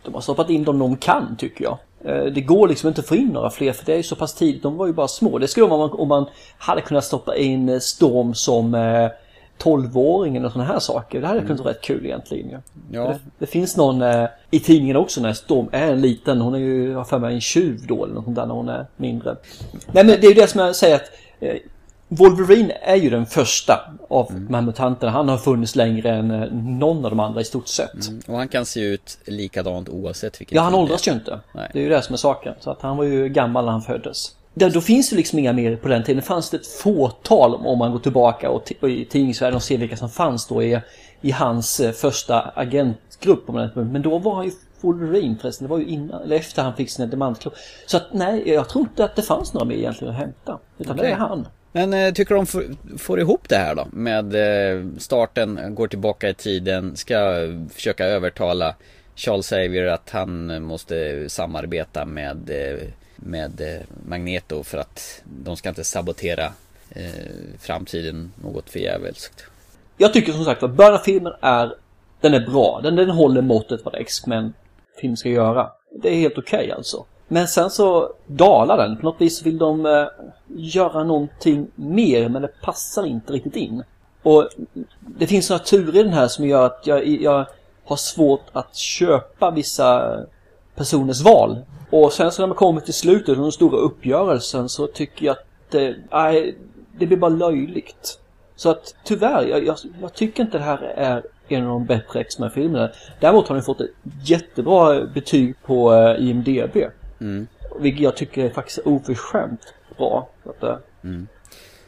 De 0.04 0.14
har 0.14 0.20
stoppat 0.20 0.50
in 0.50 0.64
dem 0.64 0.78
de 0.78 0.96
kan 0.96 1.36
tycker 1.38 1.64
jag. 1.64 1.78
Eh, 2.04 2.24
Det 2.24 2.40
går 2.40 2.68
liksom 2.68 2.88
inte 2.88 3.00
att 3.00 3.06
få 3.06 3.16
in 3.16 3.28
några 3.28 3.50
fler 3.50 3.72
för 3.72 3.86
det 3.86 3.92
är 3.92 3.96
ju 3.96 4.02
så 4.02 4.16
pass 4.16 4.34
tidigt. 4.34 4.62
De 4.62 4.76
var 4.76 4.86
ju 4.86 4.92
bara 4.92 5.08
små. 5.08 5.38
Det 5.38 5.48
skulle 5.48 5.66
vara 5.66 5.74
om 5.82 5.90
man, 5.90 6.00
om 6.00 6.08
man 6.08 6.26
hade 6.58 6.80
kunnat 6.80 7.04
stoppa 7.04 7.36
in 7.36 7.80
Storm 7.80 8.34
som 8.34 8.74
12-åring 9.58 10.36
eller 10.36 10.48
sådana 10.48 10.72
här 10.72 10.78
saker. 10.78 11.20
Det 11.20 11.26
hade 11.26 11.40
kunnat 11.40 11.60
vara 11.60 11.70
rätt 11.70 11.80
kul 11.82 12.04
egentligen 12.06 12.50
ju. 12.50 12.58
Ja. 12.90 13.08
Det, 13.08 13.18
det 13.38 13.46
finns 13.46 13.76
någon 13.76 14.02
eh, 14.02 14.24
i 14.50 14.60
tidningen 14.60 14.96
också 14.96 15.20
när 15.20 15.32
Storm 15.32 15.68
är 15.72 15.92
en 15.92 16.00
liten. 16.00 16.40
Hon 16.40 16.54
är 16.54 16.58
ju, 16.58 16.94
har 16.94 17.04
för 17.04 17.18
mig, 17.18 17.34
en 17.34 17.40
tjuv 17.40 17.80
då 17.88 18.04
eller 18.04 18.14
något 18.14 18.34
där 18.34 18.46
när 18.46 18.54
hon 18.54 18.68
är 18.68 18.86
mindre. 18.96 19.36
Nej 19.92 20.04
men 20.04 20.20
det 20.20 20.26
är 20.26 20.28
ju 20.28 20.34
det 20.34 20.46
som 20.46 20.60
jag 20.60 20.76
säger 20.76 20.96
att 20.96 21.10
eh, 21.40 21.54
Wolverine 22.08 22.72
är 22.82 22.96
ju 22.96 23.10
den 23.10 23.26
första 23.26 23.90
av 24.08 24.26
de 24.48 24.54
här 24.54 24.62
mutanterna. 24.62 25.12
Han 25.12 25.28
har 25.28 25.36
funnits 25.38 25.76
längre 25.76 26.10
än 26.10 26.30
eh, 26.30 26.52
någon 26.52 27.04
av 27.04 27.10
de 27.10 27.20
andra 27.20 27.40
i 27.40 27.44
stort 27.44 27.68
sett. 27.68 28.10
Och 28.26 28.36
han 28.36 28.48
kan 28.48 28.66
se 28.66 28.80
ut 28.80 29.18
likadant 29.26 29.88
oavsett 29.88 30.40
vilken 30.40 30.56
Ja, 30.56 30.62
han 30.62 30.74
är. 30.74 30.78
åldras 30.78 31.08
ju 31.08 31.12
inte. 31.12 31.40
Nej. 31.52 31.70
Det 31.72 31.78
är 31.78 31.82
ju 31.82 31.88
det 31.88 32.02
som 32.02 32.12
är 32.12 32.16
saken. 32.16 32.54
Så 32.60 32.70
att 32.70 32.82
han 32.82 32.96
var 32.96 33.04
ju 33.04 33.28
gammal 33.28 33.64
när 33.64 33.72
han 33.72 33.82
föddes. 33.82 34.36
Där, 34.58 34.70
då 34.70 34.80
finns 34.80 35.10
det 35.10 35.16
liksom 35.16 35.38
inga 35.38 35.52
mer 35.52 35.76
på 35.76 35.88
den 35.88 36.04
tiden. 36.04 36.16
Det 36.16 36.26
fanns 36.26 36.50
det 36.50 36.56
ett 36.56 36.66
fåtal 36.66 37.54
om 37.54 37.78
man 37.78 37.92
går 37.92 37.98
tillbaka 37.98 38.50
och, 38.50 38.72
och 38.80 38.90
i 38.90 39.04
tidningsvärlden 39.04 39.56
och 39.56 39.62
ser 39.62 39.78
vilka 39.78 39.96
som 39.96 40.10
fanns 40.10 40.46
då 40.46 40.62
i, 40.62 40.80
i 41.20 41.30
hans 41.30 41.80
eh, 41.80 41.92
första 41.92 42.40
agentgrupp. 42.40 43.48
Men 43.74 44.02
då 44.02 44.18
var 44.18 44.34
han 44.34 44.44
ju 44.44 44.50
Wolverine 44.80 45.36
förresten. 45.40 45.66
Det 45.66 45.70
var 45.70 45.78
ju 45.78 45.86
innan, 45.86 46.22
eller 46.22 46.36
efter 46.36 46.62
han 46.62 46.76
fick 46.76 46.90
sina 46.90 47.06
diamantklor. 47.06 47.54
Så 47.86 47.96
att 47.96 48.06
nej, 48.12 48.50
jag 48.50 48.68
tror 48.68 48.82
inte 48.82 49.04
att 49.04 49.16
det 49.16 49.22
fanns 49.22 49.52
några 49.52 49.66
mer 49.66 49.76
egentligen 49.76 50.14
att 50.14 50.20
hämta. 50.20 50.58
Utan 50.78 50.98
Okej. 50.98 51.08
det 51.08 51.14
är 51.14 51.18
han. 51.18 51.48
Men 51.72 51.94
eh, 51.94 52.12
tycker 52.12 52.34
de 52.34 52.46
får, 52.46 52.64
får 52.98 53.20
ihop 53.20 53.48
det 53.48 53.56
här 53.56 53.74
då? 53.74 53.86
Med 53.92 54.34
eh, 54.34 54.84
starten, 54.98 55.74
går 55.74 55.88
tillbaka 55.88 56.28
i 56.28 56.34
tiden, 56.34 56.96
ska 56.96 57.34
försöka 57.74 58.06
övertala 58.06 58.74
Charles 59.16 59.46
Xavier 59.46 59.86
att 59.86 60.10
han 60.10 60.62
måste 60.62 61.28
samarbeta 61.28 62.04
med, 62.04 62.50
eh, 62.50 62.88
med 63.16 63.60
eh, 63.60 63.82
Magneto 64.08 64.62
för 64.62 64.78
att 64.78 65.22
de 65.24 65.56
ska 65.56 65.68
inte 65.68 65.84
sabotera 65.84 66.44
eh, 66.90 67.04
framtiden 67.58 68.32
något 68.42 68.70
förjävulskt. 68.70 69.44
Jag 69.96 70.12
tycker 70.12 70.32
som 70.32 70.44
sagt 70.44 70.62
att 70.62 70.70
början 70.70 70.94
av 70.94 70.98
filmen 70.98 71.32
är 71.40 71.74
Den 72.20 72.34
är 72.34 72.46
bra. 72.46 72.80
Den, 72.82 72.96
den 72.96 73.10
håller 73.10 73.42
måttet 73.42 73.84
vad 73.84 73.94
X-Men 73.94 74.52
film 75.00 75.16
ska 75.16 75.28
göra. 75.28 75.70
Det 76.02 76.08
är 76.08 76.14
helt 76.14 76.38
okej 76.38 76.72
alltså. 76.72 77.04
Men 77.28 77.48
sen 77.48 77.70
så 77.70 78.12
dalar 78.26 78.76
den. 78.76 78.96
På 78.96 79.02
något 79.02 79.20
vis 79.20 79.42
vill 79.42 79.58
de 79.58 79.86
eh, 79.86 80.06
göra 80.56 81.04
någonting 81.04 81.66
mer 81.74 82.28
men 82.28 82.42
det 82.42 82.50
passar 82.62 83.06
inte 83.06 83.32
riktigt 83.32 83.56
in. 83.56 83.82
Och 84.22 84.48
det 85.00 85.26
finns 85.26 85.50
några 85.50 85.64
turer 85.64 86.00
i 86.00 86.02
den 86.02 86.12
här 86.12 86.28
som 86.28 86.46
gör 86.46 86.66
att 86.66 86.82
jag, 86.84 87.06
jag 87.06 87.46
har 87.84 87.96
svårt 87.96 88.44
att 88.52 88.76
köpa 88.76 89.50
vissa 89.50 90.14
eh, 90.14 90.20
personers 90.74 91.20
val. 91.20 91.58
Och 91.90 92.12
sen 92.12 92.32
så 92.32 92.42
när 92.42 92.46
man 92.46 92.56
kommer 92.56 92.80
till 92.80 92.94
slutet 92.94 93.36
den 93.36 93.52
stora 93.52 93.76
uppgörelsen 93.76 94.68
så 94.68 94.86
tycker 94.86 95.26
jag 95.26 95.32
att 95.32 95.46
det, 95.70 95.96
nej, 96.10 96.56
det 96.98 97.06
blir 97.06 97.16
bara 97.16 97.28
löjligt. 97.28 98.20
Så 98.56 98.70
att 98.70 98.94
tyvärr, 99.04 99.42
jag, 99.42 99.66
jag, 99.66 99.76
jag 100.00 100.14
tycker 100.14 100.42
inte 100.42 100.58
det 100.58 100.64
här 100.64 100.78
är 100.82 101.22
en 101.48 101.62
av 101.62 101.68
de 101.68 101.84
bättre 101.86 102.20
X-Men-filmerna. 102.20 102.90
Däremot 103.20 103.48
har 103.48 103.54
den 103.54 103.64
fått 103.64 103.80
ett 103.80 103.90
jättebra 104.24 105.04
betyg 105.06 105.54
på 105.62 105.94
eh, 105.94 106.28
IMDB. 106.28 106.76
Mm. 107.20 107.46
Vilket 107.78 108.02
jag 108.02 108.16
tycker 108.16 108.44
är 108.44 108.50
faktiskt 108.50 108.78
oförskämt 108.78 109.74
bra. 109.96 110.28
Att, 110.44 110.62
eh, 110.62 110.76
Mm. 111.04 111.26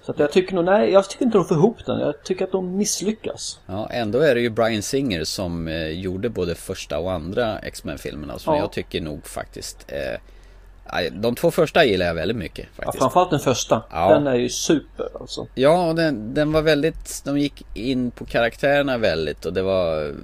Så 0.09 0.13
att 0.13 0.19
jag 0.19 0.33
tycker 0.33 0.55
nog, 0.55 0.65
nej, 0.65 0.91
jag 0.91 1.11
tycker 1.11 1.25
inte 1.25 1.39
de 1.39 1.45
får 1.45 1.57
ihop 1.57 1.87
den. 1.87 2.01
Jag 2.01 2.23
tycker 2.25 2.45
att 2.45 2.53
de 2.53 2.77
misslyckas. 2.77 3.61
Ja, 3.67 3.89
ändå 3.91 4.19
är 4.19 4.35
det 4.35 4.41
ju 4.41 4.51
Brian 4.51 4.83
Singer 4.83 5.25
som 5.25 5.69
eh, 5.69 5.89
gjorde 5.89 6.29
både 6.29 6.55
första 6.55 6.99
och 6.99 7.13
andra 7.13 7.59
X-Men-filmerna. 7.59 8.39
Så 8.39 8.51
Ja. 8.51 8.57
jag 8.59 8.73
tycker 8.73 9.01
nog 9.01 9.27
faktiskt 9.27 9.87
eh, 9.89 11.11
De 11.13 11.35
två 11.35 11.51
första 11.51 11.85
gillar 11.85 12.07
jag 12.07 12.15
väldigt 12.15 12.37
mycket 12.37 12.67
Ja, 12.77 12.83
faktiskt. 12.85 12.99
framförallt 13.03 13.31
den 13.31 13.41
första. 13.41 13.83
Ja. 13.91 14.15
Den 14.15 14.27
är 14.27 14.35
ju 14.35 14.49
super 14.49 15.09
alltså. 15.21 15.47
Ja, 15.55 15.89
och 15.89 15.95
den, 15.95 16.35
den 16.35 16.53
var 16.53 16.63
väldigt, 16.63 17.23
de 17.25 17.39
gick 17.39 17.63
in 17.75 18.11
på 18.11 18.25
karaktärerna 18.25 18.99
väldigt 18.99 19.47
och 19.47 19.53
det 19.53 19.63
var 19.63 20.15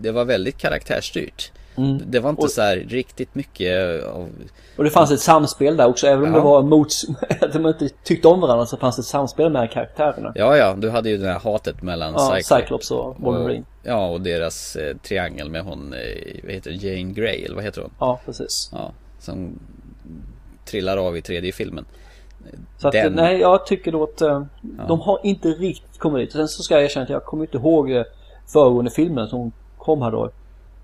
Det 0.00 0.10
var 0.10 0.24
väldigt 0.24 0.58
karaktärsstyrt. 0.58 1.52
Mm. 1.78 2.02
Det 2.06 2.20
var 2.20 2.30
inte 2.30 2.42
Och- 2.42 2.50
så 2.50 2.62
här 2.62 2.76
riktigt 2.76 3.34
mycket 3.34 4.04
av 4.04 4.28
Och 4.76 4.84
det 4.84 4.90
fanns 4.90 5.10
ett 5.10 5.20
samspel 5.20 5.76
där 5.76 5.86
också. 5.86 6.06
Även 6.06 6.24
om 6.24 6.30
Ja. 6.30 6.36
det 6.38 6.44
var 6.44 6.62
mot... 6.62 6.88
att 7.40 7.52
de 7.52 7.66
inte 7.66 7.88
tyckte 7.88 8.28
om 8.28 8.40
varandra 8.40 8.66
så 8.66 8.76
fanns 8.76 8.96
det 8.96 9.00
ett 9.00 9.06
samspel 9.06 9.52
med 9.52 9.70
karaktärerna. 9.70 10.32
Ja, 10.34 10.56
ja, 10.56 10.74
du 10.78 10.90
hade 10.90 11.10
ju 11.10 11.16
det 11.16 11.26
här 11.32 11.38
hatet 11.40 11.82
mellan 11.82 12.12
Ja, 12.12 12.18
Cyclops, 12.36 12.48
Cyclops 12.62 12.90
och 12.90 13.16
Wolverine. 13.20 13.64
Ja, 13.82 14.08
och 14.08 14.20
deras 14.20 14.76
eh, 14.76 14.96
triangel 14.96 15.50
med 15.50 15.62
hon, 15.64 15.92
eh, 15.92 15.98
vad 16.44 16.52
heter 16.52 16.70
Jane 16.70 17.12
Grey, 17.12 17.44
eller 17.44 17.54
vad 17.54 17.64
heter 17.64 17.82
hon? 17.82 17.90
Ja, 17.98 18.20
precis. 18.24 18.70
Ja, 18.72 18.92
som 19.18 19.58
trillar 20.64 20.96
av 20.96 21.16
i 21.16 21.22
tredje 21.22 21.52
filmen. 21.52 21.84
Så 22.78 22.88
att, 22.88 22.92
Den- 22.92 23.12
nej, 23.12 23.38
jag 23.40 23.66
tycker 23.66 23.92
då 23.92 24.02
att 24.02 24.20
eh, 24.20 24.42
de 24.88 25.00
har 25.00 25.20
inte 25.22 25.48
riktigt 25.48 25.98
kommit 25.98 26.20
dit. 26.22 26.32
Sen 26.32 26.48
så 26.48 26.62
ska 26.62 26.74
jag 26.74 26.84
erkänna 26.84 27.04
att 27.04 27.10
jag 27.10 27.24
kommer 27.24 27.44
inte 27.44 27.56
ihåg 27.56 27.90
eh, 27.90 28.02
föregående 28.46 28.90
filmen 28.90 29.28
som 29.28 29.52
kom 29.78 30.02
här 30.02 30.10
då. 30.10 30.30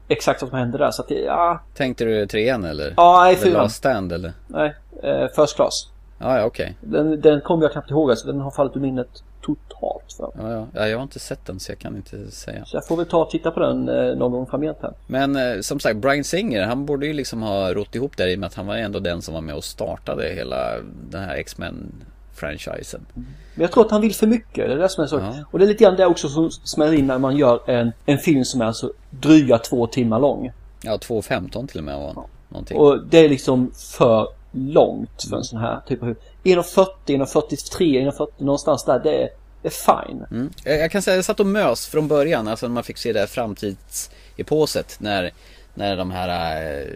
Exakt 0.08 0.42
vad 0.42 0.50
som 0.50 0.58
hände 0.58 0.78
där. 0.78 0.90
Så 0.90 1.02
att 1.02 1.10
ja, 1.10 1.60
Tänkte 1.74 2.04
du 2.04 2.26
trean 2.26 2.64
eller? 2.64 2.94
ja 2.96 3.20
nej, 3.22 3.36
The 3.36 3.42
fyran. 3.42 3.62
Last 3.62 3.76
Stand 3.76 4.12
eller? 4.12 4.32
Nej, 4.46 4.74
eh, 5.02 5.26
First 5.36 5.56
Class. 5.56 5.88
Ja, 6.18 6.38
ja 6.38 6.44
okej. 6.44 6.76
Den, 6.80 7.20
den 7.20 7.40
kommer 7.40 7.62
jag 7.62 7.72
knappt 7.72 7.90
ihåg, 7.90 8.10
alltså 8.10 8.26
den 8.26 8.40
har 8.40 8.50
fallit 8.50 8.76
ur 8.76 8.80
minnet 8.80 9.22
totalt 9.42 10.12
för. 10.16 10.30
Ja, 10.38 10.52
ja. 10.52 10.66
ja, 10.74 10.88
jag 10.88 10.98
har 10.98 11.02
inte 11.02 11.18
sett 11.18 11.46
den 11.46 11.60
så 11.60 11.72
jag 11.72 11.78
kan 11.78 11.96
inte 11.96 12.30
säga. 12.30 12.64
Så 12.64 12.76
jag 12.76 12.86
får 12.86 12.96
väl 12.96 13.06
ta 13.06 13.22
och 13.22 13.30
titta 13.30 13.50
på 13.50 13.60
den 13.60 13.88
eh, 13.88 14.16
någon 14.16 14.32
gång 14.32 14.46
framgent 14.46 14.78
här. 14.82 14.92
Men 15.06 15.36
eh, 15.36 15.60
som 15.60 15.80
sagt, 15.80 15.96
Brian 15.96 16.24
Singer, 16.24 16.66
han 16.66 16.86
borde 16.86 17.06
ju 17.06 17.12
liksom 17.12 17.42
ha 17.42 17.74
rott 17.74 17.94
ihop 17.94 18.16
det 18.16 18.32
i 18.32 18.34
och 18.34 18.38
med 18.38 18.46
att 18.46 18.54
han 18.54 18.66
var 18.66 18.76
ändå 18.76 18.98
den 18.98 19.22
som 19.22 19.34
var 19.34 19.40
med 19.40 19.54
och 19.54 19.64
startade 19.64 20.28
hela 20.28 20.72
den 21.10 21.22
här 21.22 21.34
X-Men-franchisen. 21.34 23.06
Men 23.14 23.62
jag 23.62 23.72
tror 23.72 23.84
att 23.84 23.90
han 23.90 24.00
vill 24.00 24.14
för 24.14 24.26
mycket, 24.26 24.68
det 24.68 24.72
är 24.72 24.78
det 24.78 24.88
som 24.88 25.04
är 25.04 25.08
så. 25.08 25.16
Ja. 25.16 25.34
Och 25.50 25.58
det 25.58 25.64
är 25.64 25.68
lite 25.68 25.84
grann 25.84 25.96
det 25.96 26.06
också 26.06 26.28
som 26.28 26.50
smäller 26.50 26.92
in 26.92 27.06
när 27.06 27.18
man 27.18 27.36
gör 27.36 27.70
en, 27.70 27.92
en 28.06 28.18
film 28.18 28.44
som 28.44 28.60
är 28.60 28.64
alltså 28.64 28.92
dryga 29.28 29.58
två 29.58 29.86
timmar 29.86 30.20
lång. 30.20 30.52
Ja, 30.82 30.96
2.15 30.96 31.66
till 31.66 31.78
och 31.78 31.84
med 31.84 31.98
var 31.98 32.26
någonting. 32.48 32.78
Och 32.78 33.06
det 33.06 33.18
är 33.18 33.28
liksom 33.28 33.72
för 33.74 34.28
långt 34.52 35.22
för 35.30 35.36
en 35.36 35.44
sån 35.44 35.60
här 35.60 35.80
typ 35.88 36.02
av 36.02 36.06
film. 36.06 36.16
1.40, 36.44 36.86
1.43, 37.06 38.10
1.40 38.10 38.28
någonstans 38.38 38.84
där, 38.84 38.98
det 38.98 39.22
är, 39.22 39.28
det 39.62 39.68
är 39.68 40.06
fine. 40.06 40.24
Mm. 40.30 40.50
Jag 40.64 40.90
kan 40.90 41.02
säga, 41.02 41.16
jag 41.16 41.24
satt 41.24 41.40
och 41.40 41.46
mös 41.46 41.86
från 41.86 42.08
början, 42.08 42.48
alltså 42.48 42.66
när 42.66 42.74
man 42.74 42.84
fick 42.84 42.98
se 42.98 43.12
det 43.12 43.20
här 43.20 43.26
framtidseposet 43.26 44.96
när, 45.00 45.30
när 45.74 45.96
de 45.96 46.10
här, 46.10 46.62
eh, 46.80 46.86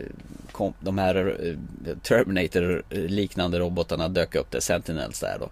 kom, 0.52 0.72
de 0.80 0.98
här 0.98 1.36
eh, 1.46 1.96
Terminator-liknande 2.02 3.58
robotarna 3.58 4.08
dök 4.08 4.34
upp, 4.34 4.50
det 4.50 4.60
Sentinels 4.60 5.20
där 5.20 5.36
då. 5.40 5.48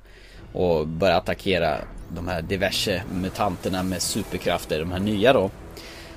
Och 0.58 0.86
började 0.86 1.18
attackera 1.18 1.76
de 2.08 2.28
här 2.28 2.42
diverse 2.42 3.02
mutanterna 3.12 3.82
med 3.82 4.02
superkrafter, 4.02 4.78
de 4.78 4.92
här 4.92 5.00
nya 5.00 5.32
då. 5.32 5.50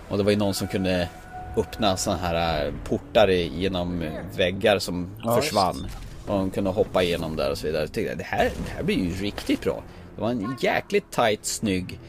Och 0.09 0.17
det 0.17 0.23
var 0.23 0.31
ju 0.31 0.37
någon 0.37 0.53
som 0.53 0.67
kunde 0.67 1.09
öppna 1.57 1.97
sådana 1.97 2.21
här 2.21 2.65
eh, 2.65 2.73
portar 2.83 3.27
genom 3.27 4.03
väggar 4.37 4.79
som 4.79 5.09
försvann. 5.35 5.87
Och 6.27 6.37
de 6.37 6.51
kunde 6.51 6.69
hoppa 6.69 7.03
igenom 7.03 7.35
där 7.35 7.51
och 7.51 7.57
så 7.57 7.67
vidare. 7.67 7.83
Jag 7.83 7.91
tänkte, 7.91 8.15
det 8.15 8.23
här, 8.23 8.43
det 8.65 8.71
här 8.75 8.83
blir 8.83 8.95
ju 8.95 9.11
riktigt 9.11 9.61
bra. 9.61 9.83
Det 10.15 10.21
var 10.21 10.29
en 10.29 10.57
jäkligt 10.61 11.11
tight, 11.11 11.45
snygg, 11.45 11.99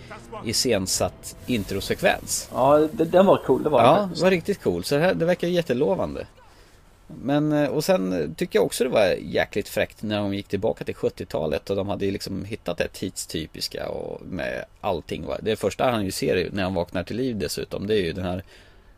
iscensatt 0.45 1.37
introsekvens. 1.47 2.49
Ja, 2.55 2.89
den 2.93 3.27
var 3.27 3.37
cool, 3.47 3.63
det 3.63 3.69
var 3.69 3.83
Ja, 3.83 4.09
det 4.15 4.23
var 4.23 4.31
riktigt 4.31 4.63
cool. 4.63 4.85
Så 4.85 4.95
det, 4.95 5.01
här, 5.01 5.15
det 5.15 5.25
verkar 5.25 5.49
jättelovande. 5.49 6.27
Men, 7.23 7.53
eh, 7.53 7.69
och 7.69 7.85
sen 7.85 8.35
tycker 8.35 8.59
jag 8.59 8.67
också 8.67 8.85
det 8.85 8.91
var 8.91 9.15
jäkligt 9.21 9.69
fräckt 9.69 10.03
när 10.03 10.19
de 10.19 10.35
gick 10.35 10.49
tillbaka 10.49 10.85
till 10.85 10.95
70-talet 10.95 11.71
och 11.71 11.77
de 11.77 11.89
hade 11.89 12.11
liksom 12.11 12.45
hittat 12.45 12.79
det 12.79 12.89
tidstypiska 12.89 13.89
och 13.89 14.27
med 14.27 14.65
allting. 14.81 15.27
Det 15.43 15.57
första 15.57 15.91
han 15.91 16.05
ju 16.05 16.11
ser 16.11 16.51
när 16.53 16.63
han 16.63 16.75
vaknar 16.75 17.03
till 17.03 17.17
liv 17.17 17.39
dessutom, 17.39 17.87
det 17.87 17.95
är 17.95 18.03
ju 18.03 18.13
den 18.13 18.25
här 18.25 18.43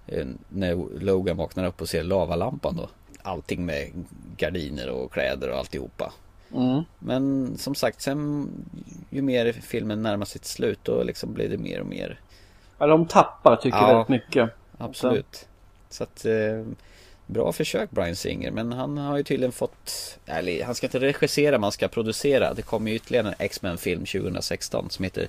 eh, 0.07 0.27
när 0.49 1.01
Logan 1.01 1.37
vaknar 1.37 1.65
upp 1.65 1.81
och 1.81 1.89
ser 1.89 2.03
lavalampan 2.03 2.77
då. 2.77 2.89
Allting 3.23 3.67
med 3.67 3.91
gardiner 4.37 4.89
och 4.89 5.13
kläder 5.13 5.51
och 5.51 5.59
alltihopa. 5.59 6.13
Mm. 6.55 6.83
Men 6.99 7.55
som 7.59 7.75
sagt, 7.75 8.03
sen 8.03 8.49
ju 9.11 9.23
mer 9.23 9.53
filmen 9.53 10.03
närmar 10.03 10.27
sitt 10.27 10.45
slut 10.45 10.79
då 10.83 11.03
liksom 11.03 11.35
blir 11.35 11.49
det 11.49 11.59
mer 11.59 11.81
och 11.81 11.87
mer 11.87 12.19
Ja, 12.79 12.87
de 12.87 13.07
tappar 13.07 13.57
tycker 13.57 13.79
jag 13.79 13.89
Ja. 13.89 13.93
väldigt 13.93 14.09
mycket. 14.09 14.51
Absolut. 14.79 15.49
Så 15.89 16.05
att 16.05 16.25
eh, 16.25 16.65
Bra 17.27 17.53
försök 17.53 17.91
Brian 17.91 18.17
Singer 18.17 18.51
men 18.51 18.73
han 18.73 18.99
har 18.99 19.17
ju 19.17 19.23
tydligen 19.23 19.53
fått 19.53 20.19
Eller 20.27 20.65
han 20.65 20.75
ska 20.75 20.87
inte 20.87 20.99
regissera 21.01 21.59
man 21.59 21.73
ska 21.73 21.89
producera 21.89 22.55
Det 22.55 22.63
kommer 22.63 22.91
ju 22.91 22.97
ytterligare 22.97 23.29
en 23.29 23.35
X-Men 23.39 23.79
film 23.79 24.05
2016 24.05 24.91
som 24.91 25.03
heter 25.05 25.29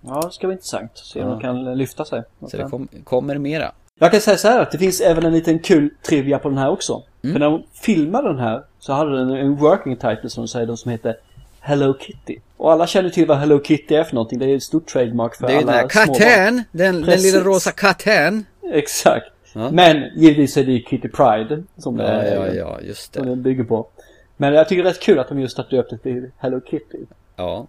Ja, 0.00 0.20
det 0.26 0.32
ska 0.32 0.46
bli 0.46 0.54
intressant. 0.54 0.90
Se 0.94 1.20
om 1.22 1.28
Ja. 1.28 1.34
de 1.34 1.40
kan 1.40 1.78
lyfta 1.78 2.04
sig. 2.04 2.22
Så 2.48 2.56
det 2.56 2.64
kom, 2.64 2.88
kommer 3.04 3.38
mera 3.38 3.72
Jag 3.98 4.10
kan 4.10 4.20
säga 4.20 4.36
så 4.36 4.48
här 4.48 4.60
att 4.60 4.70
det 4.70 4.78
finns 4.78 5.00
även 5.00 5.24
en 5.24 5.32
liten 5.32 5.58
kul 5.58 5.90
trivia 6.02 6.38
på 6.38 6.48
den 6.48 6.58
här 6.58 6.70
också. 6.70 7.02
Mm. 7.24 7.34
För 7.34 7.40
när 7.40 7.50
de 7.50 7.62
filmade 7.72 8.28
den 8.28 8.38
här 8.38 8.64
så 8.78 8.92
hade 8.92 9.18
den 9.18 9.30
en 9.30 9.56
working 9.56 9.96
title 9.96 10.30
som 10.30 10.42
de 10.42 10.48
säger 10.48 10.76
som 10.76 10.90
heter 10.90 11.16
Hello 11.60 11.98
Kitty. 12.00 12.38
Och 12.56 12.72
alla 12.72 12.86
känner 12.86 13.10
till 13.10 13.26
vad 13.26 13.38
Hello 13.38 13.62
Kitty 13.64 13.94
är 13.94 14.04
för 14.04 14.14
någonting. 14.14 14.38
Det 14.38 14.44
är 14.46 14.56
ett 14.56 14.62
stort 14.62 14.86
trademark 14.86 15.34
för 15.36 15.46
Det 15.46 15.52
är 15.52 15.58
den 15.58 15.68
alla 15.68 15.78
här 15.78 15.88
katten 15.88 16.62
Den, 16.72 17.02
den 17.02 17.20
lilla 17.22 17.40
rosa 17.40 17.72
katten 17.72 18.46
Exakt. 18.72 19.26
Ja. 19.54 19.70
Men 19.70 20.10
givetvis 20.16 20.56
är 20.56 20.64
det 20.64 20.72
ju 20.72 20.82
Kitty 20.82 21.08
Pride 21.08 21.62
som, 21.76 21.98
Ja 21.98 22.06
det, 22.06 22.34
ja 22.34 22.46
ja 22.54 22.80
just 22.80 23.14
som 23.14 23.24
det 23.24 23.30
den 23.30 23.42
bygger 23.42 23.64
på. 23.64 23.86
Men 24.36 24.54
jag 24.54 24.68
tycker 24.68 24.82
det 24.82 24.88
är 24.88 24.92
rätt 24.92 25.02
kul 25.02 25.18
att 25.18 25.28
de 25.28 25.40
just 25.40 25.56
har 25.56 25.66
döpt 25.70 25.90
det 25.90 25.98
till 25.98 26.30
Hello 26.38 26.60
Kitty. 26.60 26.98
Ja 27.36 27.66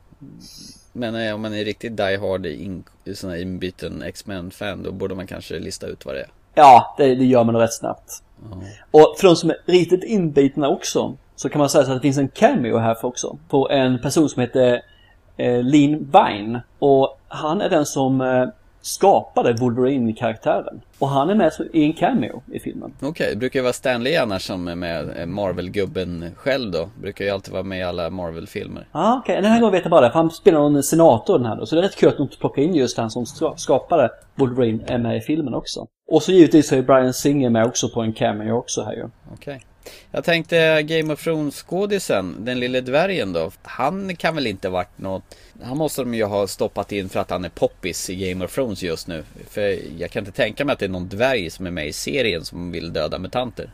Men 0.93 1.33
om 1.33 1.41
man 1.41 1.53
är 1.53 1.65
riktigt 1.65 1.97
die 1.97 2.17
hard 2.17 2.45
in, 2.45 2.83
sån 3.13 3.29
här 3.29 3.41
inbiten 3.41 4.01
X-Men-fan 4.01 4.83
Då 4.83 4.91
borde 4.91 5.15
man 5.15 5.27
kanske 5.27 5.59
lista 5.59 5.87
ut 5.87 6.05
vad 6.05 6.15
det 6.15 6.21
är 6.21 6.29
Ja, 6.53 6.95
det, 6.97 7.15
det 7.15 7.25
gör 7.25 7.43
man 7.43 7.55
rätt 7.55 7.73
snabbt. 7.73 8.23
Och 8.91 9.15
för 9.17 9.27
de 9.27 9.35
som 9.35 9.49
är 9.49 9.57
riktigt 9.65 10.03
inbitna 10.03 10.69
också 10.69 11.17
så 11.35 11.49
kan 11.49 11.59
man 11.59 11.69
säga 11.69 11.85
så 11.85 11.91
att 11.91 11.97
det 11.97 12.01
finns 12.01 12.17
en 12.17 12.27
cameo 12.29 12.77
här 12.77 12.95
för 12.95 13.07
också. 13.07 13.37
På 13.49 13.69
en 13.69 14.01
person 14.01 14.29
som 14.29 14.41
heter 14.41 14.81
eh, 15.37 15.63
Lean 15.63 16.11
Vine. 16.11 16.61
Och 16.79 17.19
han 17.27 17.61
är 17.61 17.69
den 17.69 17.85
som 17.85 18.21
eh, 18.21 18.47
skapade 18.81 19.53
Wolverine-karaktären. 19.53 20.81
Och 20.99 21.07
han 21.09 21.29
är 21.29 21.35
med 21.35 21.51
i 21.73 21.83
en 21.83 21.93
cameo 21.93 22.41
i 22.51 22.59
filmen. 22.59 22.93
Okej, 23.01 23.27
det 23.29 23.35
brukar 23.35 23.59
ju 23.59 23.63
vara 23.63 23.73
Stanley 23.73 24.15
annars 24.15 24.41
som 24.41 24.67
är 24.67 24.75
med 24.75 25.17
eh, 25.19 25.25
Marvel-gubben 25.25 26.31
själv 26.35 26.71
då. 26.71 26.89
Brukar 27.01 27.25
ju 27.25 27.31
alltid 27.31 27.53
vara 27.53 27.63
med 27.63 27.79
i 27.79 27.83
alla 27.83 28.09
Marvel-filmer. 28.09 28.87
Ja, 28.91 28.99
ah, 28.99 29.17
okej. 29.17 29.35
Den 29.41 29.51
här 29.51 29.59
gången 29.59 29.71
vet 29.73 29.83
jag 29.83 29.91
bara 29.91 30.01
det. 30.01 30.11
För 30.11 30.19
han 30.19 30.31
spelar 30.31 30.59
någon 30.59 30.83
senator 30.83 31.37
den 31.37 31.47
här 31.47 31.55
då. 31.55 31.65
Så 31.65 31.75
det 31.75 31.81
är 31.81 31.83
rätt 31.83 31.95
kul 31.95 32.09
att 32.09 32.17
de 32.17 32.27
plockar 32.27 32.61
in 32.61 32.75
just 32.75 32.97
han 32.97 33.09
som 33.11 33.25
ska- 33.25 33.53
skapade 33.57 34.09
Wolverine 34.35 34.83
är 34.87 34.97
med 34.97 35.17
i 35.17 35.21
filmen 35.21 35.53
också. 35.53 35.87
Och 36.11 36.23
så 36.23 36.31
givetvis 36.31 36.71
är 36.71 36.81
Brian 36.81 37.13
Singer 37.13 37.49
med 37.49 37.65
också 37.65 37.89
på 37.89 38.01
en 38.01 38.13
cameo 38.13 38.51
också 38.53 38.83
här 38.83 38.93
ju. 38.93 39.05
Okej. 39.33 39.61
Jag 40.11 40.23
tänkte 40.23 40.83
Game 40.83 41.13
of 41.13 41.23
Thrones 41.23 41.55
skådisen, 41.55 42.35
den 42.45 42.59
lille 42.59 42.81
dvärgen 42.81 43.33
då. 43.33 43.51
Han 43.61 44.15
kan 44.15 44.35
väl 44.35 44.47
inte 44.47 44.69
varit 44.69 44.97
något... 44.97 45.23
Han 45.63 45.77
måste 45.77 46.01
de 46.01 46.13
ju 46.13 46.23
ha 46.23 46.47
stoppat 46.47 46.91
in 46.91 47.09
för 47.09 47.19
att 47.19 47.29
han 47.29 47.45
är 47.45 47.49
poppis 47.49 48.09
i 48.09 48.29
Game 48.29 48.45
of 48.45 48.55
Thrones 48.55 48.83
just 48.83 49.07
nu. 49.07 49.23
För 49.49 49.77
jag 50.01 50.11
kan 50.11 50.21
inte 50.21 50.31
tänka 50.31 50.65
mig 50.65 50.73
att 50.73 50.79
det 50.79 50.85
är 50.85 50.89
någon 50.89 51.09
dvärg 51.09 51.49
som 51.49 51.67
är 51.67 51.71
med 51.71 51.87
i 51.87 51.93
serien 51.93 52.45
som 52.45 52.71
vill 52.71 52.93
döda 52.93 53.19
mutanter. 53.19 53.71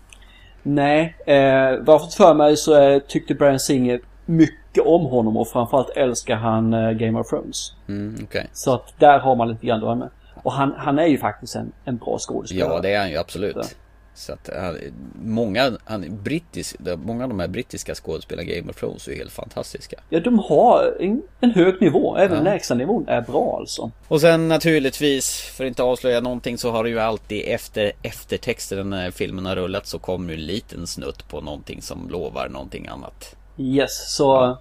Nej, 0.64 1.16
eh, 1.26 1.36
vad 1.82 1.94
jag 1.94 2.02
fått 2.02 2.14
för 2.14 2.34
mig 2.34 2.58
så 2.58 2.82
eh, 2.82 3.00
tyckte 3.00 3.34
Brian 3.34 3.60
Singer 3.60 4.00
mycket 4.26 4.84
om 4.86 5.06
honom 5.06 5.38
och 5.38 5.48
framförallt 5.48 5.90
älskar 5.98 6.36
han 6.36 6.74
eh, 6.74 6.92
Game 6.92 7.20
of 7.20 7.30
Thrones. 7.30 7.74
Mm, 7.88 8.16
okej. 8.24 8.48
Så 8.54 8.74
att 8.74 9.00
där 9.00 9.20
har 9.20 9.36
man 9.36 9.50
lite 9.50 9.66
grann 9.66 10.00
med. 10.00 10.10
Och 10.44 10.52
han, 10.52 10.74
han 10.78 11.00
är 11.00 11.08
ju 11.08 11.18
faktiskt 11.18 11.56
en, 11.56 11.72
en 11.86 11.98
bra 11.98 12.18
skådespelare. 12.20 12.74
Ja, 12.74 12.82
det 12.82 12.94
är 12.94 13.00
han 13.00 13.10
ju 13.10 13.18
absolut. 13.18 13.56
Så. 13.56 13.76
Så 14.16 14.34
att 14.34 14.50
han, 14.56 14.78
många, 15.24 15.72
han 15.86 16.20
brittisk, 16.24 16.76
många 17.04 17.24
av 17.24 17.30
de 17.30 17.40
här 17.40 17.48
brittiska 17.48 17.96
skådespelarna 17.96 18.50
Game 18.50 18.70
of 18.70 18.76
Thrones 18.76 19.08
är 19.08 19.12
ju 19.12 19.18
helt 19.18 19.32
fantastiska. 19.32 20.00
Ja, 20.10 20.20
de 20.20 20.40
har 20.40 20.98
en, 21.00 21.22
en 21.40 21.52
hög 21.52 21.82
nivå. 21.82 22.18
Även 22.18 22.38
Ja. 22.38 22.44
lägsta 22.44 22.76
nivån 22.76 23.08
är 23.08 23.22
bra 23.22 23.58
alltså. 23.60 23.92
Och 24.08 24.22
sen 24.22 24.48
naturligtvis, 24.48 25.42
för 25.42 25.64
att 25.64 25.68
inte 25.68 25.84
avslöja 25.84 26.22
någonting 26.22 26.58
så 26.58 26.72
har 26.72 26.84
det 26.84 26.90
ju 26.90 27.00
alltid 27.00 27.44
efter 27.48 27.92
eftertexten 28.02 28.90
när 28.90 29.12
filmen 29.12 29.46
har 29.46 29.56
rullat 29.56 29.88
så 29.88 30.00
kommer 30.00 30.34
ju 30.34 30.40
en 30.40 30.46
liten 30.46 30.88
snutt 30.88 31.30
på 31.30 31.42
någonting 31.42 31.82
som 31.82 32.10
lovar 32.10 32.50
någonting 32.50 32.88
annat. 32.88 33.36
Yes, 33.58 34.16
så... 34.16 34.58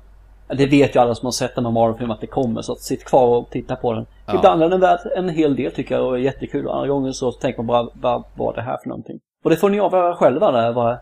Det 0.48 0.66
vet 0.66 0.96
ju 0.96 1.00
alla 1.00 1.14
som 1.14 1.26
har 1.26 1.32
sett 1.32 1.58
en 1.58 1.72
Marvel-film 1.72 2.10
att 2.10 2.20
det 2.20 2.26
kommer, 2.26 2.62
så 2.62 2.72
att 2.72 2.80
sitt 2.80 3.04
kvar 3.04 3.26
och 3.26 3.50
titta 3.50 3.76
på 3.76 3.92
den. 3.92 4.06
Ja. 4.26 4.34
Ibland 4.34 4.62
är 4.62 4.68
den 4.68 4.80
värd 4.80 4.98
en 5.16 5.28
hel 5.28 5.56
del 5.56 5.72
tycker 5.72 5.94
jag 5.94 6.06
och 6.06 6.14
är 6.14 6.18
jättekul. 6.22 6.68
Andra 6.68 6.88
gånger 6.88 7.12
så 7.12 7.32
tänker 7.32 7.62
man 7.62 7.66
bara, 7.66 7.88
vad 7.94 8.24
var 8.34 8.54
det 8.54 8.62
här 8.62 8.78
för 8.82 8.88
någonting? 8.88 9.20
Och 9.44 9.50
det 9.50 9.56
får 9.56 9.70
ni 9.70 9.80
avgöra 9.80 10.16
själva 10.16 10.52
där, 10.52 10.72
vad 10.72 10.96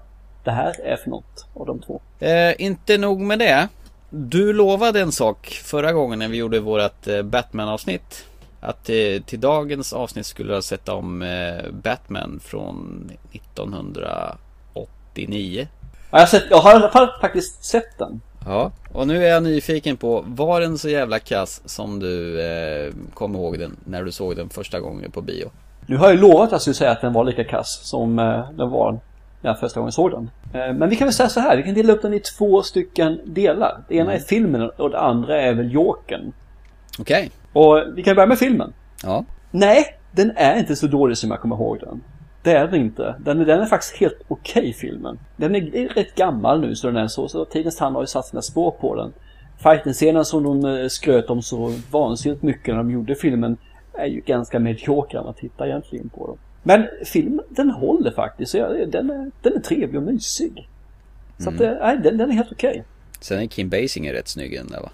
det 0.44 0.50
här 0.50 0.80
är 0.84 0.96
för 0.96 1.10
något 1.10 1.46
av 1.54 1.66
de 1.66 1.78
två. 1.78 2.00
Eh, 2.18 2.54
inte 2.58 2.98
nog 2.98 3.20
med 3.20 3.38
det. 3.38 3.68
Du 4.10 4.52
lovade 4.52 5.00
en 5.00 5.12
sak 5.12 5.60
förra 5.64 5.92
gången 5.92 6.18
när 6.18 6.28
vi 6.28 6.36
gjorde 6.36 6.60
vårat 6.60 7.06
eh, 7.06 7.22
Batman-avsnitt. 7.22 8.24
Att 8.60 8.88
eh, 8.88 9.22
till 9.26 9.40
dagens 9.40 9.92
avsnitt 9.92 10.26
skulle 10.26 10.54
jag 10.54 10.64
sätta 10.64 10.94
om 10.94 11.22
eh, 11.22 11.70
Batman 11.72 12.40
från 12.44 13.10
1989. 13.32 15.68
Ja, 16.10 16.18
jag, 16.18 16.18
har 16.18 16.26
sett, 16.26 16.44
jag 16.50 16.58
har 16.58 16.72
i 16.72 16.74
alla 16.74 16.90
fall 16.90 17.08
faktiskt 17.20 17.64
sett 17.64 17.98
den. 17.98 18.20
Ja, 18.46 18.72
och 18.92 19.06
nu 19.06 19.24
är 19.24 19.30
jag 19.30 19.42
nyfiken 19.42 19.96
på, 19.96 20.24
var 20.26 20.60
den 20.60 20.78
så 20.78 20.88
jävla 20.88 21.18
kass 21.18 21.62
som 21.64 21.98
du 21.98 22.40
eh, 22.40 22.92
kom 23.14 23.34
ihåg 23.34 23.58
den 23.58 23.76
när 23.84 24.04
du 24.04 24.12
såg 24.12 24.36
den 24.36 24.48
första 24.48 24.80
gången 24.80 25.10
på 25.10 25.20
bio? 25.20 25.50
Nu 25.86 25.96
har 25.96 26.08
jag 26.08 26.18
lovat 26.18 26.44
att 26.46 26.52
jag 26.52 26.60
skulle 26.60 26.74
säga 26.74 26.90
att 26.90 27.00
den 27.00 27.12
var 27.12 27.24
lika 27.24 27.44
kass 27.44 27.80
som 27.84 28.18
eh, 28.18 28.50
den 28.54 28.70
var 28.70 28.92
när 29.40 29.50
jag 29.50 29.60
första 29.60 29.80
gången 29.80 29.92
såg 29.92 30.10
den. 30.10 30.30
Eh, 30.54 30.74
men 30.74 30.88
vi 30.88 30.96
kan 30.96 31.06
väl 31.06 31.12
säga 31.14 31.28
så 31.28 31.40
här, 31.40 31.56
vi 31.56 31.62
kan 31.62 31.74
dela 31.74 31.92
upp 31.92 32.02
den 32.02 32.14
i 32.14 32.20
två 32.20 32.62
stycken 32.62 33.20
delar. 33.24 33.80
Det 33.88 33.96
ena 33.96 34.12
är 34.14 34.18
filmen 34.18 34.70
och 34.70 34.90
det 34.90 34.98
andra 35.00 35.42
är 35.42 35.54
väl 35.54 35.72
Jokern. 35.72 36.32
Okej, 36.98 37.30
Och 37.52 37.82
vi 37.94 38.02
kan 38.02 38.14
börja 38.16 38.26
med 38.26 38.38
filmen. 38.38 38.72
ja. 39.02 39.24
Nej, 39.50 39.84
den 40.12 40.32
är 40.36 40.58
inte 40.58 40.76
så 40.76 40.86
dålig 40.86 41.18
som 41.18 41.30
jag 41.30 41.40
kommer 41.40 41.56
ihåg 41.56 41.78
den. 41.80 42.00
Det 42.42 42.52
är 42.52 42.66
den 42.66 42.80
inte. 42.80 43.14
Den, 43.18 43.40
är- 43.40 43.44
den 43.44 43.60
är 43.60 43.66
faktiskt 43.66 43.96
helt 43.96 44.18
okej 44.28 44.72
filmen. 44.72 45.18
Den 45.36 45.54
är, 45.54 45.88
rätt 45.94 46.14
gammal 46.14 46.60
nu 46.60 46.74
så 46.74 46.86
den 46.86 46.96
är 46.96 47.08
så, 47.08 47.28
så 47.28 47.44
tidens 47.44 47.76
tand 47.76 47.94
har 47.96 48.02
ju 48.02 48.06
satt 48.06 48.26
sina 48.26 48.42
spår 48.42 48.70
på 48.70 48.94
den. 48.94 49.12
Fighten-scenen 49.58 50.24
som 50.24 50.42
de 50.42 50.64
eh, 50.80 50.88
skröt 50.88 51.30
om 51.30 51.42
så 51.42 51.72
vansinnigt 51.90 52.42
mycket 52.42 52.68
när 52.68 52.76
de 52.76 52.90
gjorde 52.90 53.14
filmen 53.14 53.56
är 53.94 54.06
ju 54.06 54.20
ganska 54.20 54.58
medioker 54.58 55.18
när 55.18 55.24
man 55.24 55.34
tittar 55.34 55.66
egentligen 55.66 56.08
på 56.08 56.26
dem. 56.26 56.38
Men 56.62 56.88
filmen, 57.04 57.44
den 57.48 57.70
håller 57.70 58.10
faktiskt. 58.10 58.52
Den, 58.52 59.10
är, 59.10 59.30
den 59.42 59.56
är 59.56 59.60
trevlig 59.60 59.96
och 59.96 60.02
mysig. 60.02 60.68
Så 61.38 61.50
att, 61.50 61.60
eh, 61.60 61.72
nej, 61.80 61.98
den, 62.02 62.18
den 62.18 62.30
är 62.30 62.34
helt 62.34 62.52
okej. 62.52 62.84
Sen 63.20 63.38
är 63.38 63.46
Kim 63.46 63.68
Basinger 63.68 64.12
rätt 64.12 64.28
snygg 64.28 64.60
där 64.70 64.80
va? 64.80 64.90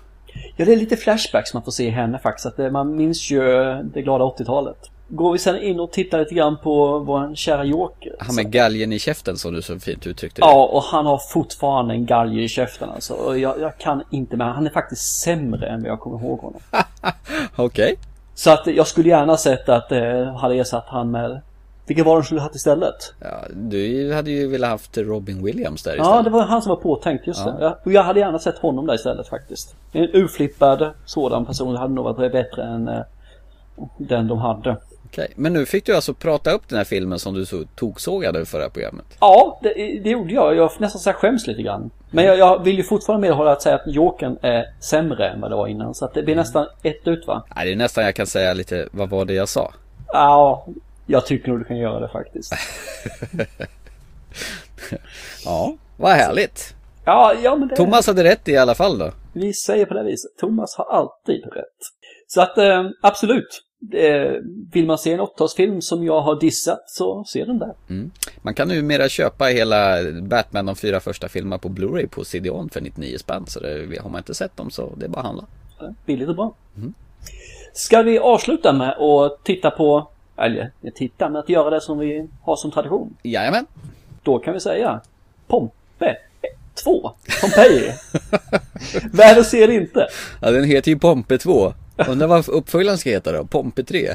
Ja, 0.56 0.64
det 0.64 0.72
är 0.72 0.76
lite 0.76 0.96
flashbacks 0.96 1.54
man 1.54 1.62
får 1.62 1.72
se 1.72 1.90
henne 1.90 2.18
faktiskt. 2.18 2.46
Att 2.46 2.58
eh, 2.58 2.70
man 2.70 2.96
minns 2.96 3.30
ju 3.30 3.60
eh, 3.60 3.78
det 3.78 4.02
glada 4.02 4.24
80-talet. 4.24 4.90
Går 5.08 5.32
vi 5.32 5.38
sen 5.38 5.62
in 5.62 5.80
och 5.80 5.92
tittar 5.92 6.18
lite 6.18 6.34
grann 6.34 6.56
på 6.62 6.98
vår 6.98 7.34
kära 7.34 7.64
Joker. 7.64 8.16
Han 8.18 8.34
med 8.34 8.50
galgen 8.50 8.92
i 8.92 8.98
käften 8.98 9.36
som 9.36 9.54
du 9.54 9.62
så 9.62 9.78
fint 9.78 10.06
uttryckte 10.06 10.40
det. 10.40 10.46
Ja, 10.46 10.66
och 10.66 10.82
han 10.82 11.06
har 11.06 11.18
fortfarande 11.32 11.94
en 11.94 12.06
galge 12.06 12.42
i 12.42 12.48
käften 12.48 12.90
alltså. 12.90 13.14
Och 13.14 13.38
jag, 13.38 13.60
jag 13.60 13.78
kan 13.78 14.02
inte 14.10 14.36
med. 14.36 14.54
Han 14.54 14.66
är 14.66 14.70
faktiskt 14.70 15.20
sämre 15.20 15.68
än 15.68 15.82
vad 15.82 15.90
jag 15.90 16.00
kommer 16.00 16.18
ihåg 16.18 16.38
honom. 16.38 16.60
Okej. 17.56 17.96
Så 18.38 18.50
att 18.50 18.66
jag 18.66 18.86
skulle 18.86 19.08
gärna 19.08 19.36
sett 19.36 19.68
att 19.68 19.92
eh, 19.92 20.34
hade 20.36 20.54
ersatt 20.54 20.84
han 20.88 21.10
med... 21.10 21.40
Vilken 21.86 22.04
var 22.04 22.14
det 22.16 22.20
de 22.20 22.24
skulle 22.24 22.40
haft 22.40 22.54
istället? 22.54 23.14
Ja, 23.20 23.44
du 23.54 24.12
hade 24.14 24.30
ju 24.30 24.48
velat 24.48 24.70
haft 24.70 24.98
Robin 24.98 25.44
Williams 25.44 25.82
där 25.82 25.96
Ja, 25.96 26.02
istället. 26.02 26.24
det 26.24 26.30
var 26.30 26.42
han 26.42 26.62
som 26.62 26.70
var 26.70 26.76
påtänkt, 26.76 27.26
just 27.26 27.40
Ja. 27.46 27.50
det. 27.52 27.64
Ja, 27.64 27.78
och 27.84 27.92
jag 27.92 28.02
hade 28.02 28.20
gärna 28.20 28.38
sett 28.38 28.58
honom 28.58 28.86
där 28.86 28.94
istället 28.94 29.28
faktiskt. 29.28 29.74
En 29.92 30.08
urflippad 30.12 30.90
sådan 31.04 31.46
person 31.46 31.76
hade 31.76 31.94
nog 31.94 32.04
varit 32.04 32.32
bättre 32.32 32.62
än 32.62 32.88
eh, 32.88 33.00
den 33.96 34.28
de 34.28 34.38
hade. 34.38 34.76
Okej, 35.10 35.32
men 35.36 35.52
nu 35.52 35.66
fick 35.66 35.86
du 35.86 35.94
alltså 35.94 36.14
prata 36.14 36.50
upp 36.50 36.68
den 36.68 36.76
här 36.76 36.84
filmen 36.84 37.18
som 37.18 37.34
du 37.34 37.46
så 37.46 37.64
toksågade 37.74 38.46
förra 38.46 38.70
programmet. 38.70 39.06
Ja, 39.20 39.60
det, 39.62 39.74
det 40.04 40.10
gjorde 40.10 40.34
jag. 40.34 40.56
Jag 40.56 40.70
nästan 40.78 41.00
så 41.00 41.12
skäms 41.12 41.46
lite 41.46 41.62
grann. 41.62 41.90
Men 42.10 42.24
jag, 42.24 42.38
jag 42.38 42.64
vill 42.64 42.76
ju 42.76 42.82
fortfarande 42.82 43.28
medhålla 43.28 43.52
att 43.52 43.62
säga 43.62 43.74
att 43.74 43.86
Jokern 43.86 44.38
är 44.42 44.64
sämre 44.80 45.28
än 45.28 45.40
vad 45.40 45.50
det 45.50 45.56
var 45.56 45.66
innan. 45.66 45.94
Så 45.94 46.04
att 46.04 46.14
det 46.14 46.22
blir 46.22 46.36
nästan 46.36 46.66
ett 46.82 47.08
ut 47.08 47.26
va? 47.26 47.44
Nej, 47.56 47.66
det 47.66 47.72
är 47.72 47.76
nästan 47.76 48.04
jag 48.04 48.14
kan 48.14 48.26
säga 48.26 48.54
lite, 48.54 48.88
vad 48.90 49.10
var 49.10 49.24
det 49.24 49.34
jag 49.34 49.48
sa? 49.48 49.72
Ja, 50.12 50.66
jag 51.06 51.26
tycker 51.26 51.48
nog 51.48 51.58
du 51.58 51.64
kan 51.64 51.76
göra 51.76 52.00
det 52.00 52.08
faktiskt. 52.08 52.54
Ja, 55.44 55.76
vad 55.96 56.12
härligt. 56.12 56.74
Ja, 57.04 57.34
ja 57.42 57.56
men 57.56 57.68
det... 57.68 57.76
Thomas 57.76 58.06
hade 58.06 58.24
rätt 58.24 58.48
i 58.48 58.56
alla 58.56 58.74
fall 58.74 58.98
då. 58.98 59.12
Vi 59.32 59.52
säger 59.52 59.86
på 59.86 59.94
det 59.94 60.04
viset. 60.04 60.30
Thomas 60.40 60.76
har 60.76 60.84
alltid 60.84 61.44
rätt. 61.44 61.78
Så 62.26 62.40
att 62.40 62.58
eh, 62.58 62.84
absolut. 63.02 63.67
Eh, 63.92 64.32
vill 64.72 64.86
man 64.86 64.98
se 64.98 65.12
en 65.12 65.20
80-talsfilm 65.20 65.80
som 65.80 66.04
jag 66.04 66.20
har 66.20 66.40
dissat 66.40 66.90
så 66.90 67.24
se 67.24 67.44
den 67.44 67.58
där. 67.58 67.74
Man 68.42 68.54
kan 68.54 68.68
numera 68.68 69.08
köpa 69.08 69.44
hela 69.44 69.96
Batman 70.22 70.66
de 70.66 70.76
fyra 70.76 71.00
första 71.00 71.28
filmerna 71.28 71.58
på 71.58 71.68
Blu-ray 71.68 72.06
på 72.06 72.24
CD-ON 72.24 72.68
för 72.68 72.80
99 72.80 73.18
spänn. 73.18 73.46
Så 73.46 73.60
det, 73.60 73.98
har 74.02 74.10
man 74.10 74.18
inte 74.18 74.34
sett 74.34 74.56
dem 74.56 74.70
så 74.70 74.92
det 74.96 75.04
är 75.04 75.08
bara 75.08 75.20
att 75.20 75.26
handla. 75.26 75.44
Billigt 76.06 76.28
och 76.28 76.36
bra. 76.36 76.54
Ska 77.72 78.02
vi 78.02 78.18
avsluta 78.18 78.72
med 78.72 78.98
att 78.98 79.44
titta 79.44 79.70
på, 79.70 80.10
eller 80.36 80.70
titta, 80.94 81.28
men 81.28 81.36
att 81.36 81.48
göra 81.48 81.70
det 81.70 81.80
som 81.80 81.98
vi 81.98 82.28
har 82.42 82.56
som 82.56 82.70
tradition. 82.70 83.16
Jajamän. 83.22 83.66
Då 84.22 84.38
kan 84.38 84.54
vi 84.54 84.60
säga 84.60 85.00
Pompe 85.46 86.16
2. 86.84 87.12
Pompeji. 87.40 87.92
Värre 89.12 89.44
ser 89.44 89.70
inte. 89.70 90.06
Ja, 90.40 90.50
den 90.50 90.64
heter 90.64 90.90
ju 90.90 90.98
Pompe 90.98 91.38
2. 91.38 91.72
Undrar 92.06 92.26
vad 92.26 92.48
uppföljaren 92.48 92.98
ska 92.98 93.10
heta 93.10 93.32
då? 93.32 93.44
Pompe 93.44 93.84
3? 93.84 94.14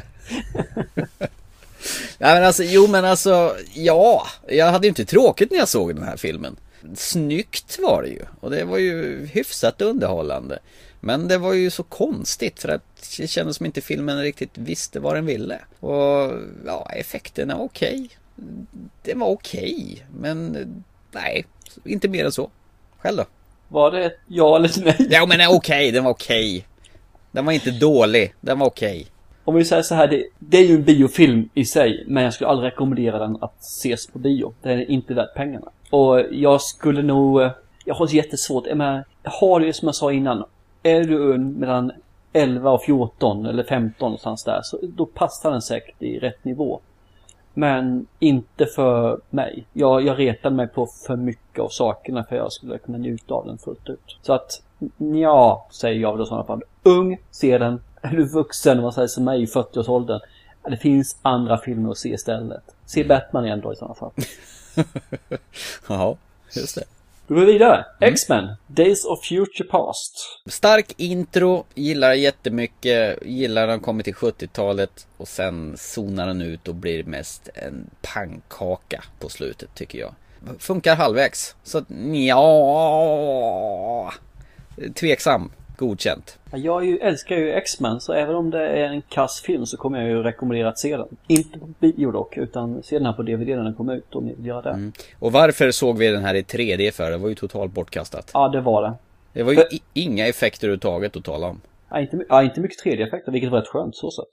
Nej 2.18 2.34
men 2.34 2.44
alltså, 2.44 2.62
jo 2.64 2.86
men 2.86 3.04
alltså, 3.04 3.56
ja. 3.74 4.26
Jag 4.48 4.72
hade 4.72 4.86
ju 4.86 4.88
inte 4.88 5.04
tråkigt 5.04 5.50
när 5.50 5.58
jag 5.58 5.68
såg 5.68 5.94
den 5.94 6.04
här 6.04 6.16
filmen. 6.16 6.56
Snyggt 6.94 7.78
var 7.82 8.02
det 8.02 8.08
ju. 8.08 8.22
Och 8.40 8.50
det 8.50 8.64
var 8.64 8.78
ju 8.78 9.26
hyfsat 9.26 9.82
underhållande. 9.82 10.58
Men 11.00 11.28
det 11.28 11.38
var 11.38 11.52
ju 11.52 11.70
så 11.70 11.82
konstigt 11.82 12.60
för 12.60 12.68
att 12.68 13.16
det 13.18 13.26
kändes 13.26 13.56
som 13.56 13.66
inte 13.66 13.80
filmen 13.80 14.22
riktigt 14.22 14.58
visste 14.58 15.00
vad 15.00 15.14
den 15.14 15.26
ville. 15.26 15.58
Och 15.80 16.32
ja, 16.66 16.90
effekterna 16.96 17.56
var 17.56 17.64
okej. 17.64 18.08
Det 19.02 19.14
var 19.14 19.26
okej. 19.26 20.06
Men 20.20 20.66
nej, 21.12 21.46
inte 21.84 22.08
mer 22.08 22.24
än 22.24 22.32
så. 22.32 22.50
Själv 22.98 23.16
då? 23.16 23.24
Var 23.68 23.90
det 23.90 24.04
ett 24.04 24.18
ja 24.26 24.56
eller 24.56 24.68
ett 24.68 24.84
nej? 24.84 25.08
Ja 25.10 25.26
men 25.26 25.48
okej, 25.48 25.90
den 25.90 26.04
var 26.04 26.10
okej. 26.10 26.66
Den 27.34 27.44
var 27.44 27.52
inte 27.52 27.70
dålig, 27.70 28.34
den 28.40 28.58
var 28.58 28.66
okej. 28.66 29.06
Om 29.44 29.54
vi 29.54 29.64
säger 29.64 29.82
så 29.82 29.94
här, 29.94 30.08
det, 30.08 30.24
det 30.38 30.58
är 30.58 30.64
ju 30.64 30.74
en 30.74 30.84
biofilm 30.84 31.48
i 31.54 31.64
sig, 31.64 32.04
men 32.06 32.24
jag 32.24 32.34
skulle 32.34 32.50
aldrig 32.50 32.72
rekommendera 32.72 33.18
den 33.18 33.38
att 33.40 33.60
ses 33.60 34.06
på 34.06 34.18
bio. 34.18 34.54
Den 34.62 34.72
är 34.72 34.90
inte 34.90 35.14
värt 35.14 35.34
pengarna. 35.34 35.66
Och 35.90 36.22
jag 36.30 36.60
skulle 36.60 37.02
nog, 37.02 37.42
eh, 37.42 37.50
jag 37.84 37.94
har 37.94 38.14
jättesvårt, 38.14 38.66
jag 38.66 38.76
menar, 38.76 39.04
jag 39.22 39.30
har 39.30 39.60
ju 39.60 39.72
som 39.72 39.88
jag 39.88 39.94
sa 39.94 40.12
innan, 40.12 40.44
är 40.82 41.04
du 41.04 41.38
mellan 41.38 41.92
11 42.32 42.70
och 42.70 42.82
14 42.82 43.46
eller 43.46 43.62
15 43.62 44.06
någonstans 44.06 44.44
där, 44.44 44.60
så 44.62 44.78
då 44.82 45.06
passar 45.06 45.50
den 45.50 45.62
säkert 45.62 46.02
i 46.02 46.18
rätt 46.18 46.44
nivå. 46.44 46.80
Men 47.54 48.06
inte 48.18 48.66
för 48.66 49.20
mig. 49.30 49.66
Jag, 49.72 50.02
jag 50.02 50.18
retade 50.18 50.56
mig 50.56 50.66
på 50.66 50.86
för 50.86 51.16
mycket 51.16 51.58
av 51.58 51.68
sakerna 51.68 52.24
för 52.24 52.36
jag 52.36 52.52
skulle 52.52 52.78
kunna 52.78 52.98
njuta 52.98 53.34
av 53.34 53.46
den 53.46 53.58
fullt 53.58 53.88
ut. 53.88 54.18
Så 54.22 54.32
att, 54.32 54.62
ja, 54.98 55.66
säger 55.70 56.00
jag 56.00 56.18
då 56.18 56.24
i 56.24 56.26
sådana 56.26 56.44
fall. 56.44 56.62
Ung, 56.82 57.18
se 57.30 57.58
den. 57.58 57.80
är 58.02 58.10
du 58.10 58.24
vuxen, 58.24 58.82
vad 58.82 58.94
säger 58.94 59.08
som 59.08 59.24
mig 59.24 59.42
i 59.42 59.46
40-årsåldern. 59.46 60.20
Det 60.62 60.76
finns 60.76 61.16
andra 61.22 61.58
filmer 61.58 61.90
att 61.90 61.98
se 61.98 62.08
istället. 62.08 62.74
Se 62.86 63.04
Batman 63.04 63.44
igen 63.44 63.60
då 63.60 63.72
i 63.72 63.76
sådana 63.76 63.94
fall. 63.94 64.10
Ja, 65.88 66.16
just 66.56 66.74
det. 66.74 66.84
Då 67.26 67.34
går 67.34 67.40
vi 67.40 67.52
vidare. 67.52 67.86
X-Men, 68.00 68.48
Days 68.66 69.04
of 69.04 69.24
Future 69.24 69.68
Past. 69.70 70.40
Stark 70.46 70.94
intro, 70.96 71.64
gillar 71.74 72.12
jättemycket, 72.12 73.18
gillar 73.22 73.66
när 73.66 73.68
de 73.68 73.80
kommer 73.80 74.02
till 74.02 74.14
70-talet 74.14 75.06
och 75.16 75.28
sen 75.28 75.76
zonar 75.76 76.26
den 76.26 76.42
ut 76.42 76.68
och 76.68 76.74
blir 76.74 77.04
mest 77.04 77.48
en 77.54 77.90
pannkaka 78.02 79.04
på 79.20 79.28
slutet 79.28 79.74
tycker 79.74 79.98
jag. 79.98 80.14
Funkar 80.58 80.96
halvvägs, 80.96 81.56
så 81.62 81.84
ja 82.12 84.12
Tveksam, 84.94 85.50
godkänt. 85.76 86.38
Ja, 86.52 86.58
Jag 86.58 86.84
ju, 86.84 86.98
älskar 86.98 87.36
ju 87.36 87.52
X-Men, 87.52 88.00
så 88.00 88.12
även 88.12 88.34
om 88.34 88.50
det 88.50 88.66
är 88.68 88.84
en 88.88 89.02
kass 89.02 89.40
film 89.40 89.66
så 89.66 89.76
kommer 89.76 90.00
jag 90.00 90.08
ju 90.08 90.22
rekommendera 90.22 90.68
att 90.68 90.78
se 90.78 90.96
den. 90.96 91.08
Inte 91.26 91.58
på 91.58 91.66
bio 91.80 92.10
dock, 92.10 92.36
utan 92.36 92.82
se 92.82 92.98
den 92.98 93.06
här 93.06 93.12
på 93.12 93.22
DVD 93.22 93.48
när 93.48 93.64
den 93.64 93.74
kommer 93.74 93.94
ut 93.94 94.14
om 94.14 94.24
ni 94.26 94.34
vill 94.34 94.46
göra 94.46 94.62
det. 94.62 94.92
Och 95.18 95.32
varför 95.32 95.70
såg 95.70 95.98
vi 95.98 96.08
den 96.08 96.24
här 96.24 96.34
i 96.34 96.42
3D 96.42 96.90
för? 96.92 97.10
Det 97.10 97.16
var 97.16 97.28
ju 97.28 97.34
totalt 97.34 97.72
bortkastat. 97.72 98.30
Ja, 98.34 98.48
det 98.48 98.60
var 98.60 98.82
det. 98.82 98.94
Det 99.32 99.42
var 99.42 99.52
ju 99.52 99.60
i- 99.60 99.82
inga 99.92 100.26
effekter 100.26 100.66
överhuvudtaget 100.66 101.16
att 101.16 101.24
tala 101.24 101.46
om. 101.46 101.60
Ja, 101.90 102.00
inte, 102.00 102.24
ja, 102.28 102.42
inte 102.42 102.60
mycket 102.60 102.84
3D-effekter, 102.84 103.32
vilket 103.32 103.50
var 103.50 103.58
rätt 103.60 103.68
skönt 103.68 103.96
så 103.96 104.10
sett. 104.10 104.24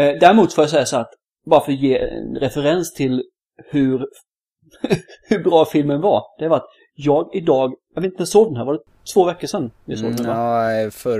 Eh, 0.00 0.18
däremot 0.20 0.52
får 0.54 0.62
jag 0.62 0.70
säga 0.70 0.84
så 0.86 0.96
att, 0.96 1.10
bara 1.46 1.60
för 1.60 1.72
att 1.72 1.78
ge 1.80 1.98
en 1.98 2.36
referens 2.36 2.94
till 2.94 3.22
hur, 3.70 4.06
hur 5.28 5.38
bra 5.38 5.64
filmen 5.64 6.00
var. 6.00 6.22
Det 6.38 6.48
var 6.48 6.56
att 6.56 6.66
jag 6.94 7.30
idag, 7.34 7.74
jag 7.96 8.02
vet 8.02 8.12
inte, 8.12 8.20
när 8.22 8.26
såg 8.26 8.48
den 8.48 8.56
här? 8.56 8.64
Var 8.64 8.72
det 8.72 8.80
två 9.14 9.24
veckor 9.24 9.46
sedan 9.46 9.70
vi 9.84 9.96
såg 9.96 10.16
den? 10.16 10.26
Va? 10.26 10.72
Ja, 10.72 10.90
för... 10.90 11.18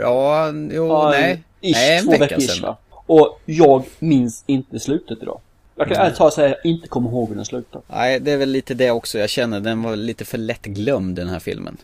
Ja, 0.00 0.50
jo, 0.70 0.86
Ja, 0.88 1.10
nej. 1.10 1.42
Ish, 1.60 1.72
nej, 1.72 1.98
en 1.98 2.04
två 2.04 2.10
veckor 2.10 2.38
ish, 2.38 2.50
sedan. 2.50 2.62
va? 2.62 2.76
Och 3.06 3.40
jag 3.44 3.84
minns 3.98 4.44
inte 4.46 4.80
slutet 4.80 5.22
idag. 5.22 5.40
Jag 5.74 5.88
kan 5.88 5.96
ärligt 5.96 6.16
talat 6.16 6.34
säga 6.34 6.48
att 6.48 6.60
jag 6.64 6.72
inte 6.72 6.88
kommer 6.88 7.10
ihåg 7.10 7.28
hur 7.28 7.36
den 7.36 7.44
slutar. 7.44 7.82
Nej, 7.86 8.20
det 8.20 8.32
är 8.32 8.36
väl 8.36 8.48
lite 8.48 8.74
det 8.74 8.90
också. 8.90 9.18
Jag 9.18 9.30
känner 9.30 9.60
den 9.60 9.82
var 9.82 9.96
lite 9.96 10.24
för 10.24 10.38
lätt 10.38 10.62
glömd 10.62 11.16
den 11.16 11.28
här 11.28 11.38
filmen. 11.38 11.76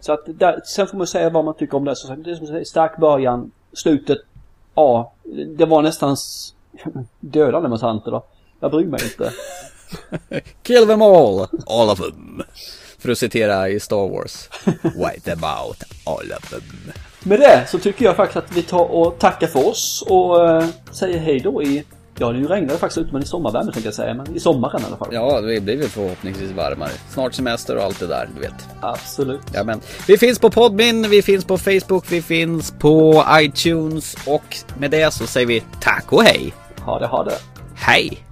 Så 0.00 0.12
att 0.12 0.20
där, 0.26 0.60
sen 0.64 0.86
får 0.86 0.98
man 0.98 1.06
säga 1.06 1.30
vad 1.30 1.44
man 1.44 1.54
tycker 1.54 1.76
om 1.76 1.84
det. 1.84 1.96
Så 1.96 2.14
det 2.14 2.30
är 2.30 2.34
som 2.34 2.64
stark 2.64 2.96
början, 2.96 3.50
slutet, 3.72 4.18
ja, 4.74 5.12
det 5.56 5.64
var 5.64 5.82
nästan 5.82 6.16
dödande 7.20 7.68
mutanter 7.68 8.10
då. 8.10 8.24
Jag 8.60 8.70
bryr 8.70 8.86
mig 8.86 9.00
inte. 9.04 9.32
Kill 10.62 10.86
them 10.86 11.02
all! 11.02 11.46
All 11.66 11.90
of 11.90 11.98
them! 12.00 12.42
För 13.04 13.12
att 13.12 13.18
citera 13.18 13.68
i 13.68 13.80
Star 13.80 14.08
Wars. 14.08 14.48
Wipe 14.82 15.20
them 15.24 15.40
out, 15.44 15.82
all 16.04 16.32
of 16.32 16.50
them. 16.50 16.62
Med 17.22 17.40
det 17.40 17.64
så 17.68 17.78
tycker 17.78 18.04
jag 18.04 18.16
faktiskt 18.16 18.36
att 18.36 18.56
vi 18.56 18.62
tar 18.62 18.84
och 18.84 19.18
tackar 19.18 19.46
för 19.46 19.68
oss 19.68 20.04
och 20.08 20.48
eh, 20.50 20.66
säger 20.92 21.18
hej 21.18 21.40
då 21.40 21.62
i, 21.62 21.84
ja 22.18 22.32
det 22.32 22.38
regnade 22.38 22.78
faktiskt 22.78 22.98
ute 22.98 23.12
men 23.12 23.22
i 23.22 23.26
sommarvärme 23.26 23.72
tänkte 23.72 23.88
jag 23.88 23.94
säga, 23.94 24.14
men 24.14 24.36
i 24.36 24.40
sommaren 24.40 24.82
i 24.82 24.84
alla 24.84 24.96
fall. 24.96 25.08
Ja, 25.12 25.40
det 25.40 25.60
blir 25.60 25.76
väl 25.76 25.88
förhoppningsvis 25.88 26.50
varmare. 26.50 26.90
Snart 27.10 27.34
semester 27.34 27.76
och 27.76 27.82
allt 27.82 28.00
det 28.00 28.06
där, 28.06 28.28
du 28.34 28.40
vet. 28.40 28.68
Absolut. 28.80 29.40
Ja, 29.54 29.64
men 29.64 29.80
vi 30.08 30.18
finns 30.18 30.38
på 30.38 30.50
Podmin, 30.50 31.10
vi 31.10 31.22
finns 31.22 31.44
på 31.44 31.58
Facebook, 31.58 32.04
vi 32.12 32.22
finns 32.22 32.74
på 32.78 33.24
iTunes 33.32 34.16
och 34.26 34.56
med 34.78 34.90
det 34.90 35.14
så 35.14 35.26
säger 35.26 35.46
vi 35.46 35.62
tack 35.80 36.12
och 36.12 36.22
hej! 36.22 36.54
Ha 36.80 36.98
det, 36.98 37.06
ha 37.06 37.24
det. 37.24 37.38
Hej! 37.74 38.24